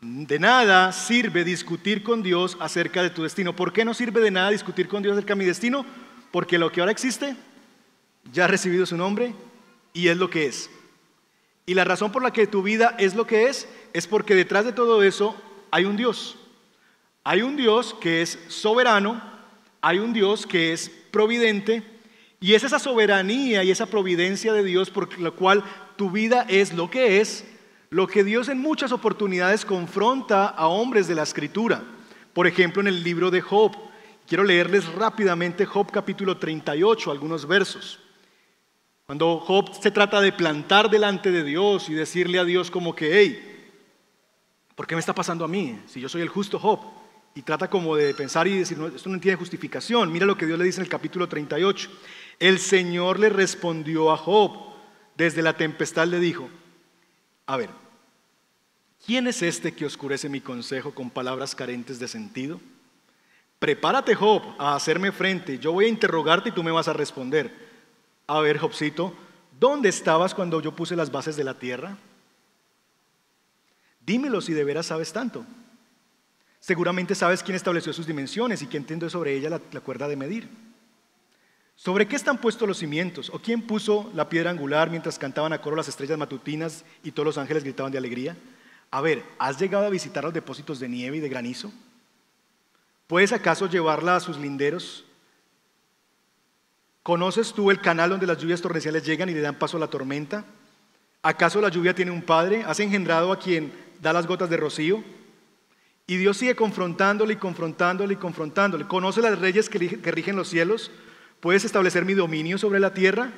De 0.00 0.38
nada 0.38 0.92
sirve 0.92 1.42
discutir 1.42 2.04
con 2.04 2.22
Dios 2.22 2.56
acerca 2.60 3.02
de 3.02 3.10
tu 3.10 3.24
destino. 3.24 3.56
¿Por 3.56 3.72
qué 3.72 3.84
no 3.84 3.94
sirve 3.94 4.20
de 4.20 4.30
nada 4.30 4.50
discutir 4.50 4.86
con 4.86 5.02
Dios 5.02 5.14
acerca 5.14 5.34
de 5.34 5.40
mi 5.40 5.44
destino? 5.44 5.84
Porque 6.30 6.58
lo 6.58 6.70
que 6.70 6.80
ahora 6.80 6.92
existe 6.92 7.34
ya 8.32 8.44
ha 8.44 8.48
recibido 8.48 8.86
su 8.86 8.96
nombre 8.96 9.34
y 9.92 10.08
es 10.08 10.16
lo 10.16 10.30
que 10.30 10.46
es. 10.46 10.70
Y 11.66 11.74
la 11.74 11.84
razón 11.84 12.12
por 12.12 12.22
la 12.22 12.32
que 12.32 12.46
tu 12.46 12.62
vida 12.62 12.94
es 12.98 13.14
lo 13.14 13.26
que 13.26 13.48
es 13.48 13.68
es 13.92 14.06
porque 14.06 14.36
detrás 14.36 14.64
de 14.64 14.72
todo 14.72 15.02
eso 15.02 15.34
hay 15.72 15.84
un 15.84 15.96
Dios. 15.96 16.36
Hay 17.24 17.42
un 17.42 17.56
Dios 17.56 17.94
que 18.00 18.22
es 18.22 18.38
soberano, 18.46 19.20
hay 19.80 19.98
un 19.98 20.12
Dios 20.12 20.46
que 20.46 20.72
es 20.72 20.90
providente 21.10 21.82
y 22.40 22.54
es 22.54 22.62
esa 22.62 22.78
soberanía 22.78 23.64
y 23.64 23.72
esa 23.72 23.86
providencia 23.86 24.52
de 24.52 24.62
Dios 24.62 24.90
por 24.90 25.18
la 25.18 25.32
cual 25.32 25.64
tu 25.96 26.10
vida 26.10 26.46
es 26.48 26.72
lo 26.72 26.88
que 26.88 27.20
es, 27.20 27.44
lo 27.90 28.06
que 28.06 28.24
Dios 28.24 28.48
en 28.48 28.58
muchas 28.58 28.92
oportunidades 28.92 29.64
confronta 29.64 30.46
a 30.46 30.66
hombres 30.66 31.08
de 31.08 31.14
la 31.14 31.22
escritura. 31.22 31.82
Por 32.34 32.46
ejemplo, 32.46 32.80
en 32.80 32.88
el 32.88 33.02
libro 33.02 33.30
de 33.30 33.40
Job. 33.40 33.72
Quiero 34.26 34.44
leerles 34.44 34.92
rápidamente 34.92 35.64
Job 35.64 35.90
capítulo 35.90 36.36
38, 36.36 37.10
algunos 37.10 37.48
versos. 37.48 37.98
Cuando 39.06 39.40
Job 39.40 39.72
se 39.80 39.90
trata 39.90 40.20
de 40.20 40.32
plantar 40.32 40.90
delante 40.90 41.30
de 41.30 41.42
Dios 41.42 41.88
y 41.88 41.94
decirle 41.94 42.38
a 42.38 42.44
Dios 42.44 42.70
como 42.70 42.94
que, 42.94 43.18
hey, 43.18 43.70
¿por 44.74 44.86
qué 44.86 44.94
me 44.94 45.00
está 45.00 45.14
pasando 45.14 45.46
a 45.46 45.48
mí? 45.48 45.80
Si 45.86 45.98
yo 45.98 46.10
soy 46.10 46.20
el 46.20 46.28
justo 46.28 46.58
Job 46.58 46.80
y 47.34 47.40
trata 47.40 47.70
como 47.70 47.96
de 47.96 48.12
pensar 48.12 48.46
y 48.46 48.58
decir, 48.58 48.78
esto 48.94 49.08
no 49.08 49.18
tiene 49.18 49.38
justificación. 49.38 50.12
Mira 50.12 50.26
lo 50.26 50.36
que 50.36 50.44
Dios 50.44 50.58
le 50.58 50.66
dice 50.66 50.80
en 50.80 50.84
el 50.84 50.90
capítulo 50.90 51.26
38. 51.26 51.90
El 52.38 52.58
Señor 52.58 53.18
le 53.18 53.30
respondió 53.30 54.12
a 54.12 54.18
Job, 54.18 54.52
desde 55.16 55.40
la 55.40 55.56
tempestad 55.56 56.06
le 56.06 56.20
dijo, 56.20 56.50
a 57.48 57.56
ver, 57.56 57.70
¿quién 59.06 59.26
es 59.26 59.40
este 59.40 59.74
que 59.74 59.86
oscurece 59.86 60.28
mi 60.28 60.42
consejo 60.42 60.92
con 60.94 61.08
palabras 61.08 61.54
carentes 61.54 61.98
de 61.98 62.06
sentido? 62.06 62.60
Prepárate, 63.58 64.14
Job, 64.14 64.42
a 64.58 64.76
hacerme 64.76 65.12
frente. 65.12 65.58
Yo 65.58 65.72
voy 65.72 65.86
a 65.86 65.88
interrogarte 65.88 66.50
y 66.50 66.52
tú 66.52 66.62
me 66.62 66.70
vas 66.70 66.88
a 66.88 66.92
responder. 66.92 67.50
A 68.26 68.40
ver, 68.40 68.58
Jobcito, 68.58 69.14
¿dónde 69.58 69.88
estabas 69.88 70.34
cuando 70.34 70.60
yo 70.60 70.76
puse 70.76 70.94
las 70.94 71.10
bases 71.10 71.36
de 71.36 71.44
la 71.44 71.54
tierra? 71.54 71.96
Dímelo 74.04 74.42
si 74.42 74.52
de 74.52 74.64
veras 74.64 74.84
sabes 74.84 75.10
tanto. 75.14 75.46
Seguramente 76.60 77.14
sabes 77.14 77.42
quién 77.42 77.56
estableció 77.56 77.94
sus 77.94 78.06
dimensiones 78.06 78.60
y 78.60 78.66
quién 78.66 78.84
tendió 78.84 79.08
sobre 79.08 79.34
ella 79.34 79.48
la, 79.48 79.80
cuerda 79.80 80.06
de 80.06 80.16
medir. 80.16 80.50
¿Sobre 81.78 82.08
qué 82.08 82.16
están 82.16 82.38
puestos 82.38 82.66
los 82.66 82.78
cimientos? 82.78 83.30
¿O 83.30 83.38
quién 83.38 83.62
puso 83.62 84.10
la 84.12 84.28
piedra 84.28 84.50
angular 84.50 84.90
mientras 84.90 85.16
cantaban 85.16 85.52
a 85.52 85.62
coro 85.62 85.76
las 85.76 85.86
estrellas 85.86 86.18
matutinas 86.18 86.84
y 87.04 87.12
todos 87.12 87.26
los 87.26 87.38
ángeles 87.38 87.62
gritaban 87.62 87.92
de 87.92 87.98
alegría? 87.98 88.36
A 88.90 89.00
ver, 89.00 89.22
¿has 89.38 89.60
llegado 89.60 89.86
a 89.86 89.90
visitar 89.90 90.24
los 90.24 90.34
depósitos 90.34 90.80
de 90.80 90.88
nieve 90.88 91.18
y 91.18 91.20
de 91.20 91.28
granizo? 91.28 91.72
¿Puedes 93.06 93.32
acaso 93.32 93.68
llevarla 93.68 94.16
a 94.16 94.20
sus 94.20 94.38
linderos? 94.38 95.04
¿Conoces 97.04 97.52
tú 97.52 97.70
el 97.70 97.80
canal 97.80 98.10
donde 98.10 98.26
las 98.26 98.38
lluvias 98.38 98.60
torrenciales 98.60 99.04
llegan 99.04 99.28
y 99.28 99.34
le 99.34 99.40
dan 99.40 99.54
paso 99.54 99.76
a 99.76 99.80
la 99.80 99.86
tormenta? 99.86 100.44
¿Acaso 101.22 101.60
la 101.60 101.68
lluvia 101.68 101.94
tiene 101.94 102.10
un 102.10 102.22
padre? 102.22 102.64
¿Has 102.66 102.80
engendrado 102.80 103.30
a 103.30 103.38
quien 103.38 103.72
da 104.02 104.12
las 104.12 104.26
gotas 104.26 104.50
de 104.50 104.56
rocío? 104.56 105.04
Y 106.08 106.16
Dios 106.16 106.38
sigue 106.38 106.56
confrontándole 106.56 107.34
y 107.34 107.36
confrontándole 107.36 108.14
y 108.14 108.16
confrontándole. 108.16 108.88
¿Conoce 108.88 109.22
las 109.22 109.38
reyes 109.38 109.68
que, 109.68 109.78
rigen 109.78 110.34
los 110.34 110.48
cielos? 110.48 110.90
¿Puedes 111.40 111.64
establecer 111.64 112.04
mi 112.04 112.14
dominio 112.14 112.58
sobre 112.58 112.80
la 112.80 112.92
tierra? 112.92 113.32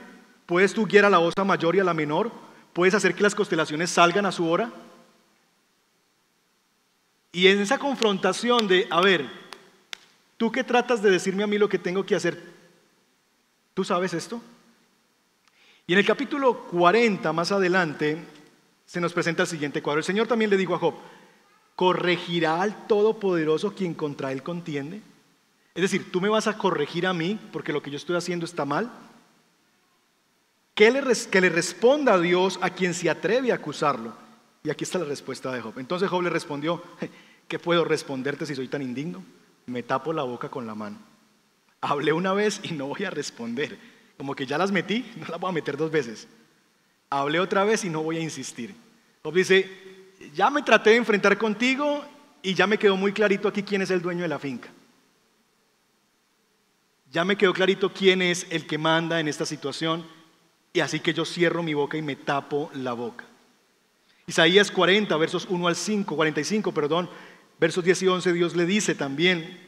¿Puedes 0.46 0.72
tú 0.72 0.86
guiar 0.86 1.04
a 1.04 1.10
la 1.10 1.20
osa 1.20 1.44
mayor 1.44 1.76
y 1.76 1.80
a 1.80 1.84
la 1.84 1.94
menor? 1.94 2.32
¿Puedes 2.72 2.94
hacer 2.94 3.14
que 3.14 3.22
las 3.22 3.34
constelaciones 3.34 3.90
salgan 3.90 4.26
a 4.26 4.32
su 4.32 4.48
hora? 4.48 4.72
Y 7.32 7.46
en 7.46 7.60
esa 7.60 7.78
confrontación 7.78 8.66
de, 8.66 8.88
a 8.90 9.00
ver, 9.00 9.28
tú 10.36 10.50
que 10.50 10.64
tratas 10.64 11.02
de 11.02 11.10
decirme 11.10 11.44
a 11.44 11.46
mí 11.46 11.58
lo 11.58 11.68
que 11.68 11.78
tengo 11.78 12.04
que 12.04 12.16
hacer, 12.16 12.42
¿tú 13.74 13.84
sabes 13.84 14.14
esto? 14.14 14.40
Y 15.86 15.92
en 15.92 15.98
el 15.98 16.06
capítulo 16.06 16.64
40, 16.66 17.32
más 17.32 17.52
adelante, 17.52 18.18
se 18.86 19.00
nos 19.00 19.12
presenta 19.12 19.42
el 19.42 19.48
siguiente 19.48 19.82
cuadro. 19.82 19.98
El 19.98 20.04
Señor 20.04 20.26
también 20.26 20.50
le 20.50 20.56
dijo 20.56 20.74
a 20.74 20.78
Job, 20.78 20.94
¿corregirá 21.76 22.62
al 22.62 22.86
Todopoderoso 22.86 23.74
quien 23.74 23.94
contra 23.94 24.32
él 24.32 24.42
contiende? 24.42 25.02
Es 25.74 25.82
decir, 25.82 26.10
tú 26.10 26.20
me 26.20 26.28
vas 26.28 26.46
a 26.46 26.58
corregir 26.58 27.06
a 27.06 27.12
mí 27.12 27.38
porque 27.52 27.72
lo 27.72 27.82
que 27.82 27.90
yo 27.90 27.96
estoy 27.96 28.16
haciendo 28.16 28.44
está 28.44 28.64
mal. 28.64 28.90
que 30.74 30.90
le, 30.90 31.02
que 31.30 31.40
le 31.40 31.48
responda 31.50 32.14
a 32.14 32.18
Dios 32.18 32.58
a 32.62 32.70
quien 32.70 32.94
se 32.94 33.10
atreve 33.10 33.52
a 33.52 33.56
acusarlo. 33.56 34.14
Y 34.64 34.70
aquí 34.70 34.84
está 34.84 34.98
la 34.98 35.04
respuesta 35.04 35.52
de 35.52 35.60
Job. 35.60 35.78
Entonces 35.78 36.08
Job 36.08 36.22
le 36.22 36.30
respondió, 36.30 36.82
¿qué 37.48 37.58
puedo 37.58 37.84
responderte 37.84 38.46
si 38.46 38.54
soy 38.54 38.68
tan 38.68 38.82
indigno? 38.82 39.22
Me 39.66 39.82
tapo 39.82 40.12
la 40.12 40.22
boca 40.22 40.48
con 40.48 40.66
la 40.66 40.74
mano. 40.74 40.98
Hablé 41.80 42.12
una 42.12 42.32
vez 42.34 42.60
y 42.62 42.72
no 42.72 42.86
voy 42.88 43.04
a 43.04 43.10
responder. 43.10 43.78
Como 44.18 44.34
que 44.34 44.44
ya 44.46 44.58
las 44.58 44.72
metí, 44.72 45.10
no 45.16 45.26
las 45.28 45.40
voy 45.40 45.50
a 45.50 45.52
meter 45.52 45.76
dos 45.76 45.90
veces. 45.90 46.28
Hablé 47.08 47.40
otra 47.40 47.64
vez 47.64 47.84
y 47.84 47.88
no 47.88 48.02
voy 48.02 48.18
a 48.18 48.20
insistir. 48.20 48.74
Job 49.22 49.34
dice, 49.34 49.70
ya 50.34 50.50
me 50.50 50.62
traté 50.62 50.90
de 50.90 50.96
enfrentar 50.96 51.38
contigo 51.38 52.04
y 52.42 52.54
ya 52.54 52.66
me 52.66 52.78
quedó 52.78 52.96
muy 52.96 53.12
clarito 53.12 53.48
aquí 53.48 53.62
quién 53.62 53.82
es 53.82 53.90
el 53.90 54.02
dueño 54.02 54.22
de 54.22 54.28
la 54.28 54.38
finca. 54.38 54.68
Ya 57.10 57.24
me 57.24 57.36
quedó 57.36 57.52
clarito 57.52 57.92
quién 57.92 58.22
es 58.22 58.46
el 58.50 58.66
que 58.66 58.78
manda 58.78 59.18
en 59.18 59.26
esta 59.26 59.44
situación 59.44 60.06
y 60.72 60.80
así 60.80 61.00
que 61.00 61.12
yo 61.12 61.24
cierro 61.24 61.62
mi 61.62 61.74
boca 61.74 61.96
y 61.96 62.02
me 62.02 62.14
tapo 62.14 62.70
la 62.74 62.92
boca. 62.92 63.24
Isaías 64.26 64.70
40, 64.70 65.16
versos 65.16 65.46
1 65.48 65.66
al 65.66 65.74
5, 65.74 66.14
45, 66.14 66.72
perdón, 66.72 67.10
versos 67.58 67.82
10 67.82 68.02
y 68.02 68.06
11, 68.06 68.32
Dios 68.32 68.54
le 68.54 68.64
dice 68.64 68.94
también 68.94 69.58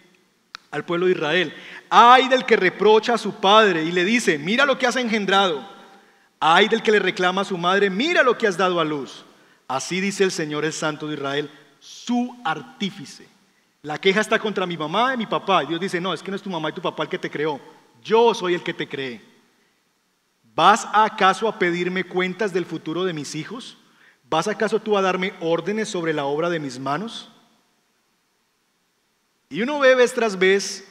al 0.70 0.84
pueblo 0.84 1.06
de 1.06 1.12
Israel, 1.12 1.52
ay 1.90 2.28
del 2.28 2.46
que 2.46 2.56
reprocha 2.56 3.14
a 3.14 3.18
su 3.18 3.34
padre 3.34 3.82
y 3.82 3.90
le 3.90 4.04
dice, 4.04 4.38
mira 4.38 4.64
lo 4.64 4.78
que 4.78 4.86
has 4.86 4.94
engendrado, 4.94 5.68
ay 6.38 6.68
del 6.68 6.82
que 6.82 6.92
le 6.92 7.00
reclama 7.00 7.42
a 7.42 7.44
su 7.44 7.58
madre, 7.58 7.90
mira 7.90 8.22
lo 8.22 8.38
que 8.38 8.46
has 8.46 8.56
dado 8.56 8.78
a 8.78 8.84
luz. 8.84 9.24
Así 9.66 10.00
dice 10.00 10.22
el 10.22 10.30
Señor 10.30 10.64
el 10.64 10.72
Santo 10.72 11.08
de 11.08 11.14
Israel, 11.14 11.50
su 11.80 12.36
artífice. 12.44 13.31
La 13.82 13.98
queja 13.98 14.20
está 14.20 14.38
contra 14.38 14.64
mi 14.64 14.76
mamá 14.76 15.14
y 15.14 15.16
mi 15.16 15.26
papá. 15.26 15.64
Y 15.64 15.66
Dios 15.66 15.80
dice, 15.80 16.00
no, 16.00 16.14
es 16.14 16.22
que 16.22 16.30
no 16.30 16.36
es 16.36 16.42
tu 16.42 16.50
mamá 16.50 16.70
y 16.70 16.72
tu 16.72 16.80
papá 16.80 17.02
el 17.02 17.08
que 17.08 17.18
te 17.18 17.30
creó. 17.30 17.60
Yo 18.02 18.32
soy 18.32 18.54
el 18.54 18.62
que 18.62 18.72
te 18.72 18.88
cree. 18.88 19.20
¿Vas 20.54 20.86
acaso 20.92 21.48
a 21.48 21.58
pedirme 21.58 22.04
cuentas 22.04 22.52
del 22.52 22.64
futuro 22.64 23.04
de 23.04 23.12
mis 23.12 23.34
hijos? 23.34 23.76
¿Vas 24.28 24.46
acaso 24.46 24.80
tú 24.80 24.96
a 24.96 25.02
darme 25.02 25.34
órdenes 25.40 25.88
sobre 25.88 26.12
la 26.12 26.24
obra 26.24 26.48
de 26.48 26.60
mis 26.60 26.78
manos? 26.78 27.28
Y 29.48 29.62
uno 29.62 29.78
ve 29.80 29.94
vez 29.94 30.14
tras 30.14 30.38
vez 30.38 30.88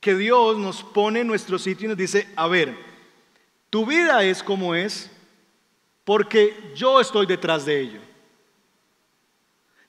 que 0.00 0.14
Dios 0.14 0.58
nos 0.58 0.82
pone 0.82 1.20
en 1.20 1.26
nuestro 1.26 1.58
sitio 1.58 1.86
y 1.86 1.88
nos 1.88 1.96
dice, 1.96 2.28
a 2.36 2.46
ver, 2.48 2.76
tu 3.70 3.86
vida 3.86 4.22
es 4.24 4.42
como 4.42 4.74
es 4.74 5.10
porque 6.04 6.72
yo 6.74 7.00
estoy 7.00 7.26
detrás 7.26 7.64
de 7.64 7.80
ello. 7.80 8.09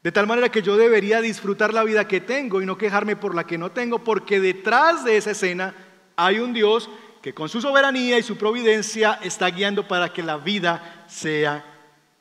De 0.03 0.11
tal 0.11 0.25
manera 0.25 0.49
que 0.49 0.63
yo 0.63 0.77
debería 0.77 1.21
disfrutar 1.21 1.73
la 1.73 1.83
vida 1.83 2.07
que 2.07 2.21
tengo 2.21 2.61
y 2.61 2.65
no 2.65 2.77
quejarme 2.77 3.15
por 3.15 3.35
la 3.35 3.45
que 3.45 3.57
no 3.57 3.71
tengo, 3.71 4.03
porque 4.03 4.39
detrás 4.39 5.05
de 5.05 5.17
esa 5.17 5.31
escena 5.31 5.75
hay 6.15 6.39
un 6.39 6.53
Dios 6.53 6.89
que 7.21 7.33
con 7.35 7.49
su 7.49 7.61
soberanía 7.61 8.17
y 8.17 8.23
su 8.23 8.35
providencia 8.35 9.19
está 9.21 9.47
guiando 9.47 9.87
para 9.87 10.11
que 10.11 10.23
la 10.23 10.37
vida 10.37 11.05
sea 11.07 11.63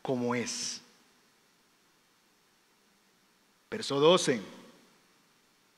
como 0.02 0.34
es. 0.34 0.82
Verso 3.70 3.98
12 3.98 4.42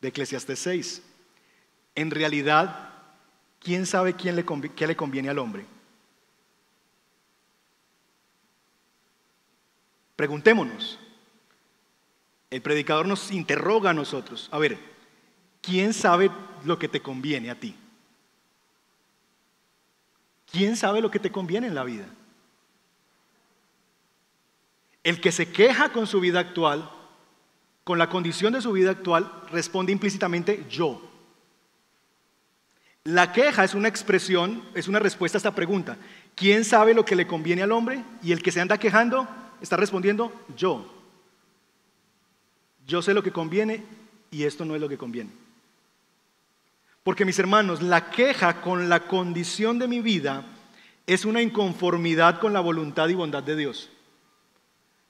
de 0.01 0.09
Eclesiastes 0.09 0.59
6. 0.59 1.03
En 1.95 2.11
realidad, 2.11 2.91
¿quién 3.61 3.87
sabe 3.87 4.15
quién 4.15 4.35
le 4.35 4.45
qué 4.75 4.87
le 4.89 4.97
conviene 4.97 5.29
al 5.29 5.39
hombre? 5.39 5.67
Preguntémonos. 10.17 10.99
El 12.53 12.61
predicador 12.61 13.09
nos 13.09 13.33
interroga 13.33 13.89
a 13.89 13.95
nosotros. 13.95 14.51
A 14.53 14.59
ver, 14.59 14.77
¿quién 15.63 15.95
sabe 15.95 16.31
lo 16.67 16.79
que 16.79 16.87
te 16.87 17.01
conviene 17.01 17.51
a 17.51 17.59
ti? 17.59 17.75
¿Quién 20.51 20.77
sabe 20.77 21.01
lo 21.01 21.11
que 21.11 21.19
te 21.19 21.33
conviene 21.33 21.69
en 21.69 21.75
la 21.75 21.83
vida? 21.83 22.05
El 25.03 25.19
que 25.23 25.33
se 25.33 25.51
queja 25.51 25.95
con 25.95 26.07
su 26.07 26.21
vida 26.21 26.41
actual, 26.41 26.91
con 27.85 27.99
la 27.99 28.11
condición 28.11 28.53
de 28.53 28.61
su 28.61 28.73
vida 28.73 28.91
actual, 28.91 29.33
responde 29.51 29.91
implícitamente 29.91 30.67
yo. 30.69 31.01
La 33.05 33.33
queja 33.33 33.65
es 33.65 33.73
una 33.73 33.89
expresión, 33.89 34.63
es 34.75 34.89
una 34.89 34.99
respuesta 34.99 35.39
a 35.39 35.41
esta 35.41 35.55
pregunta. 35.55 35.97
¿Quién 36.35 36.67
sabe 36.67 36.93
lo 36.93 37.07
que 37.07 37.17
le 37.17 37.27
conviene 37.27 37.63
al 37.63 37.73
hombre? 37.73 38.05
Y 38.23 38.33
el 38.33 38.43
que 38.43 38.53
se 38.53 38.61
anda 38.61 38.77
quejando 38.77 39.27
está 39.63 39.79
respondiendo 39.79 40.31
yo. 40.55 41.02
Yo 42.87 43.03
sé 43.03 43.15
lo 43.15 43.23
que 43.23 43.33
conviene 43.33 43.85
y 44.31 44.45
esto 44.45 44.65
no 44.65 44.75
es 44.75 44.81
lo 44.81 44.89
que 44.89 44.99
conviene. 44.99 45.31
Porque 47.03 47.25
mis 47.25 47.39
hermanos, 47.39 47.83
la 47.83 48.11
queja 48.11 48.61
con 48.61 48.89
la 48.89 49.07
condición 49.07 49.79
de 49.79 49.89
mi 49.89 50.01
vida 50.01 50.45
es 51.07 51.25
una 51.25 51.43
inconformidad 51.43 52.39
con 52.39 52.53
la 52.53 52.61
voluntad 52.61 53.09
y 53.09 53.15
bondad 53.15 53.43
de 53.43 53.57
Dios. 53.57 53.91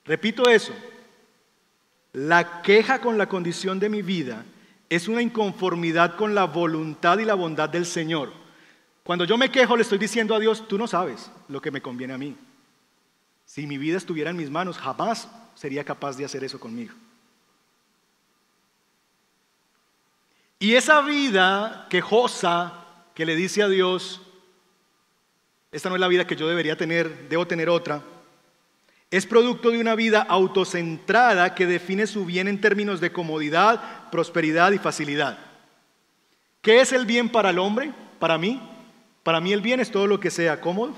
Repito 0.05 0.49
eso. 0.49 0.73
La 2.13 2.63
queja 2.63 3.01
con 3.01 3.19
la 3.19 3.29
condición 3.29 3.79
de 3.79 3.89
mi 3.89 4.03
vida 4.03 4.45
es 4.89 5.09
una 5.09 5.23
inconformidad 5.23 6.17
con 6.17 6.35
la 6.35 6.45
voluntad 6.45 7.19
y 7.19 7.25
la 7.25 7.35
bondad 7.35 7.69
del 7.69 7.87
Señor. 7.87 8.33
Cuando 9.03 9.25
yo 9.25 9.39
me 9.39 9.51
quejo 9.51 9.77
le 9.77 9.83
estoy 9.83 9.99
diciendo 9.99 10.35
a 10.35 10.41
Dios, 10.41 10.69
tú 10.69 10.79
no 10.79 10.87
sabes 10.87 11.31
lo 11.49 11.61
que 11.61 11.71
me 11.71 11.83
conviene 11.83 12.13
a 12.13 12.19
mí. 12.19 12.37
Si 13.45 13.67
mi 13.67 13.79
vida 13.79 13.97
estuviera 13.97 14.31
en 14.31 14.37
mis 14.37 14.51
manos, 14.51 14.79
jamás 14.79 15.29
sería 15.55 15.85
capaz 15.85 16.17
de 16.17 16.25
hacer 16.25 16.45
eso 16.45 16.61
conmigo. 16.61 16.95
Y 20.63 20.77
esa 20.77 21.01
vida 21.01 21.89
quejosa 21.91 22.85
que 23.17 23.27
le 23.27 23.35
dice 23.35 23.65
a 23.65 23.69
Dios, 23.69 24.23
esta 25.73 25.89
no 25.89 25.97
es 25.97 26.01
la 26.01 26.07
vida 26.07 26.25
que 26.25 26.37
yo 26.37 26.47
debería 26.47 26.77
tener, 26.77 27.29
debo 27.29 27.49
tener 27.49 27.69
otra, 27.69 28.01
es 29.11 29.27
producto 29.27 29.73
de 29.73 29.81
una 29.81 29.97
vida 29.97 30.23
autocentrada 30.23 31.57
que 31.57 31.67
define 31.67 32.07
su 32.07 32.25
bien 32.25 32.47
en 32.47 32.61
términos 32.61 33.01
de 33.01 33.11
comodidad, 33.11 34.09
prosperidad 34.13 34.71
y 34.71 34.79
facilidad. 34.79 35.37
¿Qué 36.61 36.81
es 36.81 36.93
el 36.93 37.07
bien 37.07 37.29
para 37.29 37.51
el 37.51 37.59
hombre? 37.59 37.93
Para 38.21 38.39
mí. 38.39 38.63
Para 39.25 39.41
mí 39.41 39.53
el 39.53 39.63
bien 39.63 39.81
es 39.81 39.91
todo 39.91 40.07
lo 40.07 40.21
que 40.21 40.31
sea 40.31 40.61
cómodo, 40.61 40.95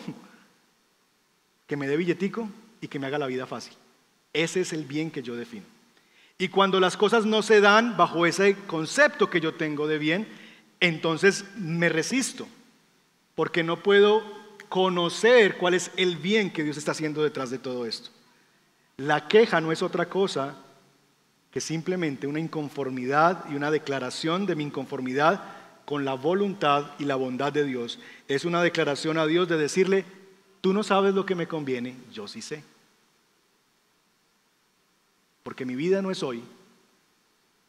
que 1.66 1.78
me 1.78 1.88
dé 1.88 1.96
billetico 1.96 2.50
y 2.82 2.88
que 2.88 2.98
me 2.98 3.06
haga 3.06 3.16
la 3.16 3.28
vida 3.28 3.46
fácil. 3.46 3.72
Ese 4.30 4.60
es 4.60 4.74
el 4.74 4.84
bien 4.84 5.10
que 5.10 5.22
yo 5.22 5.34
defino. 5.34 5.73
Y 6.38 6.48
cuando 6.48 6.80
las 6.80 6.96
cosas 6.96 7.26
no 7.26 7.42
se 7.42 7.60
dan 7.60 7.96
bajo 7.96 8.26
ese 8.26 8.56
concepto 8.66 9.30
que 9.30 9.40
yo 9.40 9.54
tengo 9.54 9.86
de 9.86 9.98
bien, 9.98 10.28
entonces 10.80 11.44
me 11.56 11.88
resisto, 11.88 12.48
porque 13.34 13.62
no 13.62 13.82
puedo 13.82 14.22
conocer 14.68 15.56
cuál 15.56 15.74
es 15.74 15.92
el 15.96 16.16
bien 16.16 16.52
que 16.52 16.64
Dios 16.64 16.76
está 16.76 16.90
haciendo 16.90 17.22
detrás 17.22 17.50
de 17.50 17.58
todo 17.58 17.86
esto. 17.86 18.10
La 18.96 19.28
queja 19.28 19.60
no 19.60 19.70
es 19.70 19.82
otra 19.82 20.08
cosa 20.08 20.56
que 21.52 21.60
simplemente 21.60 22.26
una 22.26 22.40
inconformidad 22.40 23.44
y 23.48 23.54
una 23.54 23.70
declaración 23.70 24.44
de 24.44 24.56
mi 24.56 24.64
inconformidad 24.64 25.44
con 25.84 26.04
la 26.04 26.14
voluntad 26.14 26.90
y 26.98 27.04
la 27.04 27.14
bondad 27.14 27.52
de 27.52 27.64
Dios. 27.64 28.00
Es 28.26 28.44
una 28.44 28.62
declaración 28.62 29.18
a 29.18 29.26
Dios 29.26 29.48
de 29.48 29.56
decirle, 29.56 30.04
tú 30.60 30.72
no 30.72 30.82
sabes 30.82 31.14
lo 31.14 31.24
que 31.24 31.36
me 31.36 31.46
conviene, 31.46 31.96
yo 32.12 32.26
sí 32.26 32.42
sé. 32.42 32.64
Porque 35.44 35.64
mi 35.64 35.76
vida 35.76 36.02
no 36.02 36.10
es 36.10 36.24
hoy 36.24 36.42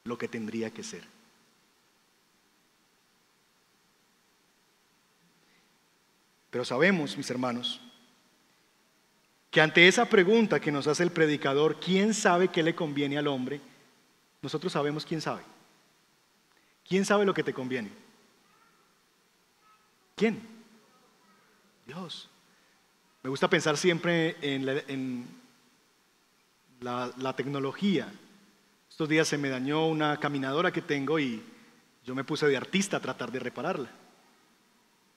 lo 0.06 0.18
que 0.18 0.28
tendría 0.28 0.72
que 0.72 0.82
ser. 0.82 1.04
Pero 6.50 6.66
sabemos, 6.66 7.18
mis 7.18 7.30
hermanos, 7.30 7.82
que 9.52 9.60
ante 9.62 9.88
esa 9.88 10.06
pregunta 10.06 10.60
que 10.60 10.72
nos 10.72 10.88
hace 10.88 11.04
el 11.04 11.12
predicador, 11.12 11.80
¿quién 11.80 12.14
sabe 12.14 12.48
qué 12.48 12.64
le 12.64 12.74
conviene 12.74 13.18
al 13.18 13.28
hombre? 13.28 13.60
Nosotros 14.42 14.72
sabemos 14.72 15.06
quién 15.06 15.20
sabe. 15.22 15.44
¿Quién 16.88 17.04
sabe 17.04 17.26
lo 17.26 17.34
que 17.34 17.44
te 17.44 17.54
conviene? 17.54 17.90
¿Quién? 20.16 20.42
Dios. 21.86 22.30
Me 23.22 23.30
gusta 23.30 23.50
pensar 23.50 23.76
siempre 23.76 24.38
en 24.42 24.66
la, 24.66 24.74
la, 26.82 27.34
tecnología. 27.36 28.12
Estos 28.90 29.10
días 29.10 29.28
se 29.28 29.38
me 29.38 29.50
dañó 29.50 29.88
una 29.88 30.18
caminadora 30.20 30.72
que 30.72 30.82
tengo 30.82 31.20
y 31.20 31.44
yo 32.06 32.16
me 32.16 32.24
puse 32.24 32.48
de 32.48 32.58
artista 32.58 32.98
a 32.98 33.02
tratar 33.02 33.32
de 33.32 33.40
repararla. 33.40 33.90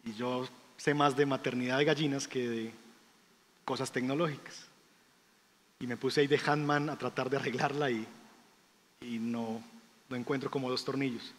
Y 0.05 0.15
yo 0.15 0.49
sé 0.77 0.95
más 0.95 1.17
de 1.17 1.27
maternidad 1.27 1.79
de 1.79 1.85
gallinas 1.85 2.27
que 2.29 2.49
de 2.49 2.73
cosas 3.65 3.93
tecnológicas. 3.93 4.67
Y 5.81 5.87
me 5.87 5.97
puse 5.97 6.23
ahí 6.23 6.27
de 6.27 6.41
handman 6.45 6.91
a 6.91 6.99
tratar 6.99 7.31
de 7.31 7.37
arreglarla 7.37 7.91
y, 7.91 8.07
y 9.01 9.19
no, 9.19 9.63
no 10.09 10.17
encuentro 10.17 10.51
como 10.51 10.71
dos 10.71 10.85
tornillos. 10.85 11.35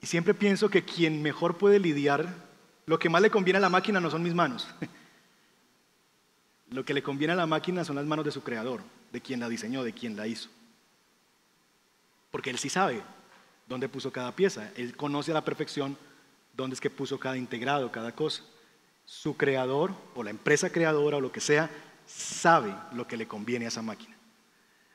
Y 0.00 0.06
siempre 0.06 0.34
pienso 0.34 0.68
que 0.68 0.84
quien 0.84 1.22
mejor 1.22 1.56
puede 1.56 1.78
lidiar, 1.78 2.34
lo 2.86 2.98
que 2.98 3.08
más 3.08 3.22
le 3.22 3.30
conviene 3.30 3.58
a 3.58 3.60
la 3.60 3.68
máquina 3.68 4.00
no 4.00 4.10
son 4.10 4.22
mis 4.22 4.34
manos. 4.34 4.66
Lo 6.76 6.84
que 6.84 6.92
le 6.92 7.02
conviene 7.02 7.32
a 7.32 7.36
la 7.36 7.46
máquina 7.46 7.86
son 7.86 7.96
las 7.96 8.04
manos 8.04 8.26
de 8.26 8.30
su 8.30 8.42
creador, 8.42 8.82
de 9.10 9.22
quien 9.22 9.40
la 9.40 9.48
diseñó, 9.48 9.82
de 9.82 9.94
quien 9.94 10.14
la 10.14 10.26
hizo. 10.26 10.50
Porque 12.30 12.50
él 12.50 12.58
sí 12.58 12.68
sabe 12.68 13.02
dónde 13.66 13.88
puso 13.88 14.12
cada 14.12 14.36
pieza, 14.36 14.70
él 14.76 14.94
conoce 14.94 15.30
a 15.30 15.34
la 15.34 15.42
perfección 15.42 15.96
dónde 16.54 16.74
es 16.74 16.80
que 16.82 16.90
puso 16.90 17.18
cada 17.18 17.38
integrado, 17.38 17.90
cada 17.90 18.14
cosa. 18.14 18.42
su 19.06 19.38
creador 19.38 19.94
o 20.14 20.22
la 20.22 20.28
empresa 20.28 20.68
creadora 20.68 21.16
o 21.16 21.20
lo 21.22 21.32
que 21.32 21.40
sea 21.40 21.70
sabe 22.06 22.74
lo 22.92 23.06
que 23.06 23.16
le 23.16 23.26
conviene 23.26 23.64
a 23.64 23.68
esa 23.68 23.80
máquina. 23.80 24.14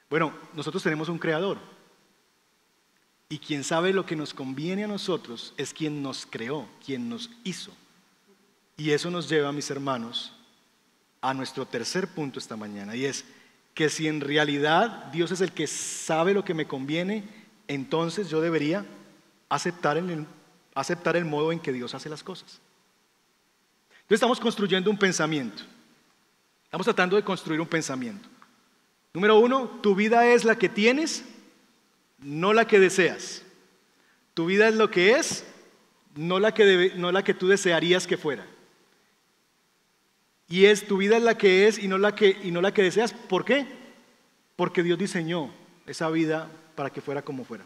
Bueno, 0.08 0.36
nosotros 0.54 0.84
tenemos 0.84 1.10
un 1.10 1.18
creador 1.18 1.58
y 3.28 3.40
quien 3.40 3.64
sabe 3.64 3.92
lo 3.92 4.06
que 4.06 4.16
nos 4.16 4.36
conviene 4.36 4.84
a 4.84 4.88
nosotros 4.88 5.56
es 5.58 5.74
quien 5.74 6.04
nos 6.04 6.28
creó, 6.28 6.68
quien 6.86 7.10
nos 7.10 7.32
hizo. 7.44 7.72
Y 8.78 8.92
eso 8.92 9.10
nos 9.10 9.28
lleva, 9.28 9.52
mis 9.52 9.72
hermanos, 9.72 10.36
a 11.22 11.34
nuestro 11.34 11.66
tercer 11.66 12.08
punto 12.08 12.40
esta 12.40 12.58
mañana 12.58 12.96
y 12.96 13.06
es 13.06 13.24
que 13.74 13.90
si 13.90 14.08
en 14.08 14.22
realidad 14.22 15.06
Dios 15.12 15.32
es 15.32 15.42
el 15.42 15.52
que 15.52 15.68
sabe 15.68 16.34
lo 16.34 16.44
que 16.44 16.54
me 16.54 16.68
conviene, 16.68 17.24
entonces 17.68 18.30
yo 18.30 18.42
debería 18.42 18.86
aceptar 19.48 19.98
el, 19.98 20.26
aceptar 20.74 21.16
el 21.16 21.26
modo 21.26 21.52
en 21.52 21.60
que 21.60 21.72
Dios 21.72 21.94
hace 21.96 22.10
las 22.10 22.24
cosas. 22.24 22.60
Entonces 23.92 24.18
estamos 24.18 24.40
construyendo 24.40 24.90
un 24.90 24.98
pensamiento. 24.98 25.64
Estamos 26.66 26.86
tratando 26.86 27.16
de 27.16 27.24
construir 27.24 27.62
un 27.62 27.68
pensamiento. 27.68 28.28
Número 29.14 29.40
uno, 29.40 29.68
tu 29.82 29.96
vida 29.96 30.26
es 30.28 30.44
la 30.44 30.58
que 30.58 30.70
tienes, 30.70 31.24
no 32.20 32.54
la 32.54 32.66
que 32.66 32.80
deseas. 32.80 33.44
Tu 34.34 34.46
vida 34.46 34.68
es 34.68 34.76
lo 34.76 34.90
que 34.90 35.16
es, 35.16 35.46
no 36.16 36.40
la 36.40 36.54
que, 36.54 36.94
no 36.96 37.12
la 37.12 37.24
que 37.24 37.34
tú 37.34 37.48
desearías 37.48 38.08
que 38.08 38.18
fuera. 38.18 38.46
Y 40.52 40.66
es 40.66 40.86
tu 40.86 40.98
vida 40.98 41.16
es 41.16 41.24
la 41.24 41.38
que 41.38 41.68
es 41.68 41.80
y 41.80 41.88
no 41.88 41.98
la 41.98 42.14
que, 42.14 42.38
y 42.44 42.52
no 42.52 42.62
la 42.62 42.74
que 42.74 42.84
deseas. 42.84 43.14
¿Por 43.14 43.46
qué? 43.46 43.66
Porque 44.58 44.84
Dios 44.84 45.00
diseñó 45.00 45.50
esa 45.88 46.10
vida 46.10 46.52
para 46.76 46.90
que 46.90 47.00
fuera 47.00 47.22
como 47.22 47.46
fuera. 47.46 47.64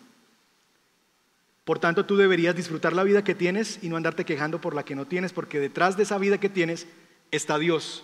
Por 1.64 1.80
tanto, 1.80 2.06
tú 2.06 2.16
deberías 2.16 2.56
disfrutar 2.56 2.94
la 2.94 3.04
vida 3.04 3.24
que 3.24 3.34
tienes 3.34 3.80
y 3.82 3.90
no 3.90 3.98
andarte 3.98 4.24
quejando 4.24 4.62
por 4.62 4.76
la 4.76 4.86
que 4.86 4.94
no 4.94 5.08
tienes, 5.08 5.34
porque 5.34 5.60
detrás 5.60 5.98
de 5.98 6.04
esa 6.04 6.20
vida 6.20 6.40
que 6.40 6.48
tienes 6.48 6.86
está 7.32 7.58
Dios. 7.58 8.04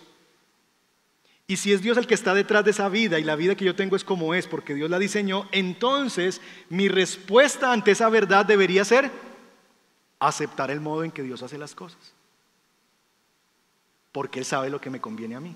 Y 1.46 1.58
si 1.58 1.74
es 1.74 1.84
Dios 1.84 1.98
el 1.98 2.08
que 2.08 2.16
está 2.16 2.34
detrás 2.34 2.66
de 2.66 2.72
esa 2.72 2.90
vida 2.90 3.20
y 3.20 3.24
la 3.24 3.36
vida 3.36 3.54
que 3.54 3.66
yo 3.66 3.76
tengo 3.76 3.96
es 3.96 4.04
como 4.04 4.34
es, 4.34 4.48
porque 4.48 4.74
Dios 4.74 4.90
la 4.90 4.98
diseñó, 4.98 5.48
entonces 5.52 6.42
mi 6.70 6.88
respuesta 6.88 7.72
ante 7.72 7.92
esa 7.92 8.10
verdad 8.10 8.48
debería 8.48 8.84
ser 8.84 9.12
aceptar 10.18 10.72
el 10.72 10.82
modo 10.82 11.04
en 11.04 11.12
que 11.12 11.22
Dios 11.22 11.44
hace 11.44 11.60
las 11.60 11.76
cosas. 11.76 12.16
Porque 14.12 14.40
Él 14.40 14.46
sabe 14.46 14.70
lo 14.70 14.82
que 14.82 14.90
me 14.90 15.02
conviene 15.02 15.36
a 15.36 15.40
mí. 15.40 15.56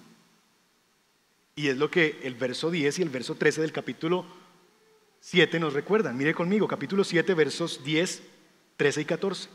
Y 1.55 1.67
es 1.67 1.77
lo 1.77 1.89
que 1.89 2.19
el 2.23 2.35
verso 2.35 2.69
10 2.69 2.99
y 2.99 3.01
el 3.01 3.09
verso 3.09 3.35
13 3.35 3.61
del 3.61 3.71
capítulo 3.71 4.25
7 5.21 5.59
nos 5.59 5.73
recuerdan. 5.73 6.15
Mire 6.17 6.35
conmigo, 6.35 6.67
capítulo 6.67 7.03
7, 7.03 7.33
versos 7.33 7.83
10, 7.83 8.21
13 8.77 9.01
y 9.01 9.05
14. 9.05 9.49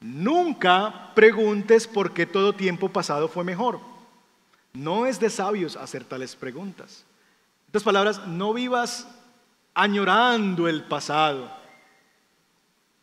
Nunca 0.00 1.12
preguntes 1.14 1.86
por 1.86 2.12
qué 2.12 2.26
todo 2.26 2.54
tiempo 2.54 2.88
pasado 2.88 3.28
fue 3.28 3.44
mejor. 3.44 3.78
No 4.72 5.06
es 5.06 5.20
de 5.20 5.30
sabios 5.30 5.76
hacer 5.76 6.04
tales 6.04 6.34
preguntas. 6.34 7.04
En 7.66 7.68
otras 7.68 7.84
palabras, 7.84 8.26
no 8.26 8.52
vivas 8.52 9.06
añorando 9.74 10.66
el 10.66 10.82
pasado. 10.84 11.50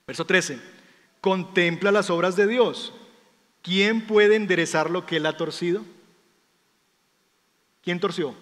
Verso 0.06 0.26
13. 0.26 0.60
Contempla 1.22 1.92
las 1.92 2.10
obras 2.10 2.36
de 2.36 2.48
Dios. 2.48 2.94
¿Quién 3.62 4.08
puede 4.08 4.36
enderezar 4.36 4.90
lo 4.90 5.06
que 5.06 5.18
él 5.18 5.26
ha 5.26 5.38
torcido? 5.38 5.84
¿Quién 7.84 8.00
torció? 8.00 8.36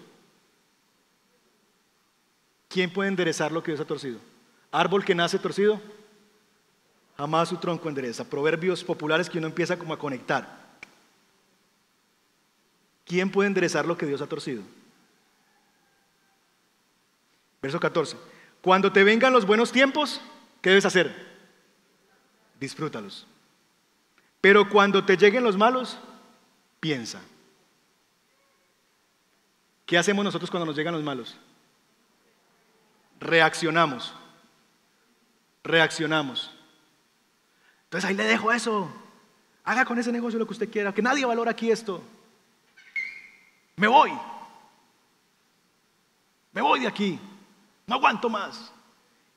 ¿Quién 2.68 2.92
puede 2.92 3.08
enderezar 3.08 3.50
lo 3.50 3.62
que 3.62 3.72
Dios 3.72 3.80
ha 3.80 3.86
torcido? 3.86 4.18
Árbol 4.70 5.04
que 5.04 5.14
nace 5.14 5.38
torcido, 5.38 5.80
jamás 7.16 7.48
su 7.48 7.56
tronco 7.56 7.88
endereza. 7.88 8.28
Proverbios 8.28 8.84
populares 8.84 9.30
que 9.30 9.38
uno 9.38 9.46
empieza 9.46 9.78
como 9.78 9.94
a 9.94 9.98
conectar. 9.98 10.68
¿Quién 13.06 13.30
puede 13.30 13.48
enderezar 13.48 13.86
lo 13.86 13.96
que 13.96 14.06
Dios 14.06 14.20
ha 14.20 14.26
torcido? 14.26 14.62
Verso 17.62 17.80
14. 17.80 18.16
Cuando 18.60 18.92
te 18.92 19.02
vengan 19.02 19.32
los 19.32 19.46
buenos 19.46 19.72
tiempos, 19.72 20.20
¿qué 20.60 20.70
debes 20.70 20.84
hacer? 20.84 21.26
Disfrútalos. 22.60 23.26
Pero 24.40 24.68
cuando 24.68 25.04
te 25.04 25.16
lleguen 25.16 25.44
los 25.44 25.56
malos, 25.56 25.98
piensa. 26.80 27.20
¿Qué 29.86 29.98
hacemos 29.98 30.24
nosotros 30.24 30.50
cuando 30.50 30.66
nos 30.66 30.76
llegan 30.76 30.94
los 30.94 31.02
malos? 31.02 31.36
reaccionamos. 33.20 34.14
Reaccionamos. 35.64 36.54
Entonces 37.84 38.08
ahí 38.08 38.16
le 38.16 38.24
dejo 38.24 38.52
eso. 38.52 38.90
Haga 39.64 39.84
con 39.84 39.98
ese 39.98 40.12
negocio 40.12 40.38
lo 40.38 40.46
que 40.46 40.52
usted 40.52 40.70
quiera, 40.70 40.94
que 40.94 41.02
nadie 41.02 41.26
valora 41.26 41.50
aquí 41.50 41.70
esto. 41.70 42.02
Me 43.76 43.86
voy. 43.86 44.12
Me 46.52 46.62
voy 46.62 46.80
de 46.80 46.86
aquí. 46.86 47.18
No 47.86 47.96
aguanto 47.96 48.28
más. 48.28 48.72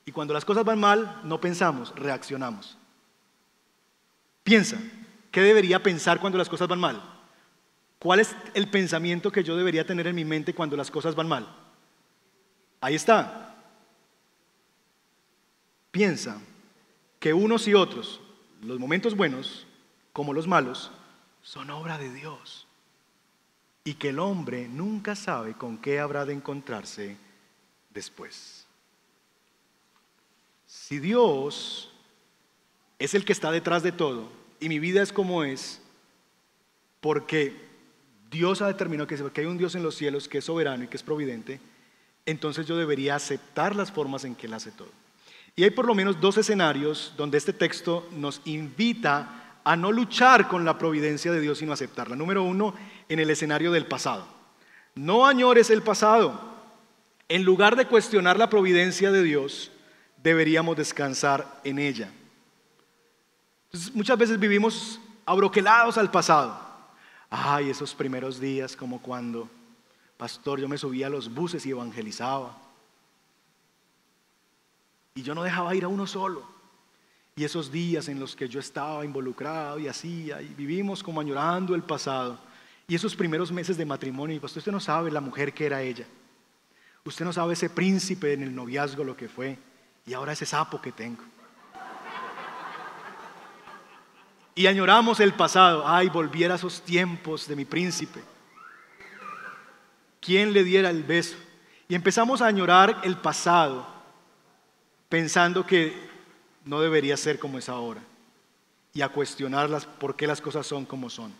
Y 0.04 0.12
cuando 0.12 0.34
las 0.34 0.44
cosas 0.44 0.64
van 0.64 0.80
mal, 0.80 1.20
no 1.24 1.40
pensamos, 1.40 1.94
reaccionamos. 1.94 2.76
Piensa, 4.42 4.78
¿qué 5.30 5.40
debería 5.40 5.82
pensar 5.82 6.20
cuando 6.20 6.38
las 6.38 6.48
cosas 6.48 6.68
van 6.68 6.80
mal? 6.80 7.02
¿Cuál 7.98 8.20
es 8.20 8.34
el 8.54 8.68
pensamiento 8.68 9.30
que 9.30 9.44
yo 9.44 9.56
debería 9.56 9.86
tener 9.86 10.08
en 10.08 10.16
mi 10.16 10.24
mente 10.24 10.54
cuando 10.54 10.76
las 10.76 10.90
cosas 10.90 11.14
van 11.14 11.28
mal? 11.28 11.46
Ahí 12.80 12.96
está. 12.96 13.54
Piensa 15.92 16.40
que 17.20 17.32
unos 17.32 17.68
y 17.68 17.74
otros, 17.74 18.20
los 18.60 18.80
momentos 18.80 19.16
buenos 19.16 19.66
como 20.12 20.32
los 20.32 20.48
malos, 20.48 20.90
son 21.42 21.70
obra 21.70 21.96
de 21.96 22.12
Dios. 22.12 22.66
Y 23.84 23.94
que 23.94 24.08
el 24.08 24.18
hombre 24.18 24.68
nunca 24.68 25.14
sabe 25.14 25.54
con 25.54 25.78
qué 25.78 26.00
habrá 26.00 26.24
de 26.24 26.32
encontrarse 26.32 27.16
después. 27.90 28.66
Si 30.66 30.98
Dios 30.98 31.91
es 33.02 33.14
el 33.14 33.24
que 33.24 33.32
está 33.32 33.50
detrás 33.50 33.82
de 33.82 33.92
todo 33.92 34.28
y 34.60 34.68
mi 34.68 34.78
vida 34.78 35.02
es 35.02 35.12
como 35.12 35.42
es, 35.42 35.80
porque 37.00 37.56
Dios 38.30 38.62
ha 38.62 38.68
determinado 38.68 39.08
que, 39.08 39.16
que 39.16 39.40
hay 39.40 39.46
un 39.46 39.58
Dios 39.58 39.74
en 39.74 39.82
los 39.82 39.96
cielos 39.96 40.28
que 40.28 40.38
es 40.38 40.44
soberano 40.44 40.84
y 40.84 40.86
que 40.86 40.96
es 40.96 41.02
providente, 41.02 41.60
entonces 42.26 42.64
yo 42.66 42.76
debería 42.76 43.16
aceptar 43.16 43.74
las 43.74 43.90
formas 43.90 44.24
en 44.24 44.36
que 44.36 44.46
Él 44.46 44.54
hace 44.54 44.70
todo. 44.70 44.90
Y 45.56 45.64
hay 45.64 45.70
por 45.70 45.86
lo 45.86 45.96
menos 45.96 46.20
dos 46.20 46.38
escenarios 46.38 47.12
donde 47.16 47.38
este 47.38 47.52
texto 47.52 48.08
nos 48.12 48.40
invita 48.44 49.58
a 49.64 49.76
no 49.76 49.90
luchar 49.90 50.48
con 50.48 50.64
la 50.64 50.78
providencia 50.78 51.32
de 51.32 51.40
Dios, 51.40 51.58
sino 51.58 51.72
aceptarla. 51.72 52.14
Número 52.14 52.42
uno, 52.42 52.74
en 53.08 53.18
el 53.18 53.30
escenario 53.30 53.72
del 53.72 53.86
pasado. 53.86 54.26
No 54.94 55.26
añores 55.26 55.70
el 55.70 55.82
pasado. 55.82 56.52
En 57.28 57.42
lugar 57.42 57.76
de 57.76 57.86
cuestionar 57.86 58.38
la 58.38 58.48
providencia 58.48 59.10
de 59.10 59.22
Dios, 59.22 59.72
deberíamos 60.22 60.76
descansar 60.76 61.60
en 61.64 61.78
ella. 61.78 62.12
Muchas 63.94 64.18
veces 64.18 64.38
vivimos 64.38 65.00
abroquelados 65.24 65.96
al 65.98 66.10
pasado. 66.10 66.60
Ay, 67.30 67.70
esos 67.70 67.94
primeros 67.94 68.38
días 68.38 68.76
como 68.76 69.00
cuando, 69.00 69.48
pastor, 70.16 70.60
yo 70.60 70.68
me 70.68 70.76
subía 70.76 71.06
a 71.06 71.10
los 71.10 71.32
buses 71.32 71.64
y 71.64 71.70
evangelizaba. 71.70 72.58
Y 75.14 75.22
yo 75.22 75.34
no 75.34 75.42
dejaba 75.42 75.74
ir 75.74 75.84
a 75.84 75.88
uno 75.88 76.06
solo. 76.06 76.50
Y 77.34 77.44
esos 77.44 77.72
días 77.72 78.08
en 78.08 78.20
los 78.20 78.36
que 78.36 78.48
yo 78.48 78.60
estaba 78.60 79.04
involucrado 79.04 79.78
y 79.78 79.88
hacía, 79.88 80.42
y 80.42 80.48
vivimos 80.48 81.02
como 81.02 81.20
añorando 81.20 81.74
el 81.74 81.82
pasado. 81.82 82.38
Y 82.86 82.94
esos 82.94 83.16
primeros 83.16 83.50
meses 83.50 83.78
de 83.78 83.86
matrimonio, 83.86 84.36
y 84.36 84.40
pues 84.40 84.54
usted 84.54 84.72
no 84.72 84.80
sabe 84.80 85.10
la 85.10 85.22
mujer 85.22 85.54
que 85.54 85.64
era 85.64 85.80
ella. 85.80 86.06
Usted 87.04 87.24
no 87.24 87.32
sabe 87.32 87.54
ese 87.54 87.70
príncipe 87.70 88.34
en 88.34 88.42
el 88.42 88.54
noviazgo 88.54 89.02
lo 89.02 89.16
que 89.16 89.28
fue. 89.28 89.58
Y 90.06 90.12
ahora 90.12 90.32
ese 90.32 90.44
sapo 90.44 90.80
que 90.82 90.92
tengo. 90.92 91.22
Y 94.54 94.66
añoramos 94.66 95.20
el 95.20 95.32
pasado. 95.32 95.86
Ay, 95.86 96.08
volviera 96.08 96.54
a 96.54 96.56
esos 96.56 96.82
tiempos 96.82 97.48
de 97.48 97.56
mi 97.56 97.64
príncipe. 97.64 98.22
¿Quién 100.20 100.52
le 100.52 100.62
diera 100.62 100.90
el 100.90 101.02
beso? 101.02 101.36
Y 101.88 101.94
empezamos 101.94 102.40
a 102.42 102.46
añorar 102.46 103.00
el 103.04 103.16
pasado 103.16 103.86
pensando 105.08 105.66
que 105.66 105.94
no 106.64 106.80
debería 106.80 107.16
ser 107.16 107.38
como 107.38 107.58
es 107.58 107.68
ahora 107.68 108.00
y 108.94 109.02
a 109.02 109.08
cuestionarlas 109.08 109.86
por 109.86 110.16
qué 110.16 110.26
las 110.26 110.40
cosas 110.40 110.66
son 110.66 110.84
como 110.84 111.10
son. 111.10 111.32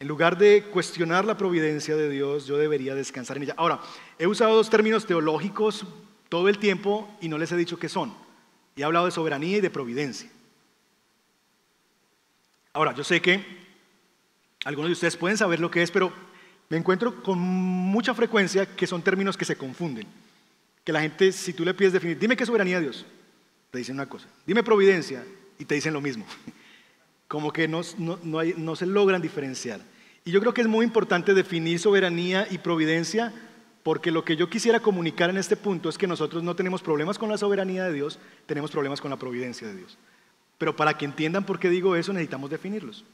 En 0.00 0.08
lugar 0.08 0.38
de 0.38 0.64
cuestionar 0.64 1.24
la 1.24 1.36
providencia 1.36 1.96
de 1.96 2.08
Dios, 2.08 2.46
yo 2.46 2.56
debería 2.56 2.94
descansar 2.94 3.36
en 3.36 3.44
ella. 3.44 3.54
Ahora, 3.56 3.80
he 4.18 4.26
usado 4.26 4.54
dos 4.54 4.70
términos 4.70 5.06
teológicos 5.06 5.86
todo 6.28 6.48
el 6.48 6.58
tiempo 6.58 7.08
y 7.20 7.28
no 7.28 7.38
les 7.38 7.52
he 7.52 7.56
dicho 7.56 7.78
qué 7.78 7.88
son. 7.88 8.12
he 8.76 8.84
hablado 8.84 9.06
de 9.06 9.12
soberanía 9.12 9.58
y 9.58 9.60
de 9.60 9.70
providencia. 9.70 10.28
Ahora, 12.74 12.94
yo 12.94 13.02
sé 13.02 13.22
que 13.22 13.42
algunos 14.64 14.90
de 14.90 14.92
ustedes 14.92 15.16
pueden 15.16 15.38
saber 15.38 15.60
lo 15.60 15.70
que 15.70 15.82
es, 15.82 15.90
pero 15.90 16.12
me 16.68 16.76
encuentro 16.76 17.22
con 17.22 17.38
mucha 17.38 18.12
frecuencia 18.12 18.66
que 18.66 18.86
son 18.86 19.00
términos 19.00 19.36
que 19.36 19.46
se 19.46 19.56
confunden 19.56 20.06
que 20.84 20.92
la 20.92 21.00
gente, 21.00 21.32
si 21.32 21.54
tú 21.54 21.64
le 21.64 21.72
pides 21.72 21.94
definir, 21.94 22.18
dime 22.18 22.36
qué 22.36 22.44
soberanía 22.44 22.76
de 22.76 22.82
Dios, 22.82 23.06
te 23.70 23.78
dicen 23.78 23.94
una 23.94 24.06
cosa. 24.06 24.28
Dime 24.46 24.62
providencia 24.62 25.24
y 25.58 25.64
te 25.64 25.74
dicen 25.74 25.94
lo 25.94 26.00
mismo. 26.00 26.26
como 27.28 27.52
que 27.52 27.66
no, 27.66 27.80
no 27.98 28.76
se 28.76 28.86
logran 28.86 29.22
diferenciar. 29.22 29.80
Y 30.26 30.30
yo 30.30 30.40
creo 30.40 30.54
que 30.54 30.60
es 30.60 30.68
muy 30.68 30.84
importante 30.84 31.34
definir 31.34 31.78
soberanía 31.78 32.46
y 32.50 32.58
providencia, 32.58 33.32
porque 33.82 34.10
lo 34.10 34.24
que 34.24 34.36
yo 34.36 34.48
quisiera 34.50 34.80
comunicar 34.80 35.30
en 35.30 35.38
este 35.38 35.56
punto 35.56 35.88
es 35.88 35.98
que 35.98 36.06
nosotros 36.06 36.42
no 36.42 36.54
tenemos 36.54 36.82
problemas 36.82 37.18
con 37.18 37.30
la 37.30 37.38
soberanía 37.38 37.84
de 37.84 37.92
Dios, 37.92 38.18
tenemos 38.46 38.70
problemas 38.70 39.00
con 39.00 39.10
la 39.10 39.18
providencia 39.18 39.66
de 39.66 39.76
Dios. 39.76 39.98
Pero 40.58 40.76
para 40.76 40.96
que 40.96 41.04
entiendan 41.04 41.44
por 41.44 41.58
qué 41.58 41.68
digo 41.68 41.96
eso, 41.96 42.12
necesitamos 42.12 42.50
definirlos. 42.50 43.04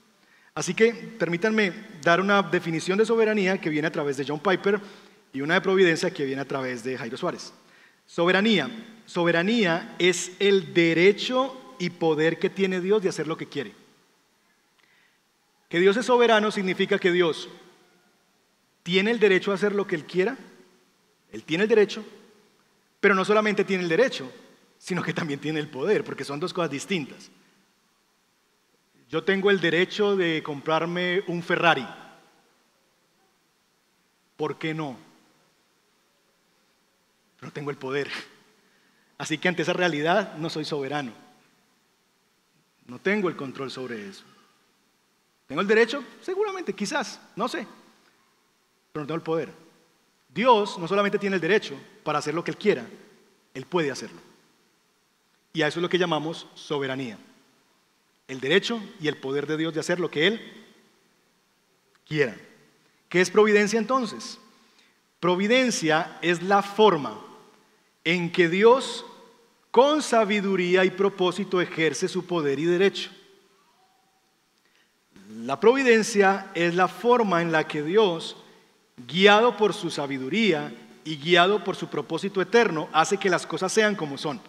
Así 0.54 0.74
que 0.74 0.92
permítanme 0.92 1.72
dar 2.02 2.20
una 2.20 2.42
definición 2.42 2.98
de 2.98 3.06
soberanía 3.06 3.60
que 3.60 3.70
viene 3.70 3.88
a 3.88 3.92
través 3.92 4.16
de 4.16 4.24
John 4.26 4.40
Piper 4.40 4.80
y 5.32 5.40
una 5.40 5.54
de 5.54 5.60
providencia 5.60 6.10
que 6.10 6.24
viene 6.24 6.42
a 6.42 6.48
través 6.48 6.82
de 6.82 6.98
Jairo 6.98 7.16
Suárez. 7.16 7.52
Soberanía. 8.06 8.68
Soberanía 9.06 9.94
es 9.98 10.32
el 10.38 10.74
derecho 10.74 11.76
y 11.78 11.90
poder 11.90 12.38
que 12.38 12.50
tiene 12.50 12.80
Dios 12.80 13.02
de 13.02 13.08
hacer 13.08 13.26
lo 13.26 13.36
que 13.36 13.48
quiere. 13.48 13.72
Que 15.68 15.78
Dios 15.78 15.96
es 15.96 16.06
soberano 16.06 16.50
significa 16.50 16.98
que 16.98 17.12
Dios 17.12 17.48
tiene 18.82 19.12
el 19.12 19.20
derecho 19.20 19.52
a 19.52 19.54
hacer 19.54 19.72
lo 19.72 19.86
que 19.86 19.94
Él 19.94 20.04
quiera. 20.04 20.36
Él 21.32 21.44
tiene 21.44 21.62
el 21.62 21.68
derecho, 21.68 22.04
pero 22.98 23.14
no 23.14 23.24
solamente 23.24 23.64
tiene 23.64 23.84
el 23.84 23.88
derecho, 23.88 24.30
sino 24.80 25.02
que 25.02 25.12
también 25.12 25.38
tiene 25.38 25.60
el 25.60 25.68
poder, 25.68 26.02
porque 26.02 26.24
son 26.24 26.40
dos 26.40 26.54
cosas 26.54 26.70
distintas. 26.70 27.30
Yo 29.10 29.22
tengo 29.22 29.50
el 29.50 29.60
derecho 29.60 30.16
de 30.16 30.42
comprarme 30.42 31.22
un 31.26 31.42
Ferrari. 31.42 31.86
¿Por 34.38 34.56
qué 34.56 34.72
no? 34.72 34.96
Pero 37.38 37.52
tengo 37.52 37.70
el 37.70 37.76
poder. 37.76 38.10
Así 39.18 39.36
que 39.36 39.48
ante 39.48 39.62
esa 39.62 39.74
realidad 39.74 40.34
no 40.36 40.48
soy 40.48 40.64
soberano. 40.64 41.12
No 42.86 42.98
tengo 42.98 43.28
el 43.28 43.36
control 43.36 43.70
sobre 43.70 44.08
eso. 44.08 44.24
¿Tengo 45.46 45.60
el 45.60 45.68
derecho? 45.68 46.02
Seguramente, 46.22 46.72
quizás, 46.72 47.20
no 47.36 47.48
sé. 47.48 47.66
Pero 48.92 49.02
no 49.02 49.06
tengo 49.06 49.16
el 49.16 49.22
poder. 49.22 49.52
Dios 50.26 50.78
no 50.78 50.88
solamente 50.88 51.18
tiene 51.18 51.36
el 51.36 51.42
derecho 51.42 51.78
para 52.02 52.18
hacer 52.18 52.32
lo 52.32 52.42
que 52.42 52.52
Él 52.52 52.56
quiera, 52.56 52.86
Él 53.52 53.66
puede 53.66 53.90
hacerlo. 53.90 54.29
Y 55.52 55.62
a 55.62 55.68
eso 55.68 55.80
es 55.80 55.82
lo 55.82 55.88
que 55.88 55.98
llamamos 55.98 56.46
soberanía. 56.54 57.18
El 58.28 58.40
derecho 58.40 58.80
y 59.00 59.08
el 59.08 59.16
poder 59.16 59.46
de 59.46 59.56
Dios 59.56 59.74
de 59.74 59.80
hacer 59.80 59.98
lo 59.98 60.10
que 60.10 60.26
Él 60.26 60.40
quiera. 62.06 62.36
¿Qué 63.08 63.20
es 63.20 63.30
providencia 63.30 63.78
entonces? 63.78 64.38
Providencia 65.18 66.18
es 66.22 66.42
la 66.42 66.62
forma 66.62 67.20
en 68.04 68.30
que 68.30 68.48
Dios 68.48 69.04
con 69.70 70.02
sabiduría 70.02 70.84
y 70.84 70.90
propósito 70.90 71.60
ejerce 71.60 72.08
su 72.08 72.26
poder 72.26 72.58
y 72.58 72.64
derecho. 72.64 73.10
La 75.44 75.60
providencia 75.60 76.50
es 76.54 76.74
la 76.74 76.88
forma 76.88 77.42
en 77.42 77.52
la 77.52 77.66
que 77.66 77.82
Dios, 77.82 78.36
guiado 79.06 79.56
por 79.56 79.74
su 79.74 79.90
sabiduría 79.90 80.72
y 81.04 81.16
guiado 81.16 81.62
por 81.62 81.76
su 81.76 81.88
propósito 81.88 82.40
eterno, 82.40 82.88
hace 82.92 83.16
que 83.16 83.30
las 83.30 83.46
cosas 83.46 83.72
sean 83.72 83.94
como 83.94 84.18
son. 84.18 84.40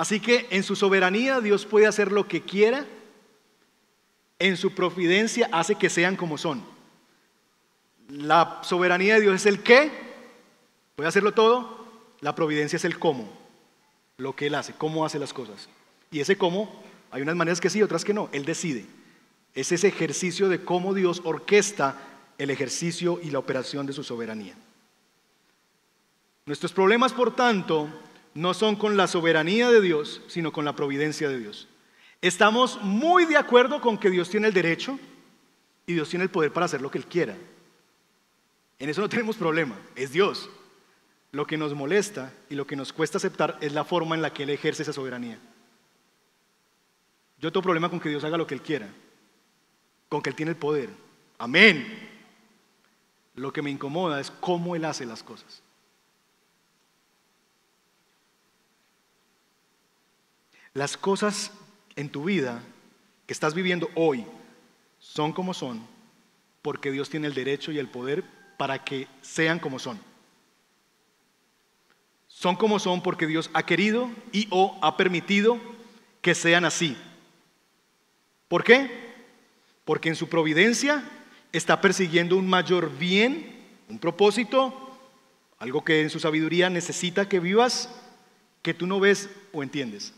Así 0.00 0.18
que 0.18 0.46
en 0.48 0.62
su 0.62 0.76
soberanía 0.76 1.42
Dios 1.42 1.66
puede 1.66 1.86
hacer 1.86 2.10
lo 2.10 2.26
que 2.26 2.40
quiera, 2.40 2.86
en 4.38 4.56
su 4.56 4.74
providencia 4.74 5.50
hace 5.52 5.74
que 5.74 5.90
sean 5.90 6.16
como 6.16 6.38
son. 6.38 6.64
La 8.08 8.60
soberanía 8.62 9.16
de 9.16 9.20
Dios 9.20 9.34
es 9.34 9.44
el 9.44 9.62
qué, 9.62 9.90
puede 10.96 11.06
hacerlo 11.06 11.32
todo, 11.32 11.86
la 12.22 12.34
providencia 12.34 12.78
es 12.78 12.86
el 12.86 12.98
cómo, 12.98 13.30
lo 14.16 14.34
que 14.34 14.46
Él 14.46 14.54
hace, 14.54 14.72
cómo 14.72 15.04
hace 15.04 15.18
las 15.18 15.34
cosas. 15.34 15.68
Y 16.10 16.20
ese 16.20 16.38
cómo, 16.38 16.82
hay 17.10 17.20
unas 17.20 17.36
maneras 17.36 17.60
que 17.60 17.68
sí, 17.68 17.82
otras 17.82 18.02
que 18.02 18.14
no, 18.14 18.30
Él 18.32 18.46
decide. 18.46 18.86
Es 19.52 19.70
ese 19.70 19.88
ejercicio 19.88 20.48
de 20.48 20.64
cómo 20.64 20.94
Dios 20.94 21.20
orquesta 21.24 21.94
el 22.38 22.48
ejercicio 22.48 23.20
y 23.22 23.32
la 23.32 23.38
operación 23.38 23.84
de 23.84 23.92
su 23.92 24.02
soberanía. 24.02 24.54
Nuestros 26.46 26.72
problemas, 26.72 27.12
por 27.12 27.36
tanto, 27.36 27.90
no 28.34 28.54
son 28.54 28.76
con 28.76 28.96
la 28.96 29.06
soberanía 29.06 29.70
de 29.70 29.80
Dios, 29.80 30.22
sino 30.28 30.52
con 30.52 30.64
la 30.64 30.76
providencia 30.76 31.28
de 31.28 31.38
Dios. 31.38 31.68
Estamos 32.22 32.80
muy 32.82 33.24
de 33.24 33.36
acuerdo 33.36 33.80
con 33.80 33.98
que 33.98 34.10
Dios 34.10 34.28
tiene 34.28 34.48
el 34.48 34.54
derecho 34.54 34.98
y 35.86 35.94
Dios 35.94 36.08
tiene 36.08 36.24
el 36.24 36.30
poder 36.30 36.52
para 36.52 36.66
hacer 36.66 36.82
lo 36.82 36.90
que 36.90 36.98
Él 36.98 37.06
quiera. 37.06 37.36
En 38.78 38.88
eso 38.88 39.00
no 39.00 39.08
tenemos 39.08 39.36
problema, 39.36 39.76
es 39.94 40.12
Dios. 40.12 40.48
Lo 41.32 41.46
que 41.46 41.56
nos 41.56 41.74
molesta 41.74 42.32
y 42.48 42.54
lo 42.54 42.66
que 42.66 42.76
nos 42.76 42.92
cuesta 42.92 43.18
aceptar 43.18 43.56
es 43.60 43.72
la 43.72 43.84
forma 43.84 44.14
en 44.14 44.22
la 44.22 44.32
que 44.32 44.42
Él 44.42 44.50
ejerce 44.50 44.82
esa 44.82 44.92
soberanía. 44.92 45.38
Yo 47.38 47.50
tengo 47.50 47.62
problema 47.62 47.88
con 47.88 48.00
que 48.00 48.08
Dios 48.08 48.24
haga 48.24 48.36
lo 48.36 48.46
que 48.46 48.54
Él 48.54 48.62
quiera, 48.62 48.88
con 50.08 50.20
que 50.20 50.30
Él 50.30 50.36
tiene 50.36 50.50
el 50.50 50.56
poder. 50.56 50.90
Amén. 51.38 52.08
Lo 53.34 53.52
que 53.52 53.62
me 53.62 53.70
incomoda 53.70 54.20
es 54.20 54.30
cómo 54.30 54.76
Él 54.76 54.84
hace 54.84 55.06
las 55.06 55.22
cosas. 55.22 55.62
Las 60.74 60.96
cosas 60.96 61.50
en 61.96 62.08
tu 62.08 62.24
vida 62.24 62.62
que 63.26 63.32
estás 63.32 63.54
viviendo 63.54 63.90
hoy 63.94 64.24
son 64.98 65.32
como 65.32 65.54
son 65.54 65.80
porque 66.62 66.90
Dios 66.90 67.10
tiene 67.10 67.26
el 67.26 67.34
derecho 67.34 67.72
y 67.72 67.78
el 67.78 67.88
poder 67.88 68.24
para 68.56 68.84
que 68.84 69.08
sean 69.22 69.58
como 69.58 69.78
son. 69.78 69.98
Son 72.28 72.56
como 72.56 72.78
son 72.78 73.02
porque 73.02 73.26
Dios 73.26 73.50
ha 73.54 73.64
querido 73.64 74.10
y 74.32 74.46
o 74.50 74.78
ha 74.82 74.96
permitido 74.96 75.58
que 76.20 76.34
sean 76.34 76.64
así. 76.64 76.96
¿Por 78.48 78.64
qué? 78.64 78.90
Porque 79.84 80.08
en 80.08 80.16
su 80.16 80.28
providencia 80.28 81.02
está 81.52 81.80
persiguiendo 81.80 82.36
un 82.36 82.48
mayor 82.48 82.96
bien, 82.98 83.58
un 83.88 83.98
propósito, 83.98 84.98
algo 85.58 85.84
que 85.84 86.02
en 86.02 86.10
su 86.10 86.20
sabiduría 86.20 86.70
necesita 86.70 87.28
que 87.28 87.40
vivas, 87.40 87.88
que 88.62 88.74
tú 88.74 88.86
no 88.86 89.00
ves 89.00 89.28
o 89.52 89.62
entiendes. 89.62 90.14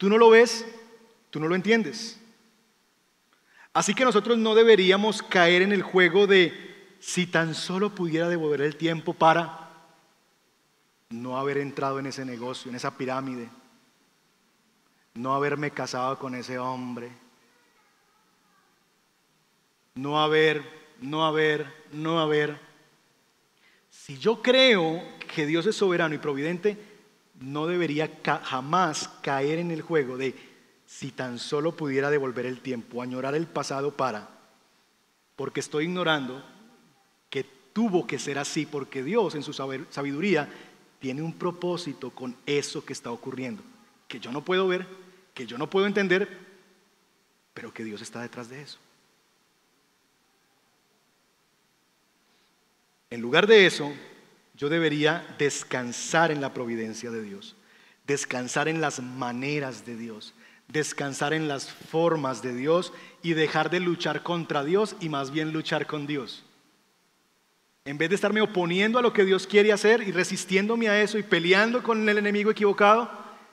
Tú 0.00 0.08
no 0.08 0.16
lo 0.16 0.30
ves, 0.30 0.64
tú 1.28 1.38
no 1.40 1.46
lo 1.46 1.54
entiendes. 1.54 2.18
Así 3.74 3.92
que 3.92 4.06
nosotros 4.06 4.38
no 4.38 4.54
deberíamos 4.54 5.22
caer 5.22 5.60
en 5.60 5.72
el 5.72 5.82
juego 5.82 6.26
de 6.26 6.94
si 7.00 7.26
tan 7.26 7.54
solo 7.54 7.94
pudiera 7.94 8.30
devolver 8.30 8.62
el 8.62 8.76
tiempo 8.76 9.12
para 9.12 9.68
no 11.10 11.36
haber 11.36 11.58
entrado 11.58 11.98
en 11.98 12.06
ese 12.06 12.24
negocio, 12.24 12.70
en 12.70 12.76
esa 12.76 12.96
pirámide, 12.96 13.50
no 15.12 15.34
haberme 15.34 15.70
casado 15.70 16.18
con 16.18 16.34
ese 16.34 16.58
hombre, 16.58 17.12
no 19.96 20.18
haber, 20.18 20.64
no 21.02 21.26
haber, 21.26 21.70
no 21.92 22.20
haber. 22.20 22.58
Si 23.90 24.16
yo 24.16 24.40
creo 24.40 25.02
que 25.34 25.44
Dios 25.44 25.66
es 25.66 25.76
soberano 25.76 26.14
y 26.14 26.18
providente, 26.18 26.89
no 27.40 27.66
debería 27.66 28.10
jamás 28.44 29.08
caer 29.22 29.58
en 29.58 29.70
el 29.70 29.82
juego 29.82 30.16
de 30.16 30.34
si 30.86 31.10
tan 31.10 31.38
solo 31.38 31.76
pudiera 31.76 32.10
devolver 32.10 32.46
el 32.46 32.60
tiempo, 32.60 33.02
añorar 33.02 33.34
el 33.34 33.46
pasado 33.46 33.96
para, 33.96 34.28
porque 35.36 35.60
estoy 35.60 35.84
ignorando 35.84 36.44
que 37.30 37.44
tuvo 37.72 38.06
que 38.06 38.18
ser 38.18 38.38
así, 38.38 38.66
porque 38.66 39.02
Dios 39.02 39.34
en 39.34 39.42
su 39.42 39.52
sabiduría 39.52 40.48
tiene 40.98 41.22
un 41.22 41.32
propósito 41.32 42.10
con 42.10 42.36
eso 42.44 42.84
que 42.84 42.92
está 42.92 43.10
ocurriendo, 43.10 43.62
que 44.06 44.20
yo 44.20 44.32
no 44.32 44.44
puedo 44.44 44.68
ver, 44.68 44.86
que 45.32 45.46
yo 45.46 45.56
no 45.56 45.70
puedo 45.70 45.86
entender, 45.86 46.28
pero 47.54 47.72
que 47.72 47.84
Dios 47.84 48.02
está 48.02 48.20
detrás 48.20 48.48
de 48.50 48.62
eso. 48.62 48.78
En 53.08 53.20
lugar 53.20 53.46
de 53.46 53.66
eso, 53.66 53.92
yo 54.60 54.68
debería 54.68 55.24
descansar 55.38 56.30
en 56.30 56.42
la 56.42 56.52
providencia 56.52 57.10
de 57.10 57.22
Dios, 57.22 57.56
descansar 58.06 58.68
en 58.68 58.82
las 58.82 59.00
maneras 59.00 59.86
de 59.86 59.96
Dios, 59.96 60.34
descansar 60.68 61.32
en 61.32 61.48
las 61.48 61.72
formas 61.72 62.42
de 62.42 62.54
Dios 62.54 62.92
y 63.22 63.32
dejar 63.32 63.70
de 63.70 63.80
luchar 63.80 64.22
contra 64.22 64.62
Dios 64.62 64.96
y 65.00 65.08
más 65.08 65.30
bien 65.30 65.54
luchar 65.54 65.86
con 65.86 66.06
Dios. 66.06 66.44
En 67.86 67.96
vez 67.96 68.10
de 68.10 68.16
estarme 68.16 68.42
oponiendo 68.42 68.98
a 68.98 69.02
lo 69.02 69.14
que 69.14 69.24
Dios 69.24 69.46
quiere 69.46 69.72
hacer 69.72 70.02
y 70.06 70.12
resistiéndome 70.12 70.90
a 70.90 71.00
eso 71.00 71.16
y 71.16 71.22
peleando 71.22 71.82
con 71.82 72.06
el 72.06 72.18
enemigo 72.18 72.50
equivocado, 72.50 73.10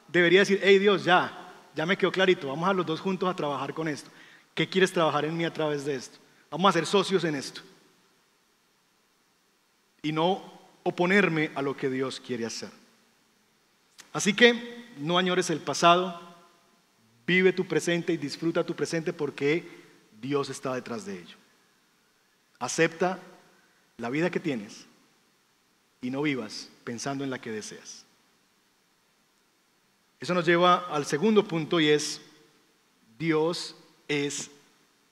debería 0.10 0.42
decir, 0.42 0.60
hey 0.62 0.78
Dios, 0.78 1.06
ya, 1.06 1.54
ya 1.74 1.86
me 1.86 1.98
quedó 1.98 2.12
clarito, 2.12 2.50
vamos 2.50 2.68
a 2.68 2.74
los 2.74 2.86
dos 2.86 3.00
juntos 3.00 3.30
a 3.30 3.36
trabajar 3.36 3.74
con 3.74 3.88
esto. 3.88 4.10
¿Qué 4.54 4.68
quieres 4.68 4.92
trabajar 4.92 5.24
en 5.24 5.38
mí 5.38 5.46
a 5.46 5.54
través 5.54 5.86
de 5.86 5.96
esto? 5.96 6.20
Vamos 6.52 6.68
a 6.68 6.74
ser 6.74 6.86
socios 6.86 7.24
en 7.24 7.36
esto. 7.36 7.62
Y 10.02 10.12
no 10.12 10.57
oponerme 10.88 11.52
a 11.54 11.62
lo 11.62 11.76
que 11.76 11.90
Dios 11.90 12.22
quiere 12.22 12.46
hacer. 12.46 12.70
Así 14.14 14.34
que 14.34 14.86
no 15.00 15.18
añores 15.18 15.50
el 15.50 15.60
pasado, 15.60 16.18
vive 17.26 17.52
tu 17.52 17.68
presente 17.68 18.14
y 18.14 18.18
disfruta 18.18 18.66
tu 18.66 18.74
presente 18.74 19.12
porque 19.12 19.68
Dios 20.22 20.50
está 20.50 20.74
detrás 20.74 21.06
de 21.06 21.20
ello. 21.20 21.36
Acepta 22.58 23.20
la 23.98 24.10
vida 24.10 24.30
que 24.30 24.40
tienes 24.40 24.86
y 26.00 26.10
no 26.10 26.22
vivas 26.22 26.70
pensando 26.86 27.26
en 27.26 27.32
la 27.32 27.42
que 27.42 27.52
deseas. 27.52 28.06
Eso 30.22 30.34
nos 30.34 30.46
lleva 30.46 30.88
al 30.90 31.06
segundo 31.06 31.46
punto 31.46 31.82
y 31.82 31.90
es, 31.90 32.22
Dios 33.20 33.76
es 34.08 34.50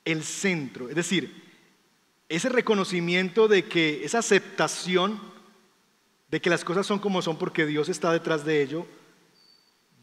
el 0.06 0.24
centro. 0.24 0.88
Es 0.88 0.96
decir, 0.96 1.44
ese 2.30 2.48
reconocimiento 2.48 3.50
de 3.50 3.66
que 3.66 4.06
esa 4.06 4.20
aceptación 4.20 5.35
de 6.30 6.42
que 6.42 6.50
las 6.50 6.64
cosas 6.64 6.86
son 6.86 7.00
como 7.00 7.22
son 7.22 7.38
porque 7.38 7.66
Dios 7.66 7.90
está 7.90 8.12
detrás 8.12 8.46
de 8.46 8.62
ello, 8.62 8.86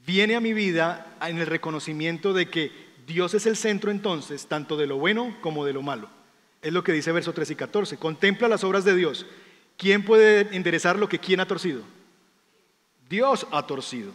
viene 0.07 0.37
a 0.37 0.41
mi 0.41 0.53
vida 0.53 1.17
en 1.21 1.39
el 1.39 1.47
reconocimiento 1.47 2.33
de 2.33 2.49
que 2.49 2.71
Dios 3.07 3.35
es 3.35 3.47
el 3.47 3.57
centro 3.57 3.91
entonces, 3.91 4.47
tanto 4.47 4.77
de 4.77 4.87
lo 4.87 4.99
bueno 4.99 5.37
como 5.41 5.65
de 5.65 5.73
lo 5.73 5.83
malo. 5.83 6.09
Es 6.61 6.73
lo 6.73 6.85
que 6.85 6.93
dice 6.93 7.11
verso 7.11 7.33
3 7.33 7.51
y 7.51 7.57
14. 7.57 7.97
Contempla 7.97 8.49
las 8.49 8.63
obras 8.63 8.85
de 8.85 8.95
Dios. 8.95 9.27
¿Quién 9.77 10.05
puede 10.05 10.55
enderezar 10.55 10.97
lo 10.97 11.09
que 11.09 11.19
quién 11.19 11.41
ha 11.41 11.49
torcido? 11.49 11.83
Dios 13.09 13.47
ha 13.51 13.67
torcido. 13.67 14.13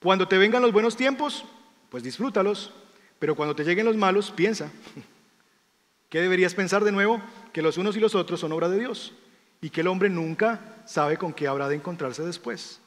Cuando 0.00 0.28
te 0.28 0.36
vengan 0.36 0.62
los 0.62 0.72
buenos 0.72 0.94
tiempos, 0.94 1.44
pues 1.88 2.02
disfrútalos. 2.02 2.72
Pero 3.18 3.34
cuando 3.34 3.56
te 3.56 3.64
lleguen 3.64 3.86
los 3.86 3.96
malos, 3.96 4.30
piensa. 4.30 4.70
¿Qué 6.10 6.20
deberías 6.20 6.54
pensar 6.54 6.84
de 6.84 6.92
nuevo? 6.92 7.20
Que 7.52 7.62
los 7.62 7.78
unos 7.78 7.96
y 7.96 8.00
los 8.00 8.14
otros 8.14 8.40
son 8.40 8.52
obra 8.52 8.68
de 8.68 8.78
Dios 8.78 9.14
y 9.60 9.70
que 9.70 9.80
el 9.80 9.88
hombre 9.88 10.08
nunca 10.08 10.82
sabe 10.86 11.16
con 11.16 11.32
qué 11.32 11.48
habrá 11.48 11.68
de 11.68 11.76
encontrarse 11.76 12.22
después. 12.22 12.80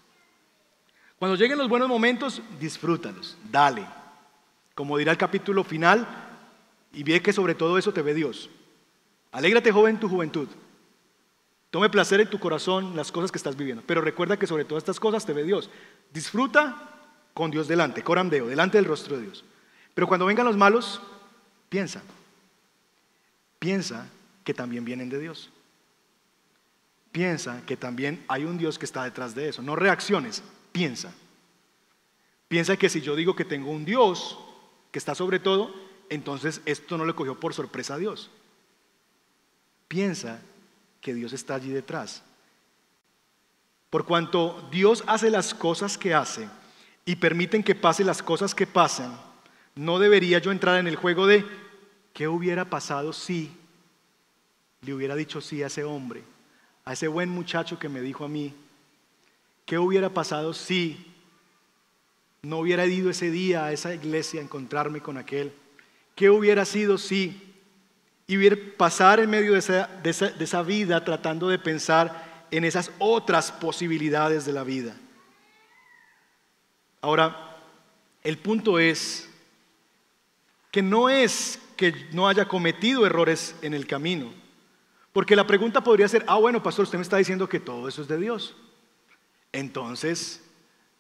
Cuando 1.20 1.36
lleguen 1.36 1.58
los 1.58 1.70
buenos 1.70 1.88
momentos, 1.88 2.42
disfrútalos, 2.60 3.38
dale. 3.52 3.86
Como 4.74 4.98
dirá 4.98 5.12
el 5.12 5.18
capítulo 5.18 5.64
final, 5.64 6.08
y 6.94 7.04
ve 7.04 7.22
que 7.22 7.34
sobre 7.34 7.56
todo 7.56 7.78
eso 7.78 7.94
te 7.94 8.02
ve 8.02 8.14
Dios. 8.14 8.50
Alégrate 9.32 9.72
joven 9.72 9.96
en 9.96 10.00
tu 10.00 10.10
juventud. 10.10 10.48
Tome 11.70 11.90
placer 11.90 12.20
en 12.20 12.30
tu 12.30 12.40
corazón 12.40 12.96
las 12.96 13.12
cosas 13.12 13.32
que 13.32 13.38
estás 13.38 13.56
viviendo. 13.56 13.84
Pero 13.86 14.02
recuerda 14.02 14.38
que 14.38 14.48
sobre 14.48 14.66
todas 14.66 14.82
estas 14.82 15.00
cosas 15.00 15.26
te 15.26 15.34
ve 15.34 15.44
Dios. 15.44 15.70
Disfruta 16.14 16.90
con 17.34 17.50
Dios 17.50 17.68
delante, 17.68 18.04
coramdeo, 18.04 18.48
delante 18.48 18.78
del 18.78 18.86
rostro 18.86 19.16
de 19.16 19.24
Dios. 19.24 19.46
Pero 19.94 20.08
cuando 20.08 20.26
vengan 20.26 20.46
los 20.46 20.58
malos, 20.58 21.02
piensa. 21.70 22.02
Piensa 23.58 24.10
que 24.44 24.54
también 24.54 24.84
vienen 24.84 25.10
de 25.10 25.20
Dios. 25.20 25.50
Piensa 27.12 27.66
que 27.66 27.76
también 27.76 28.24
hay 28.28 28.46
un 28.46 28.58
Dios 28.58 28.80
que 28.80 28.86
está 28.86 29.04
detrás 29.04 29.36
de 29.36 29.50
eso. 29.50 29.62
No 29.62 29.76
reacciones, 29.76 30.44
piensa. 30.72 31.14
Piensa 32.48 32.78
que 32.78 32.90
si 32.90 33.02
yo 33.02 33.16
digo 33.16 33.36
que 33.36 33.46
tengo 33.46 33.72
un 33.72 33.86
Dios 33.86 34.38
que 34.92 35.00
está 35.00 35.16
sobre 35.16 35.40
todo, 35.40 35.74
entonces 36.10 36.62
esto 36.66 36.98
no 36.98 37.06
le 37.06 37.16
cogió 37.16 37.40
por 37.40 37.54
sorpresa 37.54 37.96
a 37.96 37.98
Dios. 37.98 38.30
Piensa 39.88 40.42
que 41.02 41.14
Dios 41.14 41.34
está 41.34 41.56
allí 41.56 41.70
detrás. 41.70 42.24
Por 43.90 44.06
cuanto 44.06 44.68
Dios 44.72 45.04
hace 45.08 45.30
las 45.30 45.54
cosas 45.54 45.98
que 45.98 46.14
hace 46.14 46.48
y 47.04 47.18
permiten 47.18 47.64
que 47.64 47.76
pasen 47.76 48.08
las 48.08 48.24
cosas 48.24 48.56
que 48.56 48.68
pasan, 48.68 49.20
no 49.76 50.00
debería 50.00 50.40
yo 50.40 50.52
entrar 50.52 50.80
en 50.80 50.88
el 50.88 50.96
juego 50.96 51.28
de 51.28 51.46
qué 52.14 52.28
hubiera 52.28 52.70
pasado 52.70 53.12
si 53.12 53.52
le 54.82 54.94
hubiera 54.94 55.16
dicho 55.16 55.42
sí 55.42 55.62
a 55.62 55.68
ese 55.68 55.84
hombre, 55.84 56.24
a 56.92 56.94
ese 56.94 57.08
buen 57.08 57.30
muchacho 57.30 57.80
que 57.80 57.88
me 57.88 58.02
dijo 58.02 58.26
a 58.26 58.28
mí, 58.28 58.54
qué 59.66 59.78
hubiera 59.78 60.10
pasado 60.10 60.54
si 60.54 61.14
no 62.42 62.58
hubiera 62.58 62.86
ido 62.86 63.10
ese 63.10 63.32
día 63.32 63.64
a 63.64 63.72
esa 63.72 63.94
iglesia 63.94 64.42
a 64.42 64.44
encontrarme 64.44 65.00
con 65.00 65.18
aquel 65.18 65.54
¿Qué 66.16 66.30
hubiera 66.30 66.66
sido 66.66 66.98
si 66.98 67.56
hubiera 68.28 68.58
pasar 68.78 69.22
en 69.22 69.30
medio 69.30 69.54
de 69.54 69.60
esa, 69.60 69.88
de 69.88 70.44
esa 70.44 70.62
vida 70.64 71.06
tratando 71.06 71.48
de 71.48 71.58
pensar 71.60 72.46
en 72.52 72.66
esas 72.66 72.92
otras 73.00 73.54
posibilidades 73.54 74.44
de 74.44 74.52
la 74.52 74.66
vida? 74.66 74.94
Ahora, 77.00 77.56
el 78.22 78.38
punto 78.38 78.80
es 78.80 79.30
que 80.72 80.82
no 80.82 81.10
es 81.10 81.58
que 81.78 82.10
no 82.12 82.28
haya 82.28 82.50
cometido 82.50 83.06
errores 83.06 83.56
en 83.62 83.74
el 83.74 83.88
camino. 83.88 84.41
Porque 85.14 85.36
la 85.36 85.46
pregunta 85.46 85.84
podría 85.84 86.08
ser, 86.08 86.24
ah, 86.28 86.38
bueno, 86.38 86.64
pastor, 86.64 86.84
usted 86.84 86.98
me 86.98 87.04
está 87.04 87.18
diciendo 87.18 87.50
que 87.50 87.60
todo 87.60 87.88
eso 87.88 88.02
es 88.02 88.08
de 88.08 88.18
Dios. 88.18 88.56
Entonces, 89.52 90.44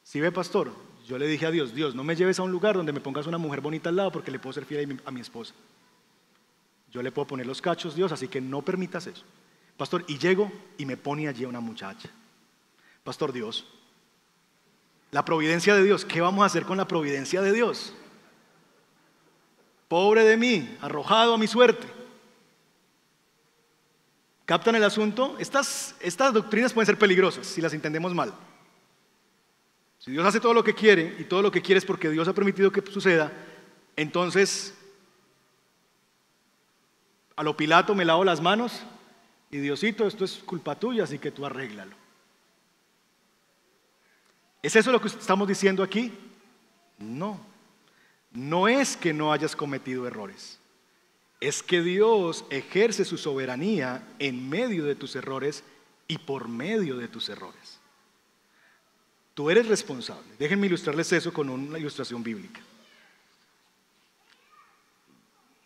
si 0.03 0.20
ve, 0.20 0.32
pastor, 0.32 0.74
yo 1.07 1.18
le 1.18 1.28
dije 1.28 1.45
a 1.45 1.51
Dios, 1.51 1.74
Dios, 1.74 1.95
no 1.95 2.03
me 2.03 2.16
lleves 2.16 2.39
a 2.39 2.43
un 2.43 2.51
lugar 2.51 2.76
donde 2.76 2.91
me 2.91 2.99
pongas 2.99 3.28
una 3.28 3.38
mujer 3.38 3.62
bonita 3.62 3.89
al 3.89 3.95
lado 3.95 4.12
porque 4.12 4.32
le 4.32 4.39
puedo 4.39 4.53
ser 4.53 4.66
fiel 4.66 5.01
a 5.05 5.12
mi, 5.12 5.22
esposa. 5.22 5.53
Yo 6.91 7.01
le 7.01 7.12
puedo 7.12 7.28
poner 7.28 7.45
los 7.45 7.62
cachos, 7.62 7.95
Dios, 7.95 8.12
así 8.12 8.28
que 8.28 8.41
no 8.41 8.62
permitas 8.62 9.07
eso. 9.07 9.24
Pastor, 9.78 10.03
y 10.07 10.18
llego 10.18 10.51
y 10.78 10.86
me 10.86 10.97
pone 10.97 11.28
allí 11.28 11.45
una 11.45 11.62
muchacha. 11.62 12.09
Pastor 13.03 13.32
Dios, 13.32 13.66
la 15.12 15.24
providencia 15.24 15.74
de 15.74 15.84
Dios, 15.84 16.05
¿qué 16.05 16.22
vamos 16.22 16.43
a 16.43 16.45
hacer 16.45 16.66
con 16.66 16.78
la 16.78 16.88
providencia 16.88 17.41
de 17.41 17.53
Dios? 17.53 17.93
Pobre 19.88 20.24
de 20.24 20.38
mí, 20.38 20.78
arrojado 20.82 21.34
a 21.34 21.38
mi 21.38 21.47
suerte. 21.47 22.01
¿Captan 24.45 24.75
el 24.75 24.83
asunto? 24.83 25.37
Estas, 25.39 25.95
doctrinas 26.33 26.73
pueden 26.73 26.85
ser 26.85 26.97
peligrosas 26.97 27.47
si 27.47 27.61
las 27.61 27.73
entendemos 27.73 28.13
mal. 28.13 28.33
Si 29.99 30.11
Dios 30.11 30.25
hace 30.25 30.39
todo 30.39 30.53
lo 30.53 30.63
que 30.63 30.73
quiere 30.73 31.15
y 31.19 31.25
todo 31.25 31.41
lo 31.41 31.51
que 31.51 31.61
quiere 31.61 31.77
es 31.77 31.85
porque 31.85 32.09
Dios 32.09 32.27
ha 32.27 32.33
permitido 32.33 32.71
que 32.71 32.81
suceda, 32.91 33.31
entonces 33.95 34.73
a 37.35 37.43
lo 37.43 37.55
Pilato 37.55 37.93
me 37.95 38.05
lavo 38.05 38.23
las 38.23 38.41
manos 38.41 38.81
y 39.51 39.57
Diosito, 39.57 40.07
esto 40.07 40.25
es 40.25 40.37
culpa 40.37 40.75
tuya, 40.75 41.03
así 41.03 41.19
que 41.19 41.31
tú 41.31 41.45
arréglalo. 41.45 41.95
¿Es 44.61 44.75
eso 44.75 44.91
lo 44.91 45.01
que 45.01 45.07
estamos 45.07 45.47
diciendo 45.47 45.83
aquí? 45.83 46.13
No. 46.99 47.39
No 48.31 48.67
es 48.67 48.95
que 48.95 49.13
no 49.13 49.33
hayas 49.33 49.55
cometido 49.55 50.07
errores. 50.07 50.61
Es 51.41 51.61
que 51.61 51.81
Dios 51.81 52.45
ejerce 52.49 53.03
su 53.03 53.17
soberanía 53.17 54.07
en 54.19 54.47
medio 54.47 54.85
de 54.85 54.95
tus 54.95 55.17
errores 55.17 55.65
y 56.07 56.19
por 56.19 56.47
medio 56.47 56.95
de 56.95 57.09
tus 57.09 57.27
errores. 57.27 57.79
Tú 59.33 59.49
eres 59.49 59.67
responsable. 59.67 60.27
Déjenme 60.37 60.67
ilustrarles 60.67 61.11
eso 61.11 61.33
con 61.33 61.49
una 61.49 61.77
ilustración 61.77 62.23
bíblica. 62.23 62.61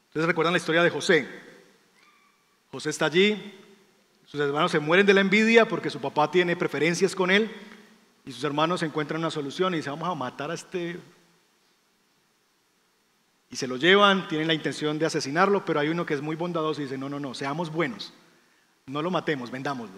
Ustedes 0.07 0.27
recuerdan 0.27 0.53
la 0.53 0.59
historia 0.59 0.81
de 0.81 0.89
José. 0.89 1.27
José 2.71 2.89
está 2.89 3.05
allí, 3.05 3.53
sus 4.25 4.39
hermanos 4.39 4.71
se 4.71 4.79
mueren 4.79 5.05
de 5.05 5.13
la 5.13 5.21
envidia 5.21 5.67
porque 5.67 5.89
su 5.89 5.99
papá 5.99 6.31
tiene 6.31 6.55
preferencias 6.55 7.15
con 7.15 7.31
él 7.31 7.51
y 8.25 8.31
sus 8.31 8.43
hermanos 8.43 8.81
encuentran 8.81 9.19
una 9.19 9.29
solución 9.29 9.73
y 9.73 9.77
dicen, 9.77 9.93
vamos 9.93 10.09
a 10.09 10.15
matar 10.15 10.51
a 10.51 10.55
este... 10.55 10.99
Y 13.55 13.57
se 13.57 13.69
lo 13.69 13.77
llevan, 13.77 14.27
tienen 14.27 14.47
la 14.47 14.53
intención 14.53 14.99
de 14.99 15.05
asesinarlo, 15.05 15.63
pero 15.63 15.79
hay 15.79 15.87
uno 15.87 16.05
que 16.05 16.13
es 16.13 16.21
muy 16.21 16.35
bondadoso 16.35 16.81
y 16.81 16.83
dice, 16.83 16.97
no, 16.97 17.07
no, 17.07 17.21
no, 17.21 17.33
seamos 17.33 17.71
buenos, 17.71 18.11
no 18.85 19.01
lo 19.01 19.09
matemos, 19.09 19.49
vendámoslo. 19.49 19.97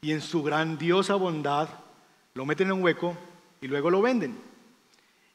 Y 0.00 0.12
en 0.12 0.22
su 0.22 0.42
grandiosa 0.42 1.16
bondad 1.16 1.68
lo 2.32 2.46
meten 2.46 2.68
en 2.68 2.72
un 2.72 2.82
hueco 2.82 3.14
y 3.60 3.68
luego 3.68 3.90
lo 3.90 4.00
venden. 4.00 4.34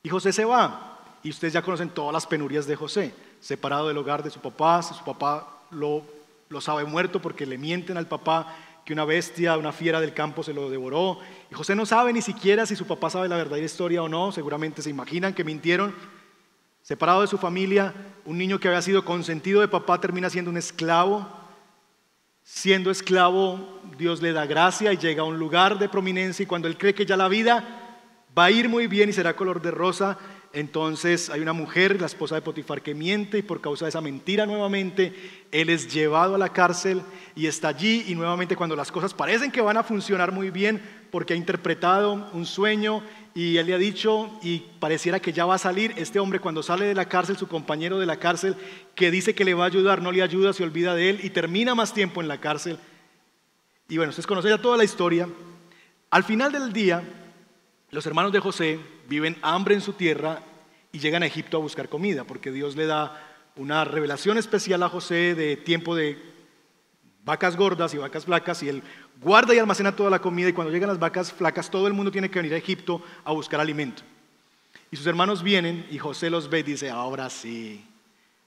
Y 0.01 0.09
José 0.09 0.33
se 0.33 0.43
va. 0.43 0.97
Y 1.21 1.29
ustedes 1.29 1.53
ya 1.53 1.61
conocen 1.61 1.91
todas 1.91 2.13
las 2.13 2.25
penurias 2.25 2.65
de 2.65 2.75
José. 2.75 3.13
Separado 3.41 3.87
del 3.87 3.99
hogar 3.99 4.23
de 4.23 4.31
su 4.31 4.39
papá, 4.39 4.81
su 4.81 5.03
papá 5.03 5.59
lo, 5.69 6.03
lo 6.49 6.61
sabe 6.61 6.83
muerto 6.85 7.21
porque 7.21 7.45
le 7.45 7.59
mienten 7.59 7.95
al 7.95 8.07
papá 8.07 8.55
que 8.85 8.93
una 8.93 9.05
bestia, 9.05 9.55
una 9.55 9.71
fiera 9.71 10.01
del 10.01 10.15
campo 10.15 10.41
se 10.41 10.55
lo 10.55 10.67
devoró. 10.71 11.19
Y 11.51 11.53
José 11.53 11.75
no 11.75 11.85
sabe 11.85 12.11
ni 12.11 12.23
siquiera 12.23 12.65
si 12.65 12.75
su 12.75 12.87
papá 12.87 13.11
sabe 13.11 13.29
la 13.29 13.37
verdadera 13.37 13.67
historia 13.67 14.01
o 14.01 14.09
no. 14.09 14.31
Seguramente 14.31 14.81
se 14.81 14.89
imaginan 14.89 15.35
que 15.35 15.43
mintieron. 15.43 15.93
Separado 16.81 17.21
de 17.21 17.27
su 17.27 17.37
familia, 17.37 17.93
un 18.25 18.37
niño 18.37 18.59
que 18.59 18.67
había 18.67 18.81
sido 18.81 19.05
consentido 19.05 19.61
de 19.61 19.67
papá 19.67 20.01
termina 20.01 20.29
siendo 20.29 20.49
un 20.49 20.57
esclavo. 20.57 21.27
Siendo 22.43 22.89
esclavo, 22.89 23.79
Dios 23.97 24.21
le 24.21 24.33
da 24.33 24.45
gracia 24.45 24.91
y 24.91 24.97
llega 24.97 25.21
a 25.21 25.25
un 25.25 25.37
lugar 25.37 25.77
de 25.77 25.89
prominencia 25.89 26.43
y 26.43 26.47
cuando 26.47 26.67
él 26.67 26.77
cree 26.77 26.95
que 26.95 27.05
ya 27.05 27.15
la 27.15 27.27
vida 27.27 27.63
va 28.37 28.45
a 28.45 28.51
ir 28.51 28.67
muy 28.67 28.87
bien 28.87 29.09
y 29.09 29.13
será 29.13 29.35
color 29.35 29.61
de 29.61 29.69
rosa, 29.69 30.17
entonces 30.53 31.29
hay 31.29 31.39
una 31.39 31.53
mujer, 31.53 32.01
la 32.01 32.07
esposa 32.07 32.35
de 32.35 32.41
Potifar, 32.41 32.81
que 32.81 32.95
miente 32.95 33.37
y 33.37 33.41
por 33.41 33.61
causa 33.61 33.85
de 33.85 33.89
esa 33.89 34.01
mentira 34.01 34.45
nuevamente, 34.45 35.13
él 35.51 35.69
es 35.69 35.93
llevado 35.93 36.35
a 36.35 36.37
la 36.37 36.49
cárcel 36.49 37.03
y 37.35 37.45
está 37.45 37.69
allí 37.69 38.05
y 38.07 38.15
nuevamente 38.15 38.55
cuando 38.55 38.75
las 38.75 38.91
cosas 38.91 39.13
parecen 39.13 39.51
que 39.51 39.61
van 39.61 39.77
a 39.77 39.83
funcionar 39.83 40.31
muy 40.31 40.49
bien 40.49 40.81
porque 41.11 41.33
ha 41.33 41.37
interpretado 41.37 42.29
un 42.33 42.45
sueño 42.45 43.03
y 43.33 43.57
él 43.57 43.67
le 43.67 43.73
ha 43.73 43.77
dicho 43.77 44.29
y 44.41 44.59
pareciera 44.79 45.19
que 45.19 45.33
ya 45.33 45.45
va 45.45 45.55
a 45.55 45.59
salir, 45.59 45.93
este 45.97 46.19
hombre 46.19 46.39
cuando 46.39 46.63
sale 46.63 46.85
de 46.85 46.95
la 46.95 47.05
cárcel, 47.05 47.37
su 47.37 47.47
compañero 47.47 47.99
de 47.99 48.05
la 48.05 48.17
cárcel, 48.17 48.55
que 48.95 49.11
dice 49.11 49.35
que 49.35 49.45
le 49.45 49.53
va 49.53 49.65
a 49.65 49.67
ayudar, 49.67 50.01
no 50.01 50.11
le 50.11 50.21
ayuda, 50.21 50.53
se 50.53 50.63
olvida 50.63 50.95
de 50.95 51.09
él 51.09 51.19
y 51.23 51.29
termina 51.29 51.75
más 51.75 51.93
tiempo 51.93 52.21
en 52.21 52.27
la 52.27 52.39
cárcel. 52.39 52.79
Y 53.89 53.97
bueno, 53.97 54.09
ustedes 54.09 54.27
conocen 54.27 54.59
toda 54.61 54.77
la 54.77 54.83
historia. 54.85 55.27
Al 56.09 56.23
final 56.23 56.51
del 56.51 56.71
día, 56.71 57.03
los 57.89 58.05
hermanos 58.05 58.31
de 58.31 58.39
José 58.39 58.79
viven 59.07 59.37
hambre 59.41 59.75
en 59.75 59.81
su 59.81 59.93
tierra 59.93 60.41
y 60.93 60.99
llegan 60.99 61.23
a 61.23 61.25
Egipto 61.25 61.57
a 61.57 61.61
buscar 61.61 61.89
comida, 61.89 62.23
porque 62.23 62.51
Dios 62.51 62.75
le 62.75 62.85
da 62.85 63.21
una 63.57 63.83
revelación 63.83 64.37
especial 64.37 64.81
a 64.83 64.89
José 64.89 65.35
de 65.35 65.57
tiempo 65.57 65.95
de 65.95 66.17
vacas 67.23 67.55
gordas 67.55 67.93
y 67.93 67.97
vacas 67.97 68.25
flacas 68.25 68.63
y 68.63 68.69
él 68.69 68.83
guarda 69.21 69.53
y 69.53 69.59
almacena 69.59 69.95
toda 69.95 70.09
la 70.09 70.19
comida 70.19 70.49
y 70.49 70.53
cuando 70.53 70.73
llegan 70.73 70.89
las 70.89 70.99
vacas 70.99 71.31
flacas 71.31 71.69
todo 71.69 71.87
el 71.87 71.93
mundo 71.93 72.11
tiene 72.11 72.29
que 72.29 72.39
venir 72.39 72.53
a 72.53 72.57
Egipto 72.57 73.01
a 73.23 73.31
buscar 73.31 73.59
alimento. 73.59 74.03
Y 74.89 74.97
sus 74.97 75.05
hermanos 75.07 75.41
vienen 75.43 75.87
y 75.89 75.97
José 75.99 76.29
los 76.29 76.49
ve 76.49 76.59
y 76.59 76.63
dice, 76.63 76.89
ahora 76.89 77.29
sí, 77.29 77.85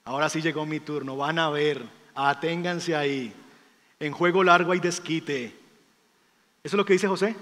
ahora 0.04 0.28
sí 0.28 0.42
llegó 0.42 0.66
mi 0.66 0.80
turno, 0.80 1.16
van 1.16 1.38
a 1.38 1.48
ver, 1.48 1.82
aténganse 2.14 2.94
ahí, 2.94 3.32
en 3.98 4.12
juego 4.12 4.44
largo 4.44 4.72
hay 4.72 4.80
desquite. 4.80 5.44
¿Eso 5.44 5.54
es 6.62 6.78
lo 6.78 6.84
que 6.84 6.92
dice 6.94 7.08
José? 7.08 7.34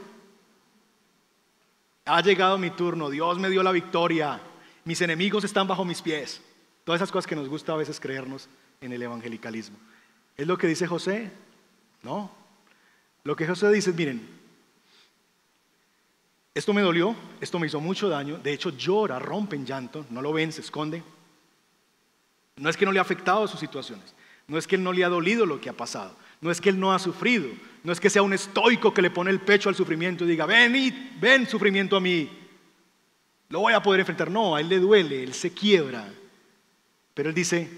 Ha 2.04 2.20
llegado 2.20 2.58
mi 2.58 2.70
turno, 2.70 3.10
Dios 3.10 3.38
me 3.38 3.48
dio 3.48 3.62
la 3.62 3.72
victoria, 3.72 4.40
mis 4.84 5.00
enemigos 5.00 5.44
están 5.44 5.66
bajo 5.66 5.84
mis 5.84 6.02
pies. 6.02 6.42
Todas 6.84 7.00
esas 7.00 7.12
cosas 7.12 7.28
que 7.28 7.36
nos 7.36 7.48
gusta 7.48 7.72
a 7.72 7.76
veces 7.76 8.00
creernos 8.00 8.48
en 8.80 8.92
el 8.92 9.02
evangelicalismo. 9.02 9.76
¿Es 10.36 10.46
lo 10.46 10.58
que 10.58 10.66
dice 10.66 10.86
José? 10.86 11.30
No. 12.02 12.41
Lo 13.24 13.36
que 13.36 13.46
José 13.46 13.70
dice 13.70 13.90
es, 13.90 13.96
miren, 13.96 14.28
esto 16.54 16.72
me 16.72 16.82
dolió, 16.82 17.14
esto 17.40 17.58
me 17.58 17.66
hizo 17.66 17.80
mucho 17.80 18.08
daño, 18.08 18.38
de 18.38 18.52
hecho 18.52 18.70
llora, 18.70 19.18
rompe 19.18 19.56
en 19.56 19.64
llanto, 19.64 20.04
no 20.10 20.20
lo 20.20 20.32
ven, 20.32 20.52
se 20.52 20.60
esconde. 20.60 21.02
No 22.56 22.68
es 22.68 22.76
que 22.76 22.84
no 22.84 22.92
le 22.92 22.98
ha 22.98 23.02
afectado 23.02 23.48
sus 23.48 23.60
situaciones, 23.60 24.14
no 24.46 24.58
es 24.58 24.66
que 24.66 24.76
él 24.76 24.82
no 24.82 24.92
le 24.92 25.04
ha 25.04 25.08
dolido 25.08 25.46
lo 25.46 25.60
que 25.60 25.70
ha 25.70 25.76
pasado, 25.76 26.14
no 26.40 26.50
es 26.50 26.60
que 26.60 26.68
él 26.68 26.78
no 26.78 26.92
ha 26.92 26.98
sufrido, 26.98 27.48
no 27.82 27.92
es 27.92 28.00
que 28.00 28.10
sea 28.10 28.22
un 28.22 28.34
estoico 28.34 28.92
que 28.92 29.02
le 29.02 29.10
pone 29.10 29.30
el 29.30 29.40
pecho 29.40 29.68
al 29.68 29.74
sufrimiento 29.74 30.24
y 30.24 30.28
diga, 30.28 30.44
ven, 30.44 30.76
y, 30.76 30.90
ven 31.18 31.46
sufrimiento 31.46 31.96
a 31.96 32.00
mí, 32.00 32.28
lo 33.52 33.60
voy 33.60 33.74
a 33.74 33.82
poder 33.82 34.00
enfrentar. 34.00 34.30
No, 34.30 34.56
a 34.56 34.60
él 34.60 34.68
le 34.70 34.78
duele, 34.78 35.22
él 35.22 35.34
se 35.34 35.52
quiebra. 35.52 36.10
Pero 37.12 37.28
él 37.28 37.34
dice, 37.34 37.68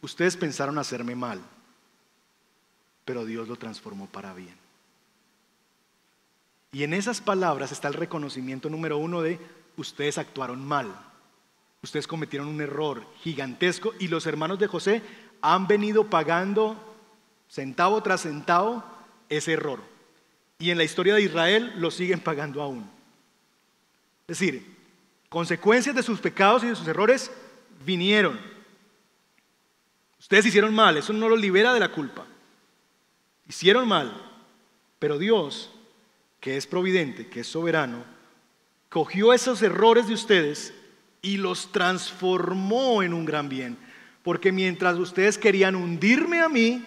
ustedes 0.00 0.36
pensaron 0.36 0.78
hacerme 0.78 1.16
mal, 1.16 1.40
pero 3.04 3.24
Dios 3.24 3.48
lo 3.48 3.56
transformó 3.56 4.06
para 4.06 4.32
bien. 4.32 4.63
Y 6.74 6.82
en 6.82 6.92
esas 6.92 7.20
palabras 7.20 7.70
está 7.70 7.86
el 7.86 7.94
reconocimiento 7.94 8.68
número 8.68 8.98
uno 8.98 9.22
de 9.22 9.38
ustedes 9.76 10.18
actuaron 10.18 10.66
mal, 10.66 10.92
ustedes 11.84 12.08
cometieron 12.08 12.48
un 12.48 12.60
error 12.60 13.06
gigantesco 13.20 13.94
y 14.00 14.08
los 14.08 14.26
hermanos 14.26 14.58
de 14.58 14.66
José 14.66 15.00
han 15.40 15.68
venido 15.68 16.10
pagando 16.10 16.76
centavo 17.48 18.02
tras 18.02 18.22
centavo 18.22 18.82
ese 19.28 19.52
error. 19.52 19.78
Y 20.58 20.70
en 20.70 20.78
la 20.78 20.82
historia 20.82 21.14
de 21.14 21.22
Israel 21.22 21.72
lo 21.76 21.92
siguen 21.92 22.18
pagando 22.18 22.60
aún. 22.60 22.90
Es 24.26 24.38
decir, 24.40 24.76
consecuencias 25.28 25.94
de 25.94 26.02
sus 26.02 26.18
pecados 26.18 26.64
y 26.64 26.68
de 26.68 26.74
sus 26.74 26.88
errores 26.88 27.30
vinieron. 27.86 28.40
Ustedes 30.18 30.46
hicieron 30.46 30.74
mal, 30.74 30.96
eso 30.96 31.12
no 31.12 31.28
los 31.28 31.38
libera 31.38 31.72
de 31.72 31.78
la 31.78 31.92
culpa. 31.92 32.26
Hicieron 33.46 33.86
mal, 33.86 34.12
pero 34.98 35.18
Dios 35.18 35.70
que 36.44 36.58
es 36.58 36.66
providente, 36.66 37.26
que 37.28 37.40
es 37.40 37.46
soberano, 37.46 38.04
cogió 38.90 39.32
esos 39.32 39.62
errores 39.62 40.08
de 40.08 40.12
ustedes 40.12 40.74
y 41.22 41.38
los 41.38 41.72
transformó 41.72 43.02
en 43.02 43.14
un 43.14 43.24
gran 43.24 43.48
bien. 43.48 43.78
Porque 44.22 44.52
mientras 44.52 44.98
ustedes 44.98 45.38
querían 45.38 45.74
hundirme 45.74 46.42
a 46.42 46.50
mí 46.50 46.84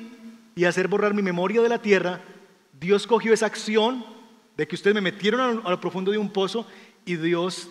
y 0.54 0.66
hacer 0.66 0.88
borrar 0.88 1.16
mi 1.16 1.24
memoria 1.24 1.60
de 1.60 1.70
la 1.70 1.82
tierra, 1.82 2.22
Dios 2.80 3.08
cogió 3.08 3.34
esa 3.34 3.48
acción 3.48 4.06
de 4.56 4.68
que 4.68 4.76
ustedes 4.76 4.94
me 4.94 5.02
metieron 5.02 5.64
a 5.66 5.72
lo 5.72 5.82
profundo 5.82 6.12
de 6.12 6.20
un 6.20 6.30
pozo 6.30 6.68
y 7.04 7.16
Dios 7.16 7.68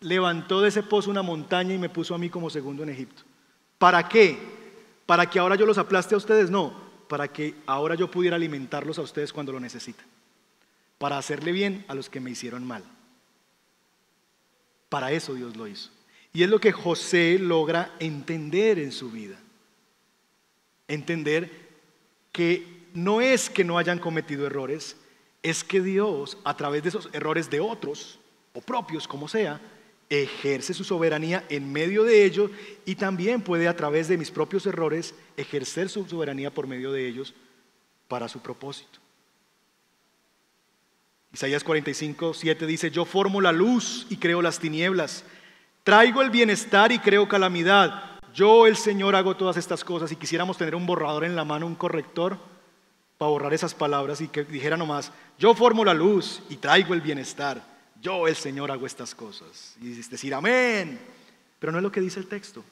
levantó 0.00 0.62
de 0.62 0.70
ese 0.70 0.82
pozo 0.82 1.10
una 1.10 1.20
montaña 1.20 1.74
y 1.74 1.78
me 1.78 1.90
puso 1.90 2.14
a 2.14 2.18
mí 2.18 2.30
como 2.30 2.48
segundo 2.48 2.82
en 2.82 2.88
Egipto. 2.88 3.24
¿Para 3.76 4.08
qué? 4.08 4.38
¿Para 5.04 5.28
que 5.28 5.38
ahora 5.38 5.56
yo 5.56 5.66
los 5.66 5.76
aplaste 5.76 6.14
a 6.14 6.18
ustedes? 6.18 6.48
No, 6.48 6.72
para 7.10 7.28
que 7.28 7.56
ahora 7.66 7.94
yo 7.94 8.10
pudiera 8.10 8.36
alimentarlos 8.36 8.98
a 8.98 9.02
ustedes 9.02 9.34
cuando 9.34 9.52
lo 9.52 9.60
necesitan 9.60 10.15
para 10.98 11.18
hacerle 11.18 11.52
bien 11.52 11.84
a 11.88 11.94
los 11.94 12.08
que 12.08 12.20
me 12.20 12.30
hicieron 12.30 12.64
mal. 12.64 12.84
Para 14.88 15.12
eso 15.12 15.34
Dios 15.34 15.56
lo 15.56 15.66
hizo. 15.66 15.90
Y 16.32 16.42
es 16.42 16.50
lo 16.50 16.60
que 16.60 16.72
José 16.72 17.38
logra 17.38 17.94
entender 17.98 18.78
en 18.78 18.92
su 18.92 19.10
vida. 19.10 19.38
Entender 20.88 21.50
que 22.32 22.86
no 22.92 23.20
es 23.20 23.50
que 23.50 23.64
no 23.64 23.78
hayan 23.78 23.98
cometido 23.98 24.46
errores, 24.46 24.96
es 25.42 25.64
que 25.64 25.80
Dios, 25.80 26.38
a 26.44 26.56
través 26.56 26.82
de 26.82 26.90
esos 26.90 27.08
errores 27.12 27.50
de 27.50 27.60
otros, 27.60 28.18
o 28.52 28.60
propios, 28.60 29.06
como 29.06 29.28
sea, 29.28 29.60
ejerce 30.08 30.72
su 30.72 30.84
soberanía 30.84 31.44
en 31.48 31.72
medio 31.72 32.04
de 32.04 32.24
ellos 32.24 32.50
y 32.84 32.94
también 32.94 33.42
puede 33.42 33.68
a 33.68 33.76
través 33.76 34.08
de 34.08 34.16
mis 34.16 34.30
propios 34.30 34.66
errores 34.66 35.14
ejercer 35.36 35.88
su 35.88 36.06
soberanía 36.06 36.52
por 36.52 36.66
medio 36.66 36.92
de 36.92 37.06
ellos 37.06 37.34
para 38.08 38.28
su 38.28 38.40
propósito. 38.40 39.00
Isaías 41.36 41.64
45, 41.64 42.32
7 42.32 42.66
dice, 42.66 42.90
yo 42.90 43.04
formo 43.04 43.42
la 43.42 43.52
luz 43.52 44.06
y 44.08 44.16
creo 44.16 44.40
las 44.40 44.58
tinieblas, 44.58 45.22
traigo 45.84 46.22
el 46.22 46.30
bienestar 46.30 46.92
y 46.92 46.98
creo 46.98 47.28
calamidad. 47.28 48.18
Yo, 48.32 48.66
el 48.66 48.74
Señor, 48.74 49.14
hago 49.14 49.36
todas 49.36 49.58
estas 49.58 49.84
cosas 49.84 50.10
y 50.10 50.16
quisiéramos 50.16 50.56
tener 50.56 50.74
un 50.74 50.86
borrador 50.86 51.24
en 51.24 51.36
la 51.36 51.44
mano, 51.44 51.66
un 51.66 51.74
corrector, 51.74 52.38
para 53.18 53.28
borrar 53.28 53.52
esas 53.52 53.74
palabras 53.74 54.22
y 54.22 54.28
que 54.28 54.44
dijera 54.44 54.78
nomás, 54.78 55.12
yo 55.38 55.54
formo 55.54 55.84
la 55.84 55.92
luz 55.92 56.40
y 56.48 56.56
traigo 56.56 56.94
el 56.94 57.02
bienestar. 57.02 57.62
Yo, 58.00 58.26
el 58.26 58.36
Señor, 58.36 58.70
hago 58.70 58.86
estas 58.86 59.14
cosas. 59.14 59.76
Y 59.82 59.90
decir, 59.90 60.32
amén. 60.32 60.98
Pero 61.58 61.70
no 61.70 61.76
es 61.76 61.84
lo 61.84 61.92
que 61.92 62.00
dice 62.00 62.18
el 62.18 62.28
texto. 62.28 62.64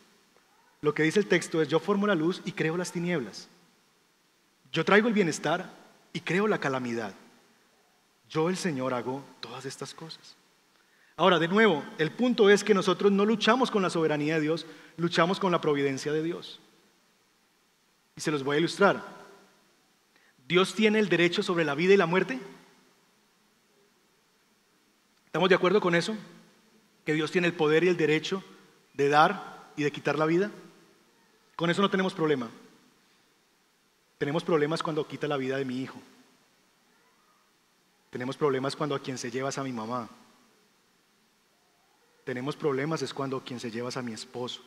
Lo 0.80 0.94
que 0.94 1.02
dice 1.02 1.18
el 1.18 1.26
texto 1.26 1.60
es, 1.60 1.68
yo 1.68 1.80
formo 1.80 2.06
la 2.06 2.14
luz 2.14 2.40
y 2.46 2.52
creo 2.52 2.78
las 2.78 2.92
tinieblas. 2.92 3.46
Yo 4.72 4.86
traigo 4.86 5.06
el 5.06 5.12
bienestar 5.12 5.70
y 6.14 6.20
creo 6.20 6.48
la 6.48 6.56
calamidad. 6.56 7.14
Yo 8.34 8.48
el 8.48 8.56
Señor 8.56 8.92
hago 8.94 9.22
todas 9.38 9.64
estas 9.64 9.94
cosas. 9.94 10.34
Ahora, 11.16 11.38
de 11.38 11.46
nuevo, 11.46 11.84
el 11.98 12.10
punto 12.10 12.50
es 12.50 12.64
que 12.64 12.74
nosotros 12.74 13.12
no 13.12 13.24
luchamos 13.24 13.70
con 13.70 13.80
la 13.80 13.90
soberanía 13.90 14.34
de 14.34 14.40
Dios, 14.40 14.66
luchamos 14.96 15.38
con 15.38 15.52
la 15.52 15.60
providencia 15.60 16.12
de 16.12 16.20
Dios. 16.20 16.58
Y 18.16 18.20
se 18.20 18.32
los 18.32 18.42
voy 18.42 18.56
a 18.56 18.58
ilustrar. 18.58 19.04
¿Dios 20.48 20.74
tiene 20.74 20.98
el 20.98 21.08
derecho 21.08 21.44
sobre 21.44 21.64
la 21.64 21.76
vida 21.76 21.94
y 21.94 21.96
la 21.96 22.06
muerte? 22.06 22.40
¿Estamos 25.26 25.48
de 25.48 25.54
acuerdo 25.54 25.80
con 25.80 25.94
eso? 25.94 26.16
¿Que 27.06 27.14
Dios 27.14 27.30
tiene 27.30 27.46
el 27.46 27.54
poder 27.54 27.84
y 27.84 27.88
el 27.88 27.96
derecho 27.96 28.42
de 28.94 29.08
dar 29.08 29.70
y 29.76 29.84
de 29.84 29.92
quitar 29.92 30.18
la 30.18 30.26
vida? 30.26 30.50
Con 31.54 31.70
eso 31.70 31.82
no 31.82 31.90
tenemos 31.90 32.14
problema. 32.14 32.50
Tenemos 34.18 34.42
problemas 34.42 34.82
cuando 34.82 35.06
quita 35.06 35.28
la 35.28 35.36
vida 35.36 35.56
de 35.56 35.64
mi 35.64 35.80
hijo. 35.80 36.00
Tenemos 38.14 38.36
problemas 38.36 38.76
cuando 38.76 38.94
a 38.94 39.00
quien 39.00 39.18
se 39.18 39.28
llevas 39.28 39.58
a 39.58 39.64
mi 39.64 39.72
mamá. 39.72 40.08
Tenemos 42.22 42.54
problemas 42.54 43.02
es 43.02 43.12
cuando 43.12 43.38
a 43.38 43.42
quien 43.42 43.58
se 43.58 43.72
llevas 43.72 43.96
a 43.96 44.02
mi 44.02 44.12
esposo. 44.12 44.62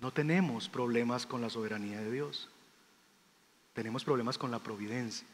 No 0.00 0.10
tenemos 0.10 0.66
problemas 0.70 1.26
con 1.26 1.42
la 1.42 1.50
soberanía 1.50 2.00
de 2.00 2.10
Dios. 2.10 2.48
Tenemos 3.74 4.02
problemas 4.02 4.38
con 4.38 4.50
la 4.50 4.60
providencia. 4.60 5.28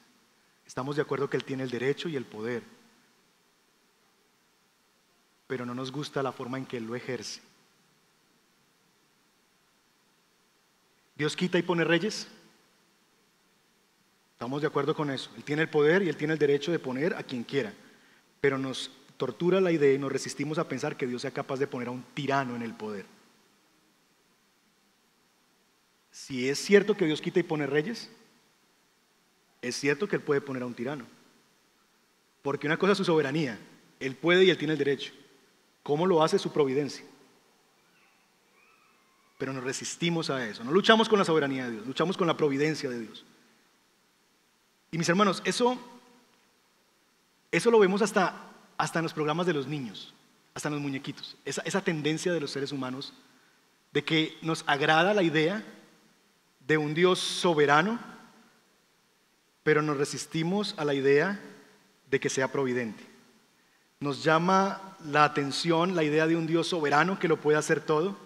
Estamos 0.67 0.97
de 0.97 1.03
acuerdo 1.03 1.31
que 1.31 1.37
Él 1.37 1.45
tiene 1.45 1.63
el 1.63 1.71
derecho 1.71 2.09
y 2.09 2.17
el 2.17 2.25
poder. 2.25 2.65
Pero 5.47 5.65
no 5.65 5.73
nos 5.73 5.93
gusta 5.93 6.21
la 6.21 6.33
forma 6.33 6.59
en 6.59 6.67
que 6.67 6.79
Él 6.79 6.87
lo 6.89 6.97
ejerce. 6.97 7.41
¿Dios 11.15 11.37
quita 11.37 11.61
y 11.61 11.63
pone 11.63 11.85
reyes? 11.85 12.27
Estamos 14.41 14.63
de 14.63 14.69
acuerdo 14.69 14.95
con 14.95 15.11
eso. 15.11 15.31
Él 15.37 15.45
tiene 15.45 15.61
el 15.61 15.69
poder 15.69 16.03
y 16.03 16.09
él 16.09 16.17
tiene 16.17 16.33
el 16.33 16.39
derecho 16.39 16.73
de 16.73 16.79
poner 16.79 17.13
a 17.13 17.23
quien 17.23 17.45
quiera. 17.45 17.75
Pero 18.41 18.57
nos 18.57 18.91
tortura 19.19 19.61
la 19.61 19.71
idea 19.71 19.93
y 19.93 19.99
nos 19.99 20.11
resistimos 20.11 20.57
a 20.57 20.67
pensar 20.67 20.97
que 20.97 21.07
Dios 21.07 21.21
sea 21.21 21.31
capaz 21.31 21.59
de 21.59 21.67
poner 21.67 21.89
a 21.89 21.91
un 21.91 22.03
tirano 22.15 22.57
en 22.57 22.63
el 22.63 22.73
poder. 22.73 23.05
Si 26.11 26.49
es 26.49 26.59
cierto 26.59 26.97
que 26.97 27.05
Dios 27.05 27.21
quita 27.21 27.39
y 27.39 27.43
pone 27.43 27.67
reyes, 27.67 28.11
es 29.61 29.77
cierto 29.77 30.09
que 30.09 30.17
Él 30.17 30.23
puede 30.23 30.41
poner 30.41 30.63
a 30.63 30.67
un 30.67 30.75
tirano. 30.75 31.05
Porque 32.41 32.67
una 32.67 32.79
cosa 32.79 32.93
es 32.93 32.99
su 32.99 33.05
soberanía. 33.05 33.59
Él 34.01 34.17
puede 34.17 34.45
y 34.47 34.49
Él 34.49 34.57
tiene 34.57 34.73
el 34.73 34.79
derecho. 34.79 35.13
¿Cómo 35.83 36.07
lo 36.07 36.23
hace 36.23 36.39
su 36.39 36.51
providencia? 36.51 37.05
Pero 39.37 39.53
nos 39.53 39.65
resistimos 39.65 40.31
a 40.31 40.49
eso. 40.49 40.65
No 40.65 40.73
luchamos 40.73 41.11
con 41.11 41.19
la 41.19 41.27
soberanía 41.27 41.67
de 41.67 41.73
Dios, 41.73 41.87
luchamos 41.87 42.17
con 42.17 42.27
la 42.27 42.39
providencia 42.39 42.89
de 42.89 43.01
Dios. 43.01 43.27
Y 44.91 44.99
mis 44.99 45.09
hermanos, 45.09 45.43
eso, 45.45 45.79
eso 47.51 47.71
lo 47.71 47.79
vemos 47.79 48.03
hasta, 48.03 48.35
hasta 48.77 48.99
en 48.99 49.05
los 49.05 49.15
programas 49.15 49.47
de 49.47 49.55
los 49.55 49.67
niños, 49.67 50.15
hasta 50.55 50.69
en 50.69 50.75
los 50.75 50.83
muñequitos. 50.83 51.37
Esa, 51.45 51.63
esa 51.63 51.83
tendencia 51.83 52.33
de 52.33 52.41
los 52.41 52.51
seres 52.51 52.73
humanos 52.73 53.13
de 53.93 54.05
que 54.05 54.37
nos 54.43 54.65
agrada 54.67 55.15
la 55.15 55.23
idea 55.23 55.65
de 56.67 56.79
un 56.79 56.95
Dios 56.95 57.19
soberano, 57.19 57.99
pero 59.63 59.83
nos 59.83 59.97
resistimos 59.97 60.75
a 60.77 60.85
la 60.85 60.95
idea 60.95 61.41
de 62.11 62.21
que 62.21 62.29
sea 62.29 62.51
providente. 62.51 63.05
Nos 64.01 64.25
llama 64.25 64.97
la 65.05 65.25
atención 65.25 65.95
la 65.95 66.03
idea 66.03 66.27
de 66.27 66.37
un 66.37 66.47
Dios 66.47 66.69
soberano 66.69 67.19
que 67.19 67.29
lo 67.29 67.41
puede 67.41 67.59
hacer 67.59 67.81
todo, 67.81 68.17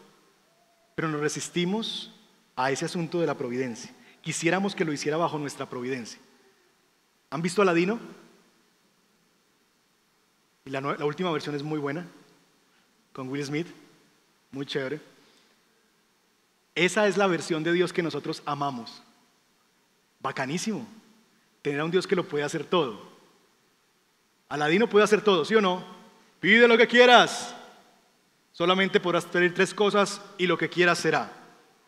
pero 0.95 1.09
nos 1.09 1.21
resistimos 1.21 2.13
a 2.57 2.71
ese 2.71 2.85
asunto 2.85 3.21
de 3.21 3.27
la 3.27 3.37
providencia. 3.37 3.93
Quisiéramos 4.21 4.75
que 4.75 4.85
lo 4.85 4.93
hiciera 4.93 5.17
bajo 5.17 5.39
nuestra 5.39 5.69
providencia. 5.69 6.21
¿Han 7.35 7.43
visto 7.43 7.63
Aladino? 7.63 7.99
Y 10.65 10.71
la, 10.71 10.79
última 11.05 11.33
versión 11.33 11.57
es 11.57 11.65
muy 11.65 11.81
buena, 11.81 12.07
con 13.13 13.29
Will 13.29 13.45
Smith, 13.45 13.67
muy 14.53 14.65
chévere. 14.65 15.01
Esa 16.77 17.09
es 17.09 17.17
la 17.17 17.27
versión 17.27 17.65
de 17.65 17.73
Dios 17.73 17.93
que 17.93 18.05
nosotros 18.05 18.41
amamos. 18.47 19.03
Bacanísimo. 20.21 20.87
Tener 21.61 21.81
a 21.81 21.85
un 21.85 21.91
Dios 21.91 22.07
que 22.07 22.15
lo 22.15 22.23
puede 22.23 22.45
hacer 22.45 22.63
todo. 22.63 23.03
Aladino 24.49 24.89
puede 24.89 25.03
hacer 25.03 25.21
todo, 25.21 25.45
¿sí 25.45 25.57
o 25.57 25.61
no? 25.61 25.85
Pide 26.39 26.69
lo 26.69 26.79
que 26.79 26.87
quieras. 26.87 27.53
Solamente 28.53 29.01
podrás 29.01 29.25
pedir 29.25 29.53
tres 29.53 29.75
cosas 29.75 30.21
y 30.39 30.47
lo 30.47 30.57
que 30.57 30.69
quieras 30.69 30.99
será. 30.99 31.33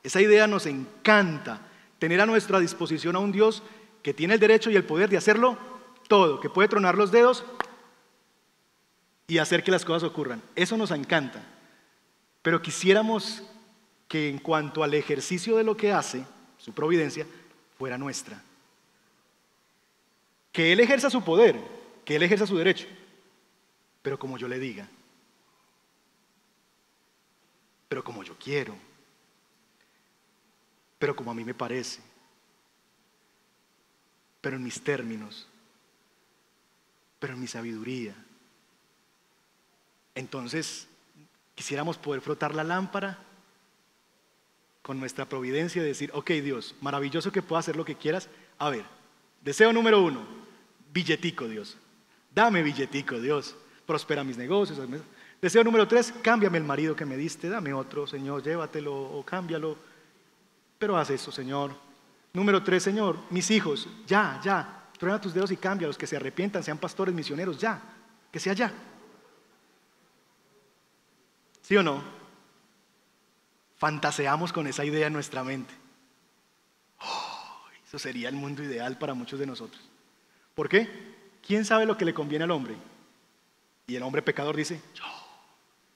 Esa 0.03 0.21
idea 0.21 0.49
nos 0.49 0.67
encanta. 0.67 1.61
Tener 2.01 2.21
a 2.21 2.27
nuestra 2.27 2.59
disposición 2.59 3.15
a 3.15 3.21
un 3.21 3.31
Dios 3.31 3.63
que 4.07 4.15
tiene 4.15 4.35
el 4.35 4.41
derecho 4.41 4.71
y 4.71 4.77
el 4.77 4.85
poder 4.85 5.09
de 5.09 5.17
hacerlo 5.17 5.59
todo, 6.07 6.39
que 6.39 6.49
puede 6.49 6.69
tronar 6.69 6.97
los 6.97 7.11
dedos 7.11 7.45
y 9.27 9.39
hacer 9.39 9.65
que 9.65 9.73
las 9.73 9.85
cosas 9.85 10.09
ocurran. 10.09 10.41
Eso 10.55 10.77
nos 10.77 10.93
encanta. 10.93 11.45
Pero 12.41 12.63
quisiéramos 12.63 13.43
que 14.07 14.29
en 14.29 14.39
cuanto 14.39 14.85
al 14.85 14.95
ejercicio 14.95 15.57
de 15.57 15.65
lo 15.65 15.77
que 15.77 15.91
hace, 15.91 16.25
su 16.57 16.73
providencia, 16.73 17.27
fuera 17.77 17.99
nuestra. 17.99 18.41
Que 20.53 20.71
Él 20.71 20.79
ejerza 20.79 21.11
su 21.11 21.25
poder, 21.25 21.59
que 22.05 22.15
Él 22.15 22.23
ejerza 22.23 22.47
su 22.47 22.57
derecho, 22.57 22.87
pero 24.03 24.21
como 24.21 24.39
yo 24.39 24.47
le 24.47 24.61
diga, 24.61 24.89
pero 27.89 28.05
como 28.05 28.23
yo 28.23 28.37
quiero, 28.39 28.77
pero 30.97 31.17
como 31.17 31.33
a 31.33 31.35
mí 31.35 31.43
me 31.43 31.55
parece, 31.55 32.01
pero 34.47 34.59
en 34.59 34.63
mis 34.63 34.81
términos, 34.81 35.45
pero 37.19 37.33
en 37.35 37.41
mi 37.41 37.49
sabiduría. 37.49 38.15
Entonces, 40.15 40.87
quisiéramos 41.57 41.99
poder 41.99 42.21
frotar 42.21 42.55
la 42.55 42.63
lámpara 42.63 43.19
con 44.83 45.01
nuestra 45.01 45.25
providencia 45.25 45.83
y 45.83 45.85
decir, 45.85 46.13
ok 46.15 46.31
Dios, 46.45 46.77
maravilloso 46.81 47.33
que 47.33 47.43
pueda 47.43 47.59
hacer 47.59 47.75
lo 47.75 47.85
que 47.85 47.97
quieras. 47.97 48.29
A 48.59 48.71
ver, 48.71 48.85
deseo 49.43 49.73
número 49.73 50.01
uno, 50.01 50.25
billetico 50.93 51.49
Dios. 51.49 51.77
Dame 52.33 52.63
billetico 52.63 53.19
Dios. 53.19 53.57
Prospera 53.85 54.23
mis 54.23 54.37
negocios. 54.37 54.79
Deseo 55.43 55.65
número 55.65 55.89
tres, 55.89 56.15
cámbiame 56.23 56.59
el 56.59 56.65
marido 56.65 56.95
que 56.95 57.05
me 57.05 57.17
diste, 57.17 57.49
dame 57.49 57.75
otro, 57.75 58.07
Señor, 58.07 58.45
llévatelo 58.45 58.95
o 58.95 59.25
cámbialo. 59.25 59.77
Pero 60.79 60.97
haz 60.97 61.11
eso, 61.11 61.33
Señor. 61.33 61.86
Número 62.37 62.63
tres, 62.63 62.83
Señor, 62.83 63.19
mis 63.31 63.51
hijos, 63.51 63.89
ya, 64.07 64.39
ya, 64.45 64.91
truena 64.99 65.19
tus 65.19 65.33
dedos 65.33 65.51
y 65.53 65.57
cámbialos, 65.57 65.97
que 65.97 66.07
se 66.07 66.17
arrepientan, 66.17 66.63
sean 66.63 66.77
pastores, 66.77 67.15
misioneros, 67.15 67.57
ya, 67.57 67.81
que 68.31 68.39
sea 68.39 68.53
ya. 68.53 68.71
¿Sí 71.63 71.75
o 71.79 71.83
no? 71.83 72.03
Fantaseamos 73.79 74.53
con 74.53 74.67
esa 74.67 74.85
idea 74.85 75.07
en 75.07 75.15
nuestra 75.15 75.43
mente. 75.43 75.73
Oh, 77.01 77.65
eso 77.87 77.99
sería 77.99 78.29
el 78.29 78.35
mundo 78.35 78.63
ideal 78.63 78.99
para 78.99 79.15
muchos 79.15 79.41
de 79.41 79.47
nosotros. 79.47 79.83
¿Por 80.55 80.69
qué? 80.69 81.17
¿Quién 81.41 81.65
sabe 81.65 81.87
lo 81.87 81.97
que 81.97 82.05
le 82.05 82.13
conviene 82.13 82.45
al 82.45 82.51
hombre? 82.51 82.77
Y 83.87 83.97
el 83.97 84.03
hombre 84.03 84.21
pecador 84.21 84.57
dice, 84.57 84.83
yo, 84.95 85.05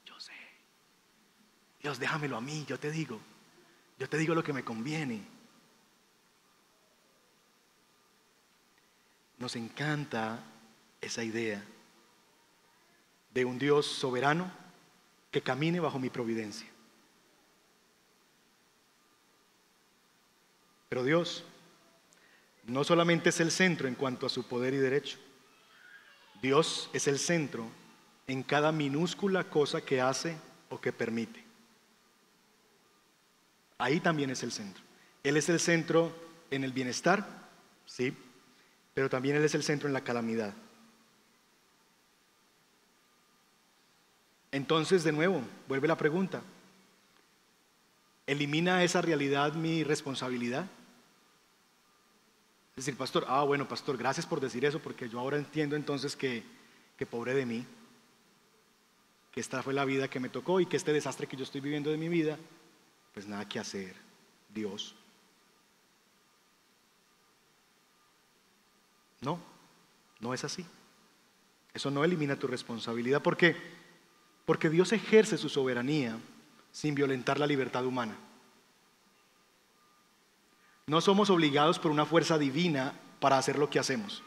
yo 0.06 0.18
sé. 0.18 0.32
Dios, 1.82 1.98
déjamelo 1.98 2.38
a 2.38 2.40
mí, 2.40 2.64
yo 2.66 2.80
te 2.80 2.90
digo. 2.90 3.20
Yo 3.98 4.08
te 4.08 4.16
digo 4.16 4.34
lo 4.34 4.42
que 4.42 4.54
me 4.54 4.64
conviene. 4.64 5.39
Nos 9.40 9.56
encanta 9.56 10.38
esa 11.00 11.24
idea 11.24 11.64
de 13.32 13.44
un 13.46 13.58
Dios 13.58 13.86
soberano 13.86 14.52
que 15.30 15.40
camine 15.40 15.80
bajo 15.80 15.98
mi 15.98 16.10
providencia. 16.10 16.68
Pero 20.90 21.04
Dios 21.04 21.42
no 22.64 22.84
solamente 22.84 23.30
es 23.30 23.40
el 23.40 23.50
centro 23.50 23.88
en 23.88 23.94
cuanto 23.94 24.26
a 24.26 24.28
su 24.28 24.46
poder 24.46 24.74
y 24.74 24.76
derecho, 24.76 25.18
Dios 26.42 26.90
es 26.92 27.08
el 27.08 27.18
centro 27.18 27.66
en 28.26 28.42
cada 28.42 28.72
minúscula 28.72 29.44
cosa 29.44 29.80
que 29.80 30.02
hace 30.02 30.36
o 30.68 30.80
que 30.80 30.92
permite. 30.92 31.42
Ahí 33.78 34.00
también 34.00 34.28
es 34.28 34.42
el 34.42 34.52
centro. 34.52 34.82
Él 35.22 35.38
es 35.38 35.48
el 35.48 35.60
centro 35.60 36.14
en 36.50 36.62
el 36.62 36.72
bienestar, 36.72 37.48
sí, 37.86 38.14
pero 38.94 39.08
también 39.08 39.36
Él 39.36 39.44
es 39.44 39.54
el 39.54 39.62
centro 39.62 39.88
en 39.88 39.94
la 39.94 40.04
calamidad. 40.04 40.54
Entonces, 44.52 45.04
de 45.04 45.12
nuevo, 45.12 45.42
vuelve 45.68 45.86
la 45.86 45.96
pregunta. 45.96 46.42
¿Elimina 48.26 48.82
esa 48.84 49.00
realidad 49.00 49.54
mi 49.54 49.84
responsabilidad? 49.84 50.66
Es 52.70 52.86
decir, 52.86 52.96
pastor, 52.96 53.24
ah, 53.28 53.42
bueno, 53.44 53.68
pastor, 53.68 53.96
gracias 53.96 54.26
por 54.26 54.40
decir 54.40 54.64
eso, 54.64 54.80
porque 54.80 55.08
yo 55.08 55.20
ahora 55.20 55.36
entiendo 55.36 55.76
entonces 55.76 56.16
que, 56.16 56.42
que 56.96 57.06
pobre 57.06 57.34
de 57.34 57.46
mí, 57.46 57.66
que 59.32 59.40
esta 59.40 59.62
fue 59.62 59.74
la 59.74 59.84
vida 59.84 60.08
que 60.08 60.20
me 60.20 60.28
tocó 60.28 60.60
y 60.60 60.66
que 60.66 60.76
este 60.76 60.92
desastre 60.92 61.26
que 61.26 61.36
yo 61.36 61.44
estoy 61.44 61.60
viviendo 61.60 61.90
de 61.90 61.96
mi 61.96 62.08
vida, 62.08 62.38
pues 63.12 63.26
nada 63.26 63.48
que 63.48 63.58
hacer, 63.58 63.94
Dios. 64.48 64.94
No, 69.20 69.38
no 70.20 70.34
es 70.34 70.44
así. 70.44 70.64
Eso 71.74 71.90
no 71.90 72.04
elimina 72.04 72.36
tu 72.36 72.46
responsabilidad 72.46 73.22
porque 73.22 73.56
porque 74.50 74.68
Dios 74.68 74.92
ejerce 74.92 75.38
su 75.38 75.48
soberanía 75.48 76.18
sin 76.72 76.96
violentar 76.96 77.38
la 77.38 77.46
libertad 77.46 77.86
humana. 77.86 78.16
No 80.88 81.00
somos 81.00 81.30
obligados 81.30 81.78
por 81.78 81.92
una 81.92 82.04
fuerza 82.04 82.36
divina 82.36 82.94
para 83.20 83.38
hacer 83.38 83.60
lo 83.60 83.70
que 83.70 83.78
hacemos. 83.78 84.24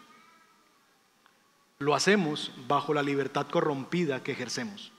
Lo 1.78 1.94
hacemos 1.94 2.54
bajo 2.70 2.94
la 2.94 3.04
libertad 3.04 3.48
corrompida 3.48 4.24
que 4.24 4.32
ejercemos. 4.32 4.94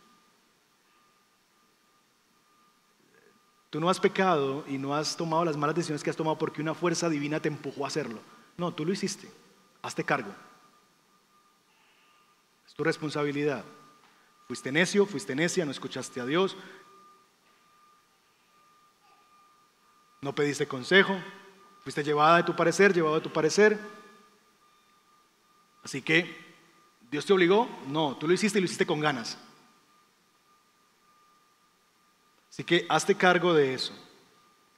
Tú 3.70 3.80
no 3.80 3.88
has 3.88 3.98
pecado 3.98 4.62
y 4.68 4.76
no 4.76 4.94
has 4.94 5.16
tomado 5.16 5.46
las 5.46 5.56
malas 5.56 5.74
decisiones 5.74 6.02
que 6.02 6.10
has 6.10 6.16
tomado 6.16 6.36
porque 6.36 6.60
una 6.60 6.74
fuerza 6.74 7.08
divina 7.08 7.40
te 7.40 7.48
empujó 7.48 7.86
a 7.86 7.88
hacerlo. 7.88 8.20
No, 8.58 8.74
tú 8.74 8.84
lo 8.84 8.92
hiciste. 8.92 9.26
Hazte 9.84 10.02
cargo. 10.02 10.34
Es 12.66 12.72
tu 12.72 12.82
responsabilidad. 12.82 13.62
Fuiste 14.48 14.72
necio, 14.72 15.04
fuiste 15.04 15.34
necia, 15.34 15.66
no 15.66 15.70
escuchaste 15.70 16.22
a 16.22 16.24
Dios, 16.24 16.56
no 20.22 20.34
pediste 20.34 20.66
consejo, 20.66 21.14
fuiste 21.82 22.02
llevada 22.02 22.38
de 22.38 22.42
tu 22.44 22.56
parecer, 22.56 22.94
llevado 22.94 23.16
de 23.16 23.20
tu 23.20 23.30
parecer. 23.30 23.78
Así 25.82 26.00
que, 26.00 26.34
¿Dios 27.10 27.26
te 27.26 27.34
obligó? 27.34 27.68
No, 27.86 28.16
tú 28.16 28.26
lo 28.26 28.32
hiciste 28.32 28.58
y 28.58 28.62
lo 28.62 28.66
hiciste 28.66 28.86
con 28.86 29.00
ganas. 29.00 29.36
Así 32.48 32.64
que 32.64 32.86
hazte 32.88 33.14
cargo 33.14 33.52
de 33.52 33.74
eso. 33.74 33.92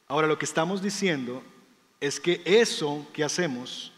Ahora, 0.09 0.27
lo 0.27 0.37
que 0.37 0.47
estamos 0.47 0.83
diciendo 0.83 1.45
es 2.01 2.19
que 2.19 2.43
eso 2.45 3.07
que 3.13 3.23
hacemos, 3.23 3.93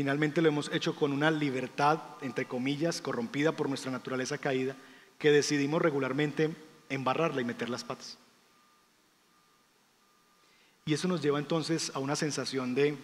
finalmente 0.00 0.40
lo 0.40 0.48
hemos 0.48 0.72
hecho 0.72 0.96
con 0.96 1.12
una 1.12 1.30
libertad, 1.30 2.00
entre 2.22 2.46
comillas, 2.46 3.02
corrompida 3.02 3.52
por 3.52 3.68
nuestra 3.68 3.92
naturaleza 3.92 4.38
caída, 4.38 4.74
que 5.18 5.30
decidimos 5.30 5.82
regularmente 5.82 6.56
embarrarla 6.88 7.42
y 7.42 7.44
meter 7.44 7.68
las 7.68 7.84
patas. 7.84 8.16
Y 10.86 10.94
eso 10.94 11.06
nos 11.06 11.20
lleva 11.20 11.38
entonces 11.38 11.92
a 11.94 11.98
una 11.98 12.16
sensación 12.16 12.74
de 12.74 12.96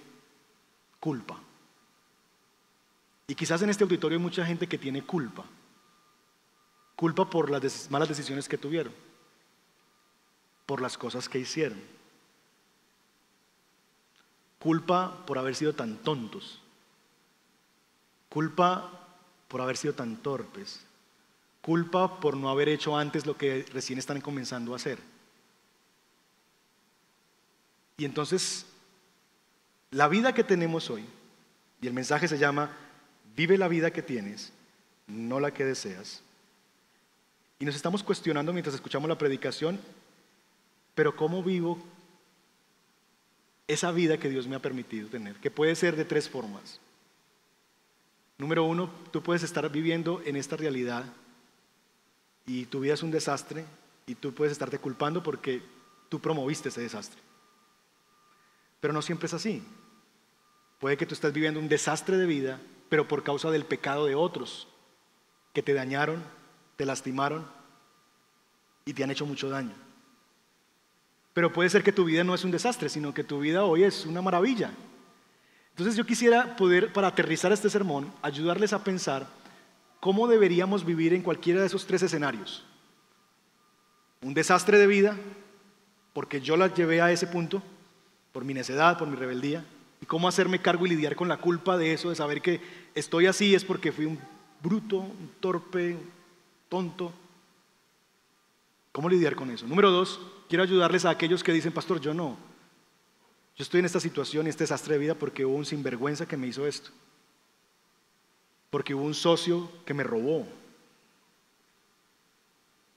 culpa. 0.98 1.38
Y 3.26 3.34
quizás 3.34 3.60
en 3.60 3.68
este 3.68 3.84
auditorio 3.84 4.16
hay 4.16 4.22
mucha 4.22 4.46
gente 4.46 4.66
que 4.66 4.78
tiene 4.78 5.02
culpa. 5.02 5.44
Culpa 6.94 7.28
por 7.28 7.50
las 7.50 7.90
malas 7.90 8.08
decisiones 8.08 8.48
que 8.48 8.56
tuvieron, 8.56 8.94
por 10.64 10.80
las 10.80 10.96
cosas 10.96 11.28
que 11.28 11.40
hicieron. 11.40 11.78
Culpa 14.58 15.26
por 15.26 15.36
haber 15.36 15.54
sido 15.54 15.74
tan 15.74 15.98
tontos. 15.98 16.62
Culpa 18.36 18.90
por 19.48 19.62
haber 19.62 19.78
sido 19.78 19.94
tan 19.94 20.18
torpes 20.18 20.86
culpa 21.66 22.20
por 22.20 22.36
no 22.36 22.48
haber 22.48 22.68
hecho 22.68 22.96
antes 22.96 23.26
lo 23.26 23.36
que 23.36 23.66
recién 23.72 23.98
están 23.98 24.20
comenzando 24.20 24.72
a 24.72 24.76
hacer. 24.76 25.00
Y 27.96 28.04
entonces, 28.04 28.66
la 29.90 30.06
vida 30.06 30.32
que 30.32 30.44
tenemos 30.44 30.90
hoy, 30.90 31.04
y 31.80 31.88
el 31.88 31.92
mensaje 31.92 32.28
se 32.28 32.38
llama, 32.38 32.70
vive 33.34 33.58
la 33.58 33.66
vida 33.66 33.90
que 33.90 34.00
tienes, 34.00 34.52
no 35.08 35.40
la 35.40 35.52
que 35.52 35.64
deseas. 35.64 36.22
Y 37.58 37.64
nos 37.64 37.74
estamos 37.74 38.04
cuestionando 38.04 38.52
mientras 38.52 38.76
escuchamos 38.76 39.08
la 39.08 39.18
predicación, 39.18 39.80
pero 40.94 41.16
¿cómo 41.16 41.42
vivo 41.42 41.82
esa 43.66 43.90
vida 43.90 44.18
que 44.18 44.28
Dios 44.28 44.46
me 44.46 44.54
ha 44.54 44.62
permitido 44.62 45.08
tener, 45.08 45.34
que 45.40 45.50
puede 45.50 45.74
ser 45.74 45.96
de 45.96 46.04
tres 46.04 46.28
formas. 46.28 46.78
Número 48.38 48.64
uno, 48.64 48.90
tú 49.10 49.22
puedes 49.22 49.42
estar 49.42 49.70
viviendo 49.70 50.20
en 50.24 50.36
esta 50.36 50.56
realidad 50.56 51.04
y 52.44 52.66
tu 52.66 52.80
vida 52.80 52.94
es 52.94 53.02
un 53.02 53.10
desastre 53.10 53.64
y 54.06 54.14
tú 54.14 54.34
puedes 54.34 54.52
estarte 54.52 54.78
culpando 54.78 55.22
porque 55.22 55.62
tú 56.08 56.20
promoviste 56.20 56.68
ese 56.68 56.82
desastre. 56.82 57.20
Pero 58.80 58.92
no 58.92 59.02
siempre 59.02 59.26
es 59.26 59.34
así. 59.34 59.62
Puede 60.78 60.96
que 60.96 61.06
tú 61.06 61.14
estés 61.14 61.32
viviendo 61.32 61.58
un 61.58 61.68
desastre 61.68 62.18
de 62.18 62.26
vida, 62.26 62.60
pero 62.88 63.08
por 63.08 63.22
causa 63.22 63.50
del 63.50 63.64
pecado 63.64 64.06
de 64.06 64.14
otros 64.14 64.68
que 65.54 65.62
te 65.62 65.72
dañaron, 65.72 66.22
te 66.76 66.84
lastimaron 66.84 67.46
y 68.84 68.92
te 68.92 69.02
han 69.02 69.10
hecho 69.10 69.24
mucho 69.24 69.48
daño. 69.48 69.74
Pero 71.32 71.52
puede 71.52 71.70
ser 71.70 71.82
que 71.82 71.92
tu 71.92 72.04
vida 72.04 72.24
no 72.24 72.34
es 72.34 72.44
un 72.44 72.50
desastre, 72.50 72.88
sino 72.88 73.12
que 73.12 73.24
tu 73.24 73.40
vida 73.40 73.64
hoy 73.64 73.84
es 73.84 74.06
una 74.06 74.22
maravilla. 74.22 74.70
Entonces 75.76 75.94
yo 75.94 76.06
quisiera 76.06 76.56
poder, 76.56 76.90
para 76.90 77.08
aterrizar 77.08 77.52
este 77.52 77.68
sermón, 77.68 78.10
ayudarles 78.22 78.72
a 78.72 78.82
pensar 78.82 79.26
cómo 80.00 80.26
deberíamos 80.26 80.86
vivir 80.86 81.12
en 81.12 81.20
cualquiera 81.20 81.60
de 81.60 81.66
esos 81.66 81.84
tres 81.84 82.02
escenarios. 82.02 82.64
Un 84.22 84.32
desastre 84.32 84.78
de 84.78 84.86
vida, 84.86 85.18
porque 86.14 86.40
yo 86.40 86.56
la 86.56 86.72
llevé 86.72 87.02
a 87.02 87.12
ese 87.12 87.26
punto, 87.26 87.62
por 88.32 88.42
mi 88.42 88.54
necedad, 88.54 88.96
por 88.96 89.06
mi 89.06 89.16
rebeldía, 89.16 89.66
y 90.00 90.06
cómo 90.06 90.28
hacerme 90.28 90.62
cargo 90.62 90.86
y 90.86 90.88
lidiar 90.88 91.14
con 91.14 91.28
la 91.28 91.36
culpa 91.36 91.76
de 91.76 91.92
eso, 91.92 92.08
de 92.08 92.16
saber 92.16 92.40
que 92.40 92.62
estoy 92.94 93.26
así 93.26 93.54
es 93.54 93.62
porque 93.62 93.92
fui 93.92 94.06
un 94.06 94.18
bruto, 94.62 94.96
un 94.96 95.30
torpe, 95.40 95.98
tonto. 96.70 97.12
¿Cómo 98.92 99.10
lidiar 99.10 99.36
con 99.36 99.50
eso? 99.50 99.66
Número 99.66 99.90
dos, 99.90 100.22
quiero 100.48 100.64
ayudarles 100.64 101.04
a 101.04 101.10
aquellos 101.10 101.44
que 101.44 101.52
dicen, 101.52 101.72
pastor, 101.72 102.00
yo 102.00 102.14
no. 102.14 102.45
Yo 103.56 103.62
estoy 103.62 103.80
en 103.80 103.86
esta 103.86 104.00
situación 104.00 104.46
y 104.46 104.50
este 104.50 104.64
desastre 104.64 104.94
de 104.94 105.00
vida 105.00 105.14
porque 105.14 105.46
hubo 105.46 105.56
un 105.56 105.64
sinvergüenza 105.64 106.26
que 106.26 106.36
me 106.36 106.46
hizo 106.46 106.66
esto. 106.66 106.90
Porque 108.68 108.94
hubo 108.94 109.04
un 109.04 109.14
socio 109.14 109.70
que 109.86 109.94
me 109.94 110.02
robó. 110.02 110.46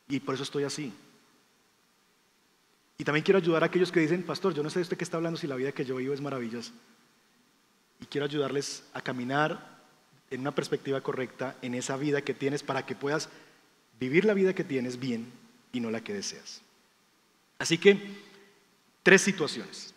Y 0.09 0.19
por 0.19 0.35
eso 0.35 0.43
estoy 0.43 0.65
así. 0.65 0.93
Y 2.97 3.05
también 3.05 3.23
quiero 3.23 3.37
ayudar 3.37 3.63
a 3.63 3.67
aquellos 3.67 3.93
que 3.93 4.01
dicen, 4.01 4.23
pastor, 4.23 4.53
yo 4.53 4.61
no 4.61 4.69
sé 4.69 4.79
de 4.79 4.83
usted 4.83 4.97
qué 4.97 5.05
está 5.05 5.15
hablando 5.15 5.39
si 5.39 5.47
la 5.47 5.55
vida 5.55 5.71
que 5.71 5.85
yo 5.85 5.95
vivo 5.95 6.13
es 6.13 6.19
maravillosa. 6.19 6.73
Y 8.01 8.05
quiero 8.07 8.25
ayudarles 8.25 8.83
a 8.93 9.01
caminar 9.01 9.79
en 10.29 10.41
una 10.41 10.53
perspectiva 10.53 10.99
correcta 10.99 11.55
en 11.61 11.73
esa 11.73 11.95
vida 11.95 12.21
que 12.21 12.33
tienes 12.33 12.63
para 12.63 12.85
que 12.85 12.95
puedas 12.95 13.29
vivir 13.97 14.25
la 14.25 14.33
vida 14.33 14.53
que 14.53 14.65
tienes 14.65 14.99
bien 14.99 15.31
y 15.71 15.79
no 15.79 15.89
la 15.89 16.03
que 16.03 16.13
deseas. 16.13 16.61
Así 17.57 17.77
que, 17.77 17.99
tres 19.03 19.21
situaciones. 19.21 19.88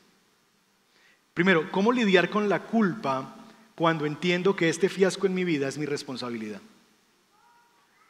Primero, 1.35 1.71
¿cómo 1.73 1.93
lidiar 1.93 2.29
con 2.31 2.49
la 2.49 2.65
culpa 2.65 3.37
cuando 3.75 4.05
entiendo 4.05 4.55
que 4.55 4.69
este 4.69 4.89
fiasco 4.89 5.27
en 5.27 5.35
mi 5.35 5.45
vida 5.45 5.69
es 5.69 5.79
mi 5.79 5.87
responsabilidad? 5.87 6.61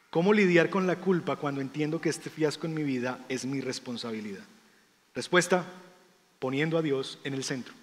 ¿Cómo 0.09 0.33
lidiar 0.33 0.69
con 0.69 0.85
la 0.85 0.97
culpa 0.97 1.37
cuando 1.37 1.61
entiendo 1.61 1.99
que 1.99 2.09
este 2.09 2.29
fiasco 2.29 2.67
en 2.67 2.73
mi 2.73 2.83
vida 2.83 3.25
es 3.29 3.45
mi 3.45 3.61
responsabilidad? 3.61 4.43
Respuesta, 5.15 5.65
poniendo 6.39 6.77
a 6.77 6.81
Dios 6.81 7.17
en 7.23 7.33
el 7.33 7.43
centro. 7.43 7.73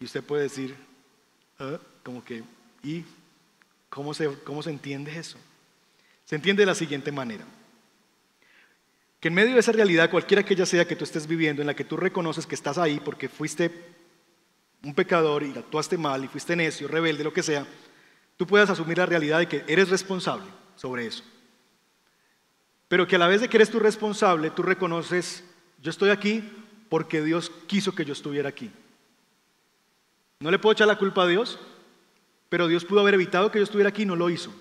Y 0.00 0.04
usted 0.04 0.22
puede 0.22 0.44
decir, 0.44 0.76
ah, 1.58 1.78
como 2.02 2.24
que, 2.24 2.42
¿y 2.82 3.04
cómo 3.90 4.14
se, 4.14 4.32
cómo 4.44 4.62
se 4.62 4.70
entiende 4.70 5.18
eso? 5.18 5.38
Se 6.24 6.36
entiende 6.36 6.62
de 6.62 6.66
la 6.66 6.74
siguiente 6.74 7.12
manera. 7.12 7.44
Que 9.22 9.28
en 9.28 9.34
medio 9.34 9.54
de 9.54 9.60
esa 9.60 9.70
realidad, 9.70 10.10
cualquiera 10.10 10.44
que 10.44 10.54
ella 10.54 10.66
sea 10.66 10.84
que 10.84 10.96
tú 10.96 11.04
estés 11.04 11.28
viviendo, 11.28 11.62
en 11.62 11.68
la 11.68 11.76
que 11.76 11.84
tú 11.84 11.96
reconoces 11.96 12.44
que 12.44 12.56
estás 12.56 12.76
ahí 12.76 12.98
porque 12.98 13.28
fuiste 13.28 13.70
un 14.82 14.94
pecador 14.96 15.44
y 15.44 15.56
actuaste 15.56 15.96
mal 15.96 16.24
y 16.24 16.26
fuiste 16.26 16.56
necio, 16.56 16.88
rebelde, 16.88 17.22
lo 17.22 17.32
que 17.32 17.44
sea, 17.44 17.64
tú 18.36 18.48
puedas 18.48 18.68
asumir 18.68 18.98
la 18.98 19.06
realidad 19.06 19.38
de 19.38 19.46
que 19.46 19.64
eres 19.68 19.90
responsable 19.90 20.46
sobre 20.74 21.06
eso. 21.06 21.22
Pero 22.88 23.06
que 23.06 23.14
a 23.14 23.18
la 23.20 23.28
vez 23.28 23.40
de 23.40 23.48
que 23.48 23.58
eres 23.58 23.70
tú 23.70 23.78
responsable, 23.78 24.50
tú 24.50 24.64
reconoces, 24.64 25.44
yo 25.80 25.90
estoy 25.90 26.10
aquí 26.10 26.42
porque 26.88 27.22
Dios 27.22 27.52
quiso 27.68 27.94
que 27.94 28.04
yo 28.04 28.14
estuviera 28.14 28.48
aquí. 28.48 28.72
No 30.40 30.50
le 30.50 30.58
puedo 30.58 30.72
echar 30.72 30.88
la 30.88 30.98
culpa 30.98 31.22
a 31.22 31.28
Dios, 31.28 31.60
pero 32.48 32.66
Dios 32.66 32.84
pudo 32.84 32.98
haber 32.98 33.14
evitado 33.14 33.52
que 33.52 33.60
yo 33.60 33.64
estuviera 33.64 33.90
aquí 33.90 34.02
y 34.02 34.06
no 34.06 34.16
lo 34.16 34.30
hizo. 34.30 34.52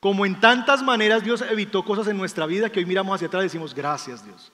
Como 0.00 0.24
en 0.24 0.40
tantas 0.40 0.82
maneras 0.82 1.24
Dios 1.24 1.42
evitó 1.42 1.84
cosas 1.84 2.06
en 2.08 2.16
nuestra 2.16 2.46
vida 2.46 2.70
que 2.70 2.78
hoy 2.80 2.86
miramos 2.86 3.14
hacia 3.14 3.26
atrás 3.26 3.42
y 3.42 3.46
decimos, 3.46 3.74
gracias 3.74 4.24
Dios. 4.24 4.52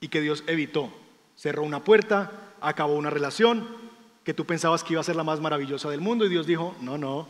Y 0.00 0.08
que 0.08 0.20
Dios 0.20 0.42
evitó. 0.46 0.92
Cerró 1.36 1.62
una 1.62 1.84
puerta, 1.84 2.32
acabó 2.60 2.94
una 2.94 3.10
relación 3.10 3.66
que 4.24 4.34
tú 4.34 4.44
pensabas 4.44 4.82
que 4.82 4.94
iba 4.94 5.00
a 5.00 5.04
ser 5.04 5.14
la 5.14 5.22
más 5.22 5.40
maravillosa 5.40 5.88
del 5.88 6.00
mundo 6.00 6.26
y 6.26 6.28
Dios 6.28 6.46
dijo, 6.46 6.74
no, 6.80 6.98
no. 6.98 7.28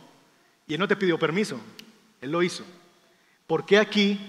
Y 0.65 0.73
Él 0.73 0.79
no 0.79 0.87
te 0.87 0.95
pidió 0.95 1.19
permiso, 1.19 1.59
Él 2.21 2.31
lo 2.31 2.41
hizo. 2.41 2.63
¿Por 3.45 3.65
qué 3.65 3.77
aquí 3.77 4.19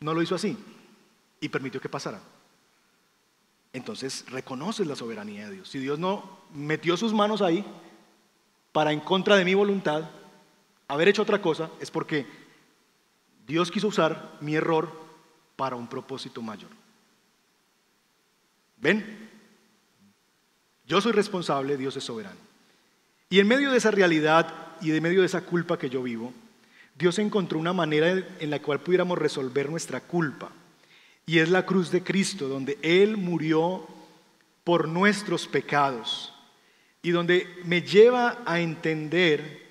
no 0.00 0.12
lo 0.12 0.20
hizo 0.20 0.34
así? 0.34 0.58
Y 1.40 1.48
permitió 1.48 1.80
que 1.80 1.88
pasara. 1.88 2.20
Entonces 3.72 4.24
reconoces 4.28 4.86
la 4.86 4.96
soberanía 4.96 5.46
de 5.46 5.54
Dios. 5.54 5.68
Si 5.68 5.78
Dios 5.78 5.98
no 5.98 6.40
metió 6.52 6.96
sus 6.96 7.14
manos 7.14 7.40
ahí 7.40 7.64
para 8.72 8.92
en 8.92 9.00
contra 9.00 9.36
de 9.36 9.44
mi 9.44 9.54
voluntad, 9.54 10.10
haber 10.92 11.08
hecho 11.08 11.22
otra 11.22 11.40
cosa 11.40 11.70
es 11.80 11.90
porque 11.90 12.26
Dios 13.46 13.70
quiso 13.70 13.88
usar 13.88 14.36
mi 14.40 14.54
error 14.54 14.92
para 15.56 15.74
un 15.74 15.88
propósito 15.88 16.42
mayor. 16.42 16.70
¿Ven? 18.76 19.30
Yo 20.86 21.00
soy 21.00 21.12
responsable, 21.12 21.78
Dios 21.78 21.96
es 21.96 22.04
soberano. 22.04 22.36
Y 23.30 23.40
en 23.40 23.48
medio 23.48 23.70
de 23.70 23.78
esa 23.78 23.90
realidad 23.90 24.52
y 24.82 24.90
en 24.90 25.02
medio 25.02 25.20
de 25.20 25.26
esa 25.26 25.40
culpa 25.40 25.78
que 25.78 25.88
yo 25.88 26.02
vivo, 26.02 26.34
Dios 26.98 27.18
encontró 27.18 27.58
una 27.58 27.72
manera 27.72 28.22
en 28.38 28.50
la 28.50 28.60
cual 28.60 28.80
pudiéramos 28.80 29.16
resolver 29.16 29.70
nuestra 29.70 30.00
culpa. 30.02 30.50
Y 31.24 31.38
es 31.38 31.48
la 31.48 31.64
cruz 31.64 31.90
de 31.90 32.02
Cristo, 32.02 32.48
donde 32.48 32.78
Él 32.82 33.16
murió 33.16 33.86
por 34.62 34.88
nuestros 34.88 35.46
pecados. 35.46 36.34
Y 37.00 37.12
donde 37.12 37.48
me 37.64 37.80
lleva 37.80 38.42
a 38.44 38.60
entender 38.60 39.61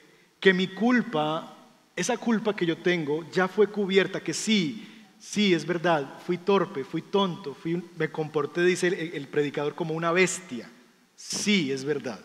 que 0.41 0.53
mi 0.53 0.67
culpa, 0.67 1.55
esa 1.95 2.17
culpa 2.17 2.55
que 2.55 2.65
yo 2.65 2.77
tengo, 2.79 3.29
ya 3.31 3.47
fue 3.47 3.67
cubierta, 3.67 4.21
que 4.21 4.33
sí, 4.33 5.05
sí, 5.19 5.53
es 5.53 5.65
verdad, 5.65 6.19
fui 6.25 6.39
torpe, 6.39 6.83
fui 6.83 7.03
tonto, 7.03 7.53
fui, 7.53 7.81
me 7.95 8.11
comporté, 8.11 8.63
dice 8.63 8.87
el, 8.87 9.13
el 9.13 9.27
predicador, 9.27 9.75
como 9.75 9.93
una 9.93 10.11
bestia. 10.11 10.69
Sí, 11.15 11.71
es 11.71 11.85
verdad. 11.85 12.19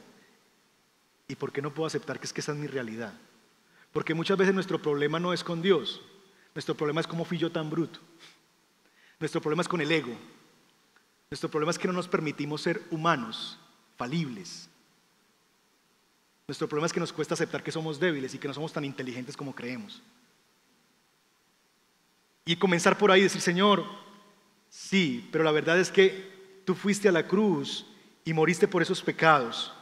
¿Y 1.29 1.35
por 1.35 1.53
qué 1.53 1.61
no 1.61 1.75
puedo 1.75 1.87
aceptar 1.87 2.19
que 2.19 2.27
es 2.27 2.33
que 2.33 2.41
esa 2.41 2.53
es 2.53 2.59
mi 2.59 2.67
realidad? 2.67 3.12
Porque 3.93 4.14
muchas 4.14 4.39
veces 4.39 4.55
nuestro 4.55 4.81
problema 4.81 5.21
no 5.21 5.35
es 5.35 5.45
con 5.45 5.61
Dios, 5.61 6.01
nuestro 6.55 6.75
problema 6.75 7.03
es 7.03 7.07
cómo 7.07 7.27
fui 7.27 7.37
yo 7.37 7.53
tan 7.53 7.69
bruto. 7.69 8.01
Nuestro 9.21 9.43
problema 9.43 9.61
es 9.61 9.69
con 9.69 9.83
el 9.83 9.93
ego. 9.93 10.17
Nuestro 11.31 11.51
problema 11.51 11.71
es 11.71 11.79
que 11.79 11.87
no 11.87 11.93
nos 11.93 12.09
permitimos 12.09 12.62
ser 12.62 12.83
humanos, 12.91 13.59
falibles, 13.97 14.71
nuestro 16.49 16.68
problema 16.68 16.86
es 16.86 16.92
que 16.92 17.01
nos 17.01 17.12
cuesta 17.12 17.34
aceptar 17.34 17.62
que 17.62 17.72
somos 17.72 17.99
débiles 17.99 18.34
y 18.34 18.38
que 18.38 18.47
no 18.47 18.55
somos 18.55 18.72
tan 18.72 18.84
inteligentes 18.84 19.36
como 19.36 19.55
creemos. 19.55 20.01
Y 22.44 22.55
comenzar 22.57 22.97
por 22.97 23.11
ahí 23.11 23.22
decir, 23.22 23.40
Señor, 23.40 23.84
sí, 24.68 25.28
pero 25.32 25.42
la 25.42 25.51
verdad 25.51 25.80
es 25.80 25.90
que 25.90 26.62
tú 26.64 26.76
fuiste 26.76 27.09
a 27.09 27.12
la 27.12 27.26
cruz 27.26 27.84
y 28.24 28.32
moriste 28.32 28.68
por 28.68 28.80
esos 28.80 29.03
pecados. 29.03 29.72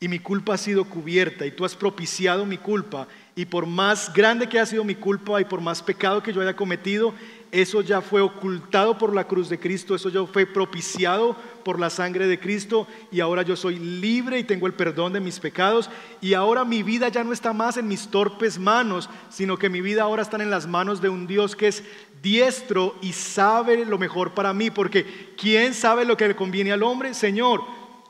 Y 0.00 0.06
mi 0.06 0.20
culpa 0.20 0.54
ha 0.54 0.58
sido 0.58 0.84
cubierta 0.84 1.44
y 1.44 1.50
tú 1.50 1.64
has 1.64 1.74
propiciado 1.74 2.46
mi 2.46 2.56
culpa. 2.56 3.08
Y 3.34 3.46
por 3.46 3.66
más 3.66 4.12
grande 4.14 4.48
que 4.48 4.60
ha 4.60 4.66
sido 4.66 4.84
mi 4.84 4.94
culpa 4.94 5.40
y 5.40 5.44
por 5.44 5.60
más 5.60 5.82
pecado 5.82 6.22
que 6.22 6.32
yo 6.32 6.40
haya 6.40 6.54
cometido, 6.54 7.12
eso 7.50 7.80
ya 7.80 8.00
fue 8.00 8.20
ocultado 8.20 8.96
por 8.96 9.12
la 9.12 9.26
cruz 9.26 9.48
de 9.48 9.58
Cristo, 9.58 9.96
eso 9.96 10.08
ya 10.08 10.24
fue 10.24 10.46
propiciado 10.46 11.34
por 11.64 11.80
la 11.80 11.90
sangre 11.90 12.28
de 12.28 12.38
Cristo 12.38 12.86
y 13.10 13.18
ahora 13.18 13.42
yo 13.42 13.56
soy 13.56 13.78
libre 13.78 14.38
y 14.38 14.44
tengo 14.44 14.68
el 14.68 14.74
perdón 14.74 15.14
de 15.14 15.20
mis 15.20 15.40
pecados 15.40 15.90
y 16.20 16.34
ahora 16.34 16.64
mi 16.64 16.84
vida 16.84 17.08
ya 17.08 17.24
no 17.24 17.32
está 17.32 17.52
más 17.52 17.76
en 17.76 17.88
mis 17.88 18.08
torpes 18.08 18.58
manos, 18.58 19.10
sino 19.30 19.56
que 19.56 19.68
mi 19.68 19.80
vida 19.80 20.02
ahora 20.02 20.22
está 20.22 20.40
en 20.40 20.50
las 20.50 20.68
manos 20.68 21.00
de 21.00 21.08
un 21.08 21.26
Dios 21.26 21.56
que 21.56 21.68
es 21.68 21.82
diestro 22.22 22.94
y 23.02 23.12
sabe 23.14 23.84
lo 23.84 23.98
mejor 23.98 24.32
para 24.34 24.52
mí, 24.52 24.70
porque 24.70 25.34
¿quién 25.36 25.74
sabe 25.74 26.04
lo 26.04 26.16
que 26.16 26.28
le 26.28 26.36
conviene 26.36 26.70
al 26.70 26.82
hombre? 26.82 27.14
Señor, 27.14 27.62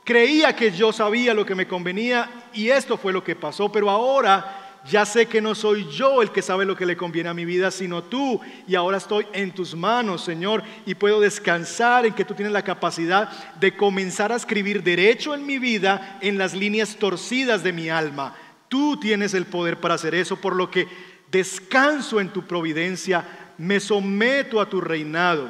creía 0.09 0.55
que 0.55 0.71
yo 0.71 0.91
sabía 0.91 1.35
lo 1.35 1.45
que 1.45 1.53
me 1.53 1.67
convenía 1.67 2.47
y 2.51 2.69
esto 2.69 2.97
fue 2.97 3.13
lo 3.13 3.23
que 3.23 3.35
pasó, 3.35 3.71
pero 3.71 3.91
ahora 3.91 4.79
ya 4.89 5.05
sé 5.05 5.27
que 5.27 5.39
no 5.39 5.53
soy 5.53 5.87
yo 5.91 6.23
el 6.23 6.31
que 6.31 6.41
sabe 6.41 6.65
lo 6.65 6.75
que 6.75 6.87
le 6.87 6.97
conviene 6.97 7.29
a 7.29 7.35
mi 7.35 7.45
vida, 7.45 7.69
sino 7.69 8.01
tú. 8.01 8.41
Y 8.67 8.73
ahora 8.73 8.97
estoy 8.97 9.27
en 9.33 9.51
tus 9.51 9.75
manos, 9.75 10.23
Señor, 10.23 10.63
y 10.87 10.95
puedo 10.95 11.19
descansar 11.19 12.07
en 12.07 12.15
que 12.15 12.25
tú 12.25 12.33
tienes 12.33 12.51
la 12.51 12.63
capacidad 12.63 13.29
de 13.59 13.77
comenzar 13.77 14.31
a 14.31 14.37
escribir 14.37 14.81
derecho 14.81 15.35
en 15.35 15.45
mi 15.45 15.59
vida 15.59 16.17
en 16.21 16.39
las 16.39 16.55
líneas 16.55 16.95
torcidas 16.95 17.61
de 17.61 17.71
mi 17.71 17.89
alma. 17.89 18.33
Tú 18.67 18.99
tienes 18.99 19.35
el 19.35 19.45
poder 19.45 19.79
para 19.79 19.93
hacer 19.93 20.15
eso, 20.15 20.37
por 20.37 20.55
lo 20.55 20.71
que 20.71 20.87
descanso 21.29 22.19
en 22.19 22.29
tu 22.29 22.47
providencia, 22.47 23.51
me 23.59 23.79
someto 23.79 24.59
a 24.59 24.67
tu 24.67 24.81
reinado. 24.81 25.49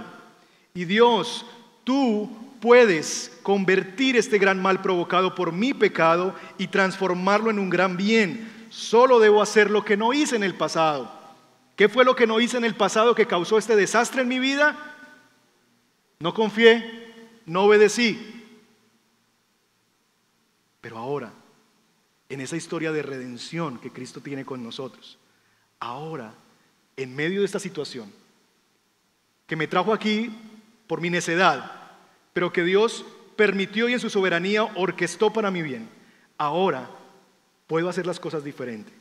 Y 0.73 0.83
Dios, 0.83 1.45
tú 1.85 2.48
puedes 2.59 3.31
convertir 3.43 4.15
este 4.15 4.37
gran 4.37 4.61
mal 4.61 4.81
provocado 4.81 5.35
por 5.35 5.51
mi 5.51 5.73
pecado 5.73 6.35
y 6.57 6.67
transformarlo 6.67 7.49
en 7.49 7.59
un 7.59 7.69
gran 7.69 7.97
bien. 7.97 8.67
Solo 8.69 9.19
debo 9.19 9.41
hacer 9.41 9.71
lo 9.71 9.83
que 9.83 9.97
no 9.97 10.13
hice 10.13 10.35
en 10.35 10.43
el 10.43 10.55
pasado. 10.55 11.11
¿Qué 11.75 11.89
fue 11.89 12.03
lo 12.03 12.15
que 12.15 12.27
no 12.27 12.39
hice 12.39 12.57
en 12.57 12.65
el 12.65 12.75
pasado 12.75 13.15
que 13.15 13.25
causó 13.25 13.57
este 13.57 13.75
desastre 13.75 14.21
en 14.21 14.27
mi 14.27 14.39
vida? 14.39 14.77
No 16.19 16.33
confié, 16.33 17.13
no 17.45 17.63
obedecí. 17.63 18.45
Pero 20.81 20.97
ahora, 20.97 21.31
en 22.27 22.41
esa 22.41 22.57
historia 22.57 22.91
de 22.91 23.01
redención 23.01 23.79
que 23.79 23.91
Cristo 23.91 24.21
tiene 24.21 24.45
con 24.45 24.63
nosotros, 24.63 25.17
ahora, 25.79 26.33
en 26.97 27.15
medio 27.15 27.39
de 27.39 27.45
esta 27.45 27.59
situación, 27.59 28.11
que 29.47 29.55
me 29.55 29.67
trajo 29.67 29.93
aquí 29.93 30.31
por 30.85 31.01
mi 31.01 31.09
necedad, 31.09 31.78
pero 32.33 32.53
que 32.53 32.63
Dios 32.63 33.05
permitió 33.35 33.89
y 33.89 33.93
en 33.93 33.99
su 33.99 34.09
soberanía 34.09 34.63
orquestó 34.75 35.31
para 35.31 35.51
mi 35.51 35.61
bien. 35.61 35.89
Ahora 36.37 36.89
puedo 37.67 37.89
hacer 37.89 38.05
las 38.05 38.19
cosas 38.19 38.43
diferente 38.43 38.91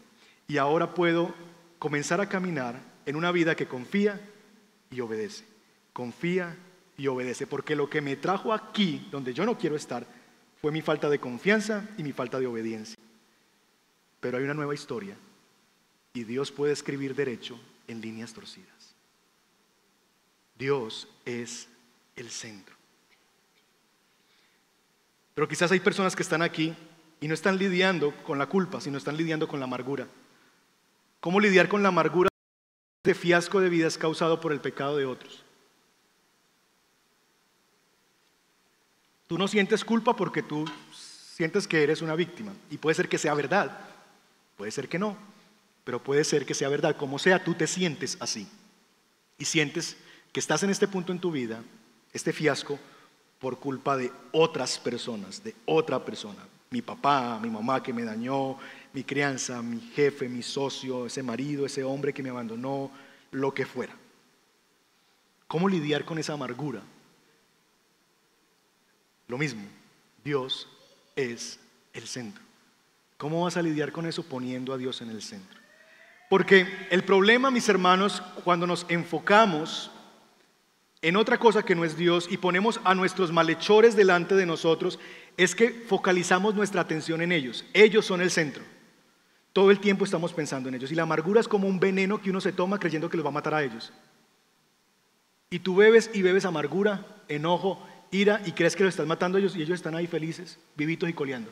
y 0.47 0.59
ahora 0.59 0.95
puedo 0.95 1.35
comenzar 1.79 2.21
a 2.21 2.29
caminar 2.29 2.81
en 3.07 3.17
una 3.17 3.33
vida 3.33 3.55
que 3.55 3.67
confía 3.67 4.21
y 4.91 5.01
obedece. 5.01 5.45
Confía 5.93 6.57
y 6.97 7.07
obedece, 7.07 7.47
porque 7.47 7.77
lo 7.77 7.89
que 7.89 8.01
me 8.01 8.17
trajo 8.17 8.53
aquí, 8.53 9.09
donde 9.11 9.35
yo 9.35 9.45
no 9.45 9.59
quiero 9.59 9.77
estar, 9.77 10.07
fue 10.61 10.73
mi 10.73 10.83
falta 10.83 11.09
de 11.09 11.19
confianza 11.19 11.89
y 11.97 12.03
mi 12.03 12.13
falta 12.13 12.41
de 12.41 12.47
obediencia. 12.47 12.97
Pero 14.21 14.39
hay 14.39 14.45
una 14.45 14.55
nueva 14.55 14.75
historia 14.75 15.17
y 16.13 16.25
Dios 16.25 16.51
puede 16.51 16.73
escribir 16.73 17.15
derecho 17.15 17.59
en 17.87 18.01
líneas 18.01 18.33
torcidas. 18.33 18.95
Dios 20.59 21.09
es 21.25 21.69
el 22.17 22.31
centro. 22.31 22.78
Pero 25.39 25.47
quizás 25.47 25.71
hay 25.71 25.79
personas 25.79 26.17
que 26.17 26.25
están 26.25 26.43
aquí 26.43 26.75
y 27.21 27.29
no 27.29 27.35
están 27.35 27.59
lidiando 27.59 28.13
con 28.25 28.39
la 28.41 28.47
culpa, 28.47 28.81
sino 28.81 28.99
están 28.99 29.17
lidiando 29.17 29.47
con 29.47 29.61
la 29.61 29.67
amargura. 29.67 30.09
¿Cómo 31.21 31.39
lidiar 31.39 31.69
con 31.69 31.81
la 31.81 31.91
amargura 31.91 32.29
de 33.05 33.15
fiasco 33.15 33.61
de 33.61 33.69
vida 33.69 33.87
es 33.87 33.97
causado 33.97 34.41
por 34.41 34.51
el 34.51 34.61
pecado 34.61 34.97
de 34.97 35.07
otros? 35.07 35.45
Tú 39.29 39.39
no 39.39 39.47
sientes 39.47 39.85
culpa 39.85 40.17
porque 40.17 40.43
tú 40.43 40.65
sientes 40.93 41.69
que 41.69 41.85
eres 41.85 42.03
una 42.03 42.17
víctima. 42.17 42.53
Y 42.69 42.79
puede 42.79 42.97
ser 42.97 43.09
que 43.09 43.17
sea 43.17 43.33
verdad, 43.35 43.79
puede 44.57 44.73
ser 44.73 44.89
que 44.89 44.99
no, 44.99 45.17
pero 45.85 46.03
puede 46.03 46.25
ser 46.25 46.47
que 46.47 46.55
sea 46.55 46.69
verdad. 46.69 46.97
Como 46.97 47.21
sea, 47.21 47.45
tú 47.45 47.55
te 47.55 47.69
sientes 47.69 48.17
así. 48.19 48.49
Y 49.39 49.45
sientes 49.45 49.99
que 50.33 50.41
estás 50.41 50.65
en 50.65 50.71
este 50.71 50.89
punto 50.89 51.13
en 51.13 51.21
tu 51.21 51.31
vida, 51.31 51.63
este 52.13 52.33
fiasco, 52.33 52.81
por 53.39 53.59
culpa 53.59 53.97
de 53.97 54.11
otras 54.33 54.79
personas, 54.79 55.43
de 55.43 55.55
otra 55.67 56.05
persona. 56.05 56.47
Mi 56.71 56.83
papá, 56.83 57.39
mi 57.41 57.49
mamá 57.49 57.83
que 57.83 57.93
me 57.93 58.05
dañó, 58.05 58.57
mi 58.93 59.05
crianza, 59.05 59.63
mi 59.63 59.81
jefe, 59.81 60.29
mi 60.29 60.43
socio, 60.43 61.07
ese 61.07 61.23
marido, 61.23 61.65
ese 61.65 61.85
hombre 61.85 62.13
que 62.13 62.23
me 62.23 62.31
abandonó, 62.31 62.91
lo 63.31 63.55
que 63.55 63.65
fuera. 63.65 63.95
¿Cómo 65.47 65.69
lidiar 65.69 66.05
con 66.05 66.19
esa 66.19 66.35
amargura? 66.35 66.83
Lo 69.29 69.39
mismo, 69.39 69.63
Dios 70.25 70.69
es 71.17 71.59
el 71.93 72.07
centro. 72.07 72.43
¿Cómo 73.17 73.45
vas 73.45 73.57
a 73.57 73.63
lidiar 73.63 73.93
con 73.93 74.07
eso 74.07 74.23
poniendo 74.23 74.73
a 74.73 74.79
Dios 74.79 75.01
en 75.01 75.11
el 75.11 75.23
centro? 75.23 75.59
Porque 76.29 76.67
el 76.91 77.03
problema, 77.05 77.51
mis 77.51 77.69
hermanos, 77.69 78.23
cuando 78.45 78.67
nos 78.67 78.85
enfocamos 78.89 79.91
en 81.01 81.17
otra 81.17 81.39
cosa 81.39 81.65
que 81.65 81.75
no 81.75 81.85
es 81.85 81.97
Dios 81.97 82.27
y 82.31 82.39
ponemos 82.39 82.81
a 82.85 82.95
nuestros 82.95 83.33
malhechores 83.33 83.95
delante 83.95 84.35
de 84.35 84.47
nosotros, 84.47 84.99
es 85.37 85.55
que 85.55 85.71
focalizamos 85.71 86.55
nuestra 86.55 86.81
atención 86.81 87.23
en 87.23 87.31
ellos. 87.31 87.65
Ellos 87.73 88.05
son 88.05 88.21
el 88.21 88.31
centro. 88.31 88.65
Todo 89.53 89.71
el 89.71 89.79
tiempo 89.79 90.05
estamos 90.05 90.33
pensando 90.33 90.69
en 90.69 90.75
ellos. 90.75 90.91
Y 90.91 90.97
la 90.97 91.05
amargura 91.05 91.41
es 91.41 91.49
como 91.49 91.69
un 91.69 91.79
veneno 91.79 92.21
que 92.21 92.31
uno 92.31 92.41
se 92.41 92.53
toma 92.53 92.79
creyendo 92.79 93.09
que 93.09 93.17
los 93.17 93.25
va 93.25 93.31
a 93.31 93.33
matar 93.33 93.55
a 93.55 93.63
ellos. 93.63 93.93
Y 95.51 95.61
tú 95.61 95.77
bebes 95.77 96.11
y 96.13 96.23
bebes 96.23 96.45
amargura, 96.45 97.07
enojo, 97.29 97.87
ira 98.11 98.43
y 98.45 98.53
crees 98.53 98.75
que 98.75 98.85
los 98.85 98.93
estás 98.93 99.07
matando 99.07 99.39
a 99.39 99.41
ellos 99.41 99.57
y 99.57 99.63
ellos 99.63 99.77
están 99.77 99.95
ahí 99.95 100.07
felices, 100.07 100.59
vivitos 100.77 101.09
y 101.09 101.13
coleando. 101.13 101.51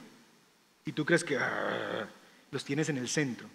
Y 0.84 0.92
tú 0.92 1.04
crees 1.04 1.24
que 1.24 1.36
ah, 1.38 2.08
los 2.50 2.64
tienes 2.64 2.88
en 2.88 2.98
el 2.98 3.08
centro. 3.08 3.48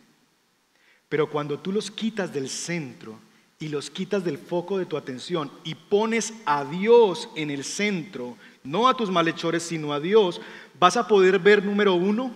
Pero 1.10 1.30
cuando 1.30 1.60
tú 1.60 1.72
los 1.72 1.92
quitas 1.92 2.34
del 2.34 2.50
centro, 2.50 3.20
y 3.62 3.70
los 3.70 3.92
quitas 3.92 4.24
del 4.24 4.40
foco 4.40 4.80
de 4.80 4.88
tu 4.88 4.98
atención 4.98 5.52
y 5.64 5.76
pones 5.76 6.34
a 6.46 6.66
Dios 6.66 7.30
en 7.36 7.52
el 7.52 7.64
centro, 7.64 8.36
no 8.64 8.90
a 8.90 8.98
tus 8.98 9.12
malhechores, 9.12 9.62
sino 9.62 9.94
a 9.94 10.00
Dios, 10.00 10.42
vas 10.80 10.98
a 10.98 11.08
poder 11.08 11.38
ver, 11.38 11.64
número 11.64 11.94
uno, 11.94 12.34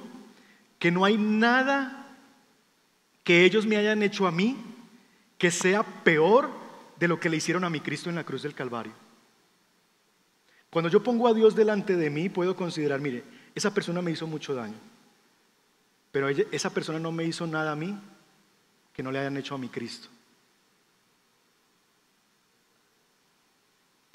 que 0.78 0.92
no 0.92 1.04
hay 1.04 1.18
nada 1.18 2.16
que 3.24 3.44
ellos 3.44 3.66
me 3.66 3.76
hayan 3.76 4.04
hecho 4.04 4.28
a 4.28 4.32
mí 4.32 4.56
que 5.40 5.50
sea 5.50 5.82
peor 6.04 6.52
de 7.00 7.08
lo 7.08 7.20
que 7.20 7.30
le 7.30 7.38
hicieron 7.38 7.64
a 7.64 7.72
mi 7.72 7.80
Cristo 7.80 8.08
en 8.08 8.16
la 8.18 8.24
cruz 8.24 8.44
del 8.44 8.54
Calvario. 8.54 8.94
Cuando 10.70 10.90
yo 10.90 11.02
pongo 11.02 11.28
a 11.28 11.34
Dios 11.34 11.56
delante 11.56 11.96
de 11.96 12.12
mí, 12.12 12.30
puedo 12.30 12.56
considerar, 12.56 13.02
mire, 13.02 13.24
esa 13.56 13.74
persona 13.74 14.00
me 14.04 14.12
hizo 14.12 14.28
mucho 14.28 14.54
daño, 14.54 14.78
pero 16.12 16.30
esa 16.30 16.70
persona 16.70 17.00
no 17.00 17.12
me 17.12 17.24
hizo 17.24 17.48
nada 17.48 17.72
a 17.72 17.76
mí 17.76 17.98
que 18.94 19.02
no 19.02 19.12
le 19.12 19.18
hayan 19.18 19.38
hecho 19.38 19.56
a 19.56 19.58
mi 19.58 19.70
Cristo. 19.70 20.10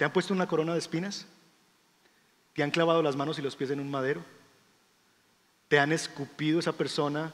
¿Te 0.01 0.05
han 0.05 0.13
puesto 0.13 0.33
una 0.33 0.47
corona 0.47 0.73
de 0.73 0.79
espinas? 0.79 1.27
¿Te 2.55 2.63
han 2.63 2.71
clavado 2.71 3.03
las 3.03 3.15
manos 3.15 3.37
y 3.37 3.43
los 3.43 3.55
pies 3.55 3.69
en 3.69 3.79
un 3.79 3.91
madero? 3.91 4.25
¿Te 5.67 5.77
han 5.77 5.91
escupido 5.91 6.59
esa 6.59 6.71
persona? 6.73 7.31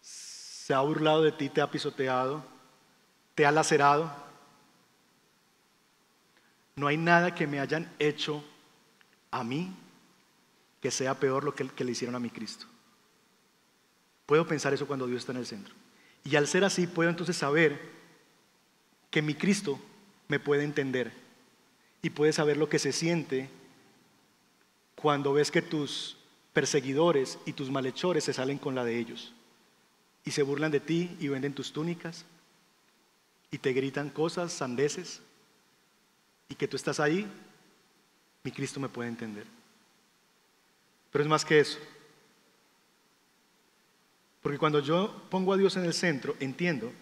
¿Se 0.00 0.72
ha 0.72 0.80
burlado 0.80 1.20
de 1.20 1.32
ti? 1.32 1.50
¿Te 1.50 1.60
ha 1.60 1.70
pisoteado? 1.70 2.42
¿Te 3.34 3.44
ha 3.44 3.52
lacerado? 3.52 4.10
No 6.74 6.86
hay 6.86 6.96
nada 6.96 7.34
que 7.34 7.46
me 7.46 7.60
hayan 7.60 7.92
hecho 7.98 8.42
a 9.30 9.44
mí 9.44 9.76
que 10.80 10.90
sea 10.90 11.20
peor 11.20 11.44
lo 11.44 11.54
que, 11.54 11.68
que 11.68 11.84
le 11.84 11.92
hicieron 11.92 12.14
a 12.14 12.18
mi 12.18 12.30
Cristo. 12.30 12.64
Puedo 14.24 14.46
pensar 14.46 14.72
eso 14.72 14.86
cuando 14.86 15.06
Dios 15.06 15.18
está 15.18 15.32
en 15.32 15.38
el 15.38 15.46
centro. 15.46 15.74
Y 16.24 16.36
al 16.36 16.46
ser 16.46 16.64
así, 16.64 16.86
puedo 16.86 17.10
entonces 17.10 17.36
saber 17.36 17.78
que 19.10 19.20
mi 19.20 19.34
Cristo 19.34 19.78
me 20.28 20.40
puede 20.40 20.64
entender 20.64 21.23
y 22.04 22.10
puedes 22.10 22.34
saber 22.34 22.58
lo 22.58 22.68
que 22.68 22.78
se 22.78 22.92
siente 22.92 23.48
cuando 24.94 25.32
ves 25.32 25.50
que 25.50 25.62
tus 25.62 26.18
perseguidores 26.52 27.38
y 27.46 27.54
tus 27.54 27.70
malhechores 27.70 28.24
se 28.24 28.34
salen 28.34 28.58
con 28.58 28.74
la 28.74 28.84
de 28.84 28.98
ellos 28.98 29.32
y 30.22 30.30
se 30.30 30.42
burlan 30.42 30.70
de 30.70 30.80
ti 30.80 31.16
y 31.18 31.28
venden 31.28 31.54
tus 31.54 31.72
túnicas 31.72 32.26
y 33.50 33.56
te 33.56 33.72
gritan 33.72 34.10
cosas, 34.10 34.52
sandeces 34.52 35.22
y 36.50 36.56
que 36.56 36.68
tú 36.68 36.76
estás 36.76 37.00
ahí, 37.00 37.26
mi 38.42 38.52
Cristo 38.52 38.80
me 38.80 38.90
puede 38.90 39.08
entender. 39.08 39.46
Pero 41.10 41.24
es 41.24 41.30
más 41.30 41.42
que 41.42 41.58
eso. 41.58 41.78
Porque 44.42 44.58
cuando 44.58 44.80
yo 44.80 45.22
pongo 45.30 45.54
a 45.54 45.56
Dios 45.56 45.74
en 45.78 45.86
el 45.86 45.94
centro, 45.94 46.36
entiendo 46.38 46.92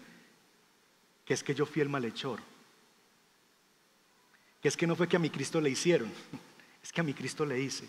que 1.25 1.33
es 1.33 1.43
que 1.43 1.53
yo 1.53 1.65
fui 1.65 1.81
el 1.81 1.89
malhechor 1.89 2.52
que 4.63 4.69
es 4.69 4.77
que 4.77 4.87
no 4.87 4.95
fue 4.95 5.09
que 5.09 5.17
a 5.17 5.19
mi 5.19 5.29
Cristo 5.29 5.59
le 5.59 5.69
hicieron, 5.69 6.09
es 6.81 6.93
que 6.93 7.01
a 7.01 7.03
mi 7.03 7.13
Cristo 7.13 7.45
le 7.45 7.61
hice. 7.61 7.85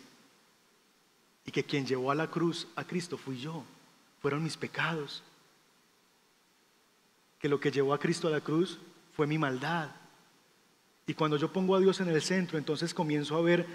Y 1.46 1.52
que 1.52 1.62
quien 1.62 1.86
llevó 1.86 2.10
a 2.10 2.16
la 2.16 2.28
cruz 2.28 2.66
a 2.74 2.82
Cristo 2.82 3.16
fui 3.16 3.38
yo, 3.38 3.62
fueron 4.20 4.42
mis 4.42 4.56
pecados. 4.56 5.22
Que 7.38 7.48
lo 7.48 7.60
que 7.60 7.70
llevó 7.70 7.94
a 7.94 8.00
Cristo 8.00 8.26
a 8.26 8.32
la 8.32 8.40
cruz 8.40 8.80
fue 9.14 9.28
mi 9.28 9.38
maldad. 9.38 9.88
Y 11.06 11.14
cuando 11.14 11.36
yo 11.36 11.52
pongo 11.52 11.76
a 11.76 11.80
Dios 11.80 12.00
en 12.00 12.08
el 12.08 12.20
centro, 12.20 12.58
entonces 12.58 12.92
comienzo 12.92 13.36
a 13.36 13.42
ver 13.42 13.66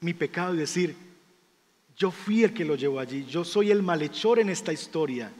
mi 0.00 0.14
pecado 0.14 0.54
y 0.54 0.58
decir, 0.58 0.96
yo 1.98 2.10
fui 2.10 2.44
el 2.44 2.54
que 2.54 2.64
lo 2.64 2.76
llevó 2.76 2.98
allí, 2.98 3.26
yo 3.26 3.44
soy 3.44 3.70
el 3.70 3.82
malhechor 3.82 4.38
en 4.38 4.48
esta 4.48 4.72
historia. 4.72 5.30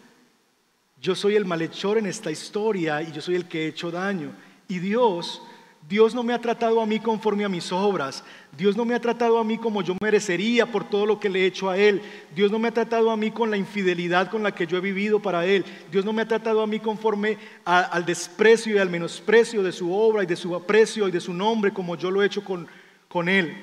Yo 1.00 1.14
soy 1.14 1.36
el 1.36 1.46
malhechor 1.46 1.96
en 1.96 2.04
esta 2.04 2.30
historia 2.30 3.00
y 3.00 3.12
yo 3.12 3.22
soy 3.22 3.36
el 3.36 3.48
que 3.48 3.64
he 3.64 3.68
hecho 3.68 3.90
daño. 3.90 4.34
Y 4.66 4.80
Dios 4.80 5.40
Dios 5.87 6.14
no 6.14 6.22
me 6.22 6.35
ha 6.35 6.41
tratado 6.41 6.83
a 6.83 6.87
mí 6.87 7.01
conforme 7.01 7.45
a 7.45 7.49
mis 7.49 7.72
obras. 7.72 8.22
Dios 8.57 8.76
no 8.76 8.85
me 8.85 8.95
ha 8.95 9.01
tratado 9.01 9.39
a 9.39 9.45
mí 9.45 9.57
como 9.57 9.81
yo 9.81 9.97
merecería 10.01 10.66
por 10.66 10.85
todo 10.85 11.07
lo 11.07 11.18
que 11.18 11.31
le 11.31 11.41
he 11.41 11.47
hecho 11.47 11.70
a 11.70 11.79
Él. 11.79 12.03
Dios 12.35 12.51
no 12.51 12.59
me 12.59 12.68
ha 12.68 12.74
tratado 12.74 13.11
a 13.11 13.16
mí 13.16 13.31
con 13.31 13.51
la 13.51 13.57
infidelidad 13.57 14.31
con 14.31 14.43
la 14.43 14.55
que 14.55 14.66
yo 14.66 14.76
he 14.76 14.83
vivido 14.83 15.20
para 15.20 15.47
Él. 15.47 15.64
Dios 15.91 16.05
no 16.05 16.12
me 16.12 16.22
ha 16.22 16.29
tratado 16.29 16.61
a 16.61 16.66
mí 16.66 16.79
conforme 16.79 17.39
al 17.64 18.05
desprecio 18.05 18.74
y 18.74 18.79
al 18.79 18.91
menosprecio 18.91 19.62
de 19.62 19.72
su 19.72 19.95
obra 19.95 20.24
y 20.24 20.26
de 20.26 20.37
su 20.37 20.55
aprecio 20.55 21.09
y 21.09 21.11
de 21.11 21.20
su 21.20 21.33
nombre 21.33 21.72
como 21.72 21.97
yo 21.97 22.11
lo 22.11 22.22
he 22.22 22.26
hecho 22.26 22.45
con, 22.45 22.68
con 23.09 23.31
Él. 23.31 23.57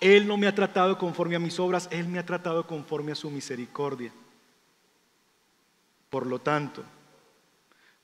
Él 0.00 0.26
no 0.26 0.36
me 0.36 0.48
ha 0.48 0.54
tratado 0.54 0.98
conforme 0.98 1.36
a 1.36 1.40
mis 1.40 1.60
obras, 1.60 1.88
Él 1.92 2.08
me 2.08 2.18
ha 2.18 2.26
tratado 2.26 2.66
conforme 2.66 3.12
a 3.12 3.14
su 3.14 3.30
misericordia. 3.30 4.10
Por 6.10 6.26
lo 6.26 6.40
tanto, 6.40 6.82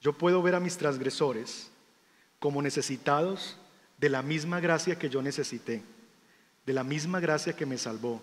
yo 0.00 0.12
puedo 0.12 0.40
ver 0.42 0.54
a 0.54 0.60
mis 0.60 0.76
transgresores 0.76 1.71
como 2.42 2.60
necesitados 2.60 3.56
de 3.98 4.08
la 4.08 4.20
misma 4.20 4.58
gracia 4.58 4.98
que 4.98 5.08
yo 5.08 5.22
necesité. 5.22 5.80
de 6.66 6.72
la 6.72 6.84
misma 6.84 7.18
gracia 7.18 7.54
que 7.54 7.66
me 7.66 7.76
salvó, 7.76 8.20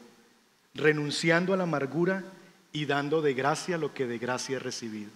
renunciando 0.73 1.53
a 1.53 1.57
la 1.57 1.63
amargura 1.63 2.23
y 2.71 2.85
dando 2.85 3.21
de 3.21 3.33
gracia 3.33 3.77
lo 3.77 3.93
que 3.93 4.07
de 4.07 4.17
gracia 4.17 4.55
he 4.55 4.59
recibido. 4.59 5.09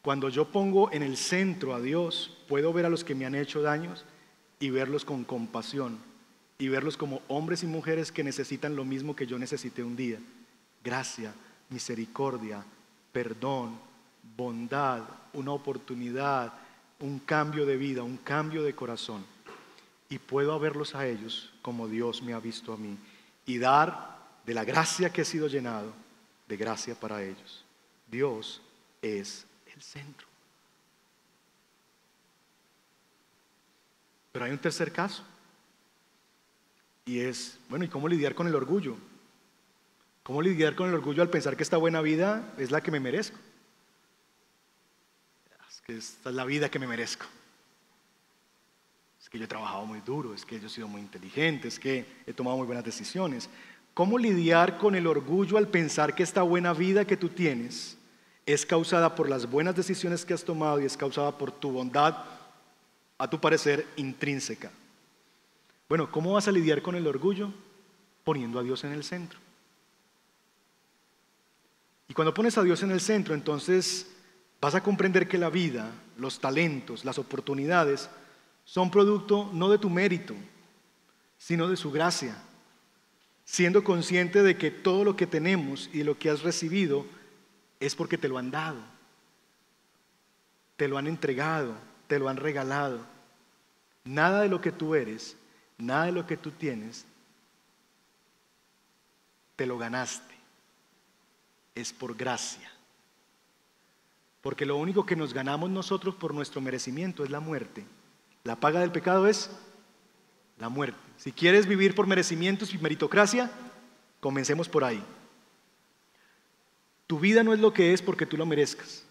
Cuando 0.00 0.28
yo 0.28 0.52
pongo 0.52 0.92
en 0.92 1.02
el 1.02 1.16
centro 1.16 1.74
a 1.74 1.80
Dios, 1.80 2.36
puedo 2.48 2.72
ver 2.72 2.86
a 2.86 2.88
los 2.88 3.02
que 3.02 3.16
me 3.16 3.26
han 3.26 3.34
hecho 3.34 3.62
daños 3.62 4.04
y 4.60 4.70
verlos 4.70 5.04
con 5.04 5.24
compasión 5.24 5.98
y 6.58 6.68
verlos 6.68 6.96
como 6.96 7.20
hombres 7.26 7.64
y 7.64 7.66
mujeres 7.66 8.12
que 8.12 8.22
necesitan 8.22 8.76
lo 8.76 8.84
mismo 8.84 9.16
que 9.16 9.26
yo 9.26 9.38
necesité 9.40 9.82
un 9.82 9.96
día. 9.96 10.18
Gracia, 10.84 11.32
misericordia, 11.68 12.64
perdón, 13.10 13.78
bondad, 14.36 15.02
una 15.32 15.50
oportunidad, 15.50 16.65
un 17.00 17.18
cambio 17.18 17.66
de 17.66 17.76
vida, 17.76 18.02
un 18.02 18.16
cambio 18.16 18.62
de 18.62 18.74
corazón. 18.74 19.24
Y 20.08 20.18
puedo 20.18 20.58
verlos 20.58 20.94
a 20.94 21.06
ellos 21.06 21.52
como 21.62 21.88
Dios 21.88 22.22
me 22.22 22.32
ha 22.32 22.38
visto 22.38 22.72
a 22.72 22.76
mí 22.76 22.96
y 23.44 23.58
dar 23.58 24.16
de 24.44 24.54
la 24.54 24.64
gracia 24.64 25.12
que 25.12 25.22
he 25.22 25.24
sido 25.24 25.48
llenado, 25.48 25.92
de 26.46 26.56
gracia 26.56 26.94
para 26.94 27.22
ellos. 27.22 27.64
Dios 28.06 28.62
es 29.02 29.46
el 29.74 29.82
centro. 29.82 30.26
Pero 34.32 34.44
hay 34.44 34.52
un 34.52 34.58
tercer 34.58 34.92
caso. 34.92 35.24
Y 37.04 37.20
es, 37.20 37.58
bueno, 37.68 37.84
¿y 37.84 37.88
cómo 37.88 38.08
lidiar 38.08 38.34
con 38.34 38.46
el 38.46 38.54
orgullo? 38.54 38.96
¿Cómo 40.22 40.42
lidiar 40.42 40.74
con 40.74 40.88
el 40.88 40.94
orgullo 40.94 41.22
al 41.22 41.30
pensar 41.30 41.56
que 41.56 41.62
esta 41.62 41.76
buena 41.76 42.00
vida 42.00 42.52
es 42.58 42.70
la 42.70 42.80
que 42.80 42.90
me 42.90 43.00
merezco? 43.00 43.38
Esta 45.88 46.30
es 46.30 46.34
la 46.34 46.44
vida 46.44 46.68
que 46.68 46.80
me 46.80 46.86
merezco. 46.86 47.26
Es 49.20 49.30
que 49.30 49.38
yo 49.38 49.44
he 49.44 49.48
trabajado 49.48 49.86
muy 49.86 50.00
duro, 50.00 50.34
es 50.34 50.44
que 50.44 50.58
yo 50.58 50.66
he 50.66 50.70
sido 50.70 50.88
muy 50.88 51.00
inteligente, 51.00 51.68
es 51.68 51.78
que 51.78 52.04
he 52.26 52.32
tomado 52.32 52.56
muy 52.56 52.66
buenas 52.66 52.84
decisiones. 52.84 53.48
¿Cómo 53.94 54.18
lidiar 54.18 54.78
con 54.78 54.94
el 54.94 55.06
orgullo 55.06 55.58
al 55.58 55.68
pensar 55.68 56.14
que 56.14 56.22
esta 56.22 56.42
buena 56.42 56.72
vida 56.72 57.04
que 57.04 57.16
tú 57.16 57.28
tienes 57.28 57.96
es 58.46 58.66
causada 58.66 59.14
por 59.14 59.28
las 59.28 59.48
buenas 59.48 59.74
decisiones 59.74 60.24
que 60.24 60.34
has 60.34 60.44
tomado 60.44 60.80
y 60.80 60.84
es 60.84 60.96
causada 60.96 61.38
por 61.38 61.52
tu 61.52 61.70
bondad, 61.70 62.16
a 63.18 63.30
tu 63.30 63.40
parecer, 63.40 63.86
intrínseca? 63.96 64.70
Bueno, 65.88 66.10
¿cómo 66.10 66.32
vas 66.32 66.48
a 66.48 66.52
lidiar 66.52 66.82
con 66.82 66.96
el 66.96 67.06
orgullo? 67.06 67.52
Poniendo 68.24 68.58
a 68.58 68.62
Dios 68.64 68.82
en 68.82 68.92
el 68.92 69.04
centro. 69.04 69.38
Y 72.08 72.14
cuando 72.14 72.34
pones 72.34 72.58
a 72.58 72.62
Dios 72.62 72.82
en 72.82 72.90
el 72.90 73.00
centro, 73.00 73.34
entonces 73.34 74.15
vas 74.66 74.74
a 74.74 74.82
comprender 74.82 75.28
que 75.28 75.38
la 75.38 75.48
vida, 75.48 75.92
los 76.18 76.40
talentos, 76.40 77.04
las 77.04 77.20
oportunidades, 77.20 78.10
son 78.64 78.90
producto 78.90 79.48
no 79.52 79.68
de 79.68 79.78
tu 79.78 79.88
mérito, 79.88 80.34
sino 81.38 81.68
de 81.68 81.76
su 81.76 81.92
gracia. 81.92 82.36
Siendo 83.44 83.84
consciente 83.84 84.42
de 84.42 84.58
que 84.58 84.72
todo 84.72 85.04
lo 85.04 85.14
que 85.14 85.28
tenemos 85.28 85.88
y 85.92 86.02
lo 86.02 86.18
que 86.18 86.30
has 86.30 86.42
recibido 86.42 87.06
es 87.78 87.94
porque 87.94 88.18
te 88.18 88.26
lo 88.26 88.38
han 88.38 88.50
dado, 88.50 88.80
te 90.76 90.88
lo 90.88 90.98
han 90.98 91.06
entregado, 91.06 91.76
te 92.08 92.18
lo 92.18 92.28
han 92.28 92.36
regalado. 92.36 93.06
Nada 94.02 94.40
de 94.40 94.48
lo 94.48 94.60
que 94.60 94.72
tú 94.72 94.96
eres, 94.96 95.36
nada 95.78 96.06
de 96.06 96.12
lo 96.12 96.26
que 96.26 96.36
tú 96.36 96.50
tienes, 96.50 97.06
te 99.54 99.64
lo 99.64 99.78
ganaste 99.78 100.34
es 101.76 101.92
por 101.92 102.16
gracia. 102.16 102.75
Porque 104.46 104.64
lo 104.64 104.76
único 104.76 105.04
que 105.04 105.16
nos 105.16 105.34
ganamos 105.34 105.70
nosotros 105.70 106.14
por 106.14 106.32
nuestro 106.32 106.60
merecimiento 106.60 107.24
es 107.24 107.30
la 107.30 107.40
muerte. 107.40 107.84
La 108.44 108.54
paga 108.54 108.78
del 108.78 108.92
pecado 108.92 109.26
es 109.26 109.50
la 110.60 110.68
muerte. 110.68 110.96
Si 111.16 111.32
quieres 111.32 111.66
vivir 111.66 111.96
por 111.96 112.06
merecimientos 112.06 112.72
y 112.72 112.78
meritocracia, 112.78 113.50
comencemos 114.20 114.68
por 114.68 114.84
ahí. 114.84 115.02
Tu 117.08 117.18
vida 117.18 117.42
no 117.42 117.54
es 117.54 117.58
lo 117.58 117.72
que 117.72 117.92
es 117.92 118.02
porque 118.02 118.24
tú 118.24 118.36
lo 118.36 118.46
merezcas. 118.46 119.04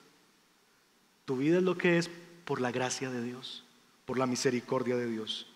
Tu 1.26 1.36
vida 1.36 1.58
es 1.58 1.64
lo 1.64 1.78
que 1.78 1.98
es 1.98 2.10
por 2.46 2.62
la 2.62 2.72
gracia 2.72 3.12
de 3.12 3.22
Dios, 3.22 3.66
por 4.06 4.18
la 4.18 4.28
misericordia 4.28 4.96
de 4.96 5.08
Dios. 5.08 5.48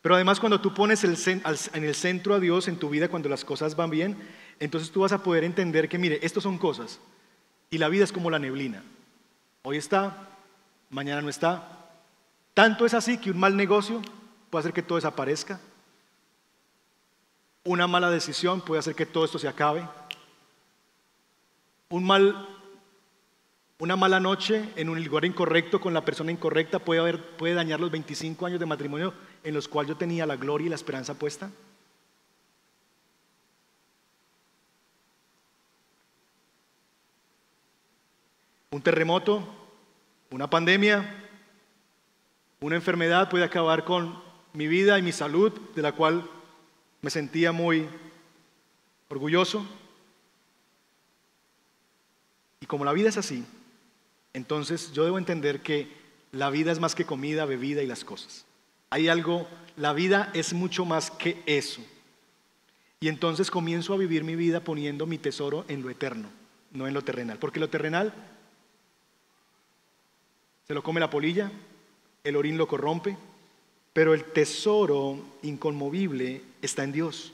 Pero 0.00 0.14
además 0.14 0.40
cuando 0.40 0.62
tú 0.62 0.72
pones 0.72 1.04
en 1.04 1.84
el 1.84 1.94
centro 1.94 2.32
a 2.34 2.40
Dios 2.40 2.66
en 2.66 2.78
tu 2.78 2.88
vida, 2.88 3.10
cuando 3.10 3.28
las 3.28 3.44
cosas 3.44 3.76
van 3.76 3.90
bien, 3.90 4.16
entonces 4.58 4.90
tú 4.90 5.00
vas 5.00 5.12
a 5.12 5.22
poder 5.22 5.44
entender 5.44 5.86
que, 5.90 5.98
mire, 5.98 6.18
estos 6.22 6.44
son 6.44 6.56
cosas. 6.56 6.98
Y 7.68 7.76
la 7.76 7.90
vida 7.90 8.04
es 8.04 8.12
como 8.12 8.30
la 8.30 8.38
neblina. 8.38 8.82
Hoy 9.70 9.76
está, 9.76 10.16
mañana 10.88 11.20
no 11.20 11.28
está. 11.28 11.90
Tanto 12.54 12.86
es 12.86 12.94
así 12.94 13.18
que 13.18 13.30
un 13.30 13.38
mal 13.38 13.54
negocio 13.54 14.00
puede 14.48 14.60
hacer 14.60 14.72
que 14.72 14.82
todo 14.82 14.96
desaparezca. 14.96 15.60
Una 17.64 17.86
mala 17.86 18.08
decisión 18.08 18.62
puede 18.62 18.78
hacer 18.78 18.94
que 18.94 19.04
todo 19.04 19.26
esto 19.26 19.38
se 19.38 19.46
acabe. 19.46 19.86
Un 21.90 22.02
mal, 22.02 22.48
una 23.78 23.94
mala 23.94 24.18
noche 24.20 24.72
en 24.74 24.88
un 24.88 25.04
lugar 25.04 25.26
incorrecto 25.26 25.82
con 25.82 25.92
la 25.92 26.02
persona 26.02 26.32
incorrecta 26.32 26.78
puede, 26.78 27.02
haber, 27.02 27.36
puede 27.36 27.52
dañar 27.52 27.78
los 27.78 27.90
25 27.90 28.46
años 28.46 28.60
de 28.60 28.64
matrimonio 28.64 29.12
en 29.44 29.52
los 29.52 29.68
cuales 29.68 29.90
yo 29.90 29.98
tenía 29.98 30.24
la 30.24 30.36
gloria 30.36 30.68
y 30.68 30.70
la 30.70 30.76
esperanza 30.76 31.12
puesta. 31.12 31.50
Un 38.70 38.80
terremoto, 38.80 39.57
una 40.30 40.50
pandemia, 40.50 41.08
una 42.60 42.76
enfermedad 42.76 43.30
puede 43.30 43.44
acabar 43.44 43.84
con 43.84 44.20
mi 44.52 44.66
vida 44.66 44.98
y 44.98 45.02
mi 45.02 45.12
salud, 45.12 45.52
de 45.74 45.82
la 45.82 45.92
cual 45.92 46.28
me 47.00 47.10
sentía 47.10 47.52
muy 47.52 47.86
orgulloso. 49.08 49.66
Y 52.60 52.66
como 52.66 52.84
la 52.84 52.92
vida 52.92 53.08
es 53.08 53.16
así, 53.16 53.44
entonces 54.32 54.92
yo 54.92 55.04
debo 55.04 55.18
entender 55.18 55.60
que 55.60 55.88
la 56.32 56.50
vida 56.50 56.72
es 56.72 56.80
más 56.80 56.94
que 56.94 57.06
comida, 57.06 57.44
bebida 57.44 57.82
y 57.82 57.86
las 57.86 58.04
cosas. 58.04 58.44
Hay 58.90 59.08
algo, 59.08 59.48
la 59.76 59.92
vida 59.92 60.30
es 60.34 60.52
mucho 60.52 60.84
más 60.84 61.10
que 61.10 61.42
eso. 61.46 61.82
Y 63.00 63.08
entonces 63.08 63.50
comienzo 63.50 63.94
a 63.94 63.98
vivir 63.98 64.24
mi 64.24 64.34
vida 64.34 64.60
poniendo 64.60 65.06
mi 65.06 65.18
tesoro 65.18 65.64
en 65.68 65.82
lo 65.82 65.90
eterno, 65.90 66.28
no 66.72 66.88
en 66.88 66.94
lo 66.94 67.02
terrenal. 67.02 67.38
Porque 67.38 67.60
lo 67.60 67.70
terrenal 67.70 68.12
se 70.68 70.74
lo 70.74 70.82
come 70.82 71.00
la 71.00 71.08
polilla, 71.08 71.50
el 72.24 72.36
orín 72.36 72.58
lo 72.58 72.68
corrompe, 72.68 73.16
pero 73.94 74.12
el 74.12 74.22
tesoro 74.22 75.18
inconmovible 75.40 76.42
está 76.60 76.84
en 76.84 76.92
Dios. 76.92 77.32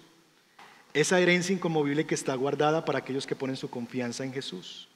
Esa 0.93 1.19
herencia 1.19 1.53
inconmovible 1.53 2.07
que 2.07 2.15
está 2.15 2.37
guardada 2.37 2.85
para 2.85 3.01
aquellos 3.01 3.27
que 3.27 3.35
ponen 3.35 3.57
su 3.57 3.69
confianza 3.69 4.23
en 4.23 4.33
Jesús. 4.33 4.87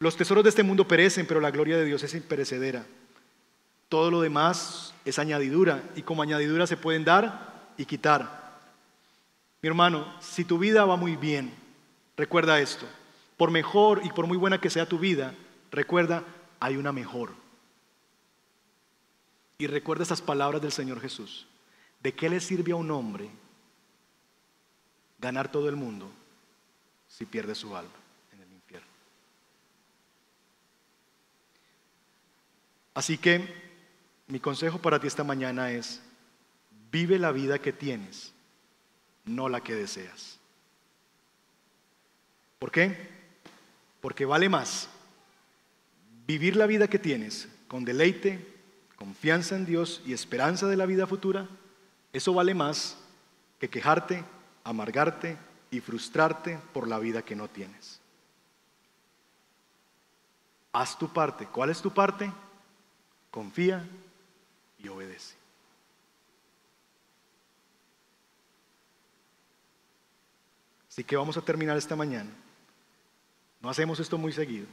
Los 0.00 0.16
tesoros 0.16 0.42
de 0.42 0.50
este 0.50 0.64
mundo 0.64 0.88
perecen, 0.88 1.26
pero 1.26 1.40
la 1.40 1.52
gloria 1.52 1.76
de 1.76 1.84
Dios 1.84 2.02
es 2.02 2.12
imperecedera. 2.14 2.84
Todo 3.88 4.10
lo 4.10 4.20
demás 4.20 4.92
es 5.04 5.20
añadidura 5.20 5.84
y 5.94 6.02
como 6.02 6.22
añadidura 6.22 6.66
se 6.66 6.76
pueden 6.76 7.04
dar 7.04 7.70
y 7.76 7.84
quitar. 7.84 8.58
Mi 9.62 9.68
hermano, 9.68 10.12
si 10.20 10.44
tu 10.44 10.58
vida 10.58 10.84
va 10.86 10.96
muy 10.96 11.14
bien, 11.14 11.52
recuerda 12.16 12.58
esto. 12.58 12.86
Por 13.36 13.52
mejor 13.52 14.00
y 14.02 14.08
por 14.08 14.26
muy 14.26 14.36
buena 14.36 14.60
que 14.60 14.70
sea 14.70 14.86
tu 14.86 14.98
vida, 14.98 15.36
recuerda, 15.70 16.24
hay 16.58 16.76
una 16.76 16.90
mejor. 16.90 17.38
Y 19.60 19.66
recuerda 19.66 20.04
esas 20.04 20.22
palabras 20.22 20.62
del 20.62 20.72
Señor 20.72 21.02
Jesús. 21.02 21.46
¿De 22.02 22.14
qué 22.14 22.30
le 22.30 22.40
sirve 22.40 22.72
a 22.72 22.76
un 22.76 22.90
hombre 22.90 23.28
ganar 25.18 25.52
todo 25.52 25.68
el 25.68 25.76
mundo 25.76 26.10
si 27.06 27.26
pierde 27.26 27.54
su 27.54 27.76
alma 27.76 27.92
en 28.32 28.40
el 28.40 28.50
infierno? 28.50 28.88
Así 32.94 33.18
que 33.18 33.54
mi 34.28 34.40
consejo 34.40 34.78
para 34.78 34.98
ti 34.98 35.06
esta 35.06 35.24
mañana 35.24 35.70
es, 35.70 36.00
vive 36.90 37.18
la 37.18 37.30
vida 37.30 37.58
que 37.58 37.74
tienes, 37.74 38.32
no 39.26 39.50
la 39.50 39.60
que 39.60 39.74
deseas. 39.74 40.38
¿Por 42.58 42.70
qué? 42.70 42.96
Porque 44.00 44.24
vale 44.24 44.48
más 44.48 44.88
vivir 46.26 46.56
la 46.56 46.64
vida 46.64 46.88
que 46.88 46.98
tienes 46.98 47.46
con 47.68 47.84
deleite, 47.84 48.49
confianza 49.00 49.56
en 49.56 49.64
Dios 49.64 50.02
y 50.04 50.12
esperanza 50.12 50.66
de 50.66 50.76
la 50.76 50.84
vida 50.84 51.06
futura, 51.06 51.48
eso 52.12 52.34
vale 52.34 52.52
más 52.52 52.98
que 53.58 53.70
quejarte, 53.70 54.22
amargarte 54.62 55.38
y 55.70 55.80
frustrarte 55.80 56.60
por 56.74 56.86
la 56.86 56.98
vida 56.98 57.22
que 57.22 57.34
no 57.34 57.48
tienes. 57.48 57.98
Haz 60.72 60.98
tu 60.98 61.10
parte. 61.10 61.46
¿Cuál 61.46 61.70
es 61.70 61.80
tu 61.80 61.90
parte? 61.90 62.30
Confía 63.30 63.88
y 64.78 64.88
obedece. 64.88 65.34
Así 70.90 71.04
que 71.04 71.16
vamos 71.16 71.38
a 71.38 71.40
terminar 71.40 71.78
esta 71.78 71.96
mañana. 71.96 72.30
No 73.62 73.70
hacemos 73.70 73.98
esto 73.98 74.18
muy 74.18 74.32
seguido. 74.32 74.66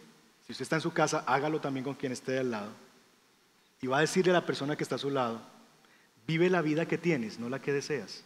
Si 0.46 0.52
usted 0.52 0.64
está 0.64 0.76
en 0.76 0.82
su 0.82 0.92
casa, 0.92 1.24
hágalo 1.26 1.62
también 1.62 1.86
con 1.86 1.96
quien 1.96 2.12
esté 2.12 2.40
al 2.40 2.52
lado. 2.52 2.87
Y 3.82 3.88
va 3.88 3.98
a 3.98 4.02
decirle 4.02 4.32
a 4.32 4.36
la 4.36 4.46
persona 4.46 4.76
que 4.76 4.84
está 4.84 4.96
a 4.96 5.00
su 5.00 5.10
lado, 5.10 5.42
vive 6.26 6.50
la 6.50 6.62
vida 6.62 6.88
que 6.88 6.98
tienes, 6.98 7.40
no 7.40 7.50
la 7.50 7.62
que 7.62 7.74
deseas. 7.74 8.24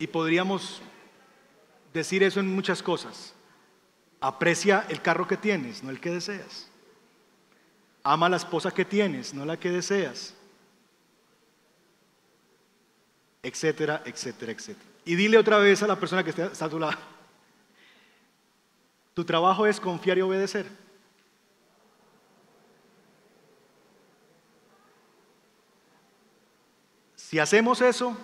Y 0.00 0.06
podríamos 0.06 0.80
decir 1.92 2.22
eso 2.22 2.40
en 2.40 2.52
muchas 2.54 2.82
cosas. 2.82 3.34
Aprecia 4.18 4.86
el 4.88 5.02
carro 5.02 5.28
que 5.28 5.36
tienes, 5.36 5.82
no 5.82 5.90
el 5.90 6.00
que 6.00 6.10
deseas. 6.10 6.68
Ama 8.02 8.30
la 8.30 8.38
esposa 8.38 8.70
que 8.70 8.86
tienes, 8.86 9.34
no 9.34 9.44
la 9.44 9.58
que 9.58 9.70
deseas. 9.70 10.34
Etcétera, 13.42 14.02
etcétera, 14.04 14.52
etcétera. 14.52 14.90
Y 15.04 15.14
dile 15.14 15.38
otra 15.38 15.58
vez 15.58 15.82
a 15.82 15.86
la 15.86 15.96
persona 15.96 16.22
que 16.22 16.30
está 16.30 16.64
a 16.64 16.68
tu 16.68 16.78
lado. 16.78 16.98
Tu 19.14 19.24
trabajo 19.24 19.66
es 19.66 19.80
confiar 19.80 20.18
y 20.18 20.22
obedecer. 20.22 20.66
Si 27.16 27.38
hacemos 27.38 27.80
eso, 27.80 28.16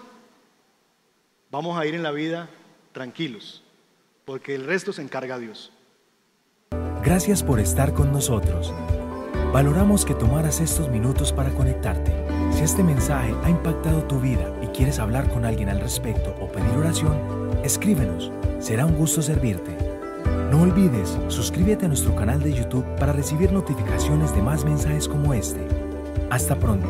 vamos 1.50 1.78
a 1.78 1.86
ir 1.86 1.94
en 1.94 2.02
la 2.02 2.10
vida 2.10 2.50
tranquilos, 2.92 3.62
porque 4.24 4.54
el 4.54 4.64
resto 4.66 4.92
se 4.92 5.02
encarga 5.02 5.38
Dios. 5.38 5.72
Gracias 7.04 7.44
por 7.44 7.60
estar 7.60 7.94
con 7.94 8.10
nosotros. 8.10 8.74
Valoramos 9.52 10.04
que 10.04 10.14
tomaras 10.14 10.60
estos 10.60 10.88
minutos 10.88 11.32
para 11.32 11.54
conectarte. 11.54 12.12
Si 12.52 12.62
este 12.62 12.82
mensaje 12.82 13.32
ha 13.44 13.48
impactado 13.48 14.02
tu 14.08 14.18
vida 14.18 14.52
quieres 14.76 14.98
hablar 14.98 15.28
con 15.30 15.44
alguien 15.44 15.70
al 15.70 15.80
respecto 15.80 16.34
o 16.40 16.48
pedir 16.48 16.70
oración, 16.76 17.16
escríbenos. 17.64 18.30
Será 18.58 18.84
un 18.84 18.94
gusto 18.94 19.22
servirte. 19.22 19.74
No 20.50 20.62
olvides, 20.62 21.18
suscríbete 21.28 21.86
a 21.86 21.88
nuestro 21.88 22.14
canal 22.14 22.42
de 22.42 22.52
YouTube 22.52 22.84
para 22.96 23.12
recibir 23.12 23.52
notificaciones 23.52 24.34
de 24.34 24.42
más 24.42 24.64
mensajes 24.64 25.08
como 25.08 25.32
este. 25.32 25.66
Hasta 26.30 26.56
pronto. 26.56 26.88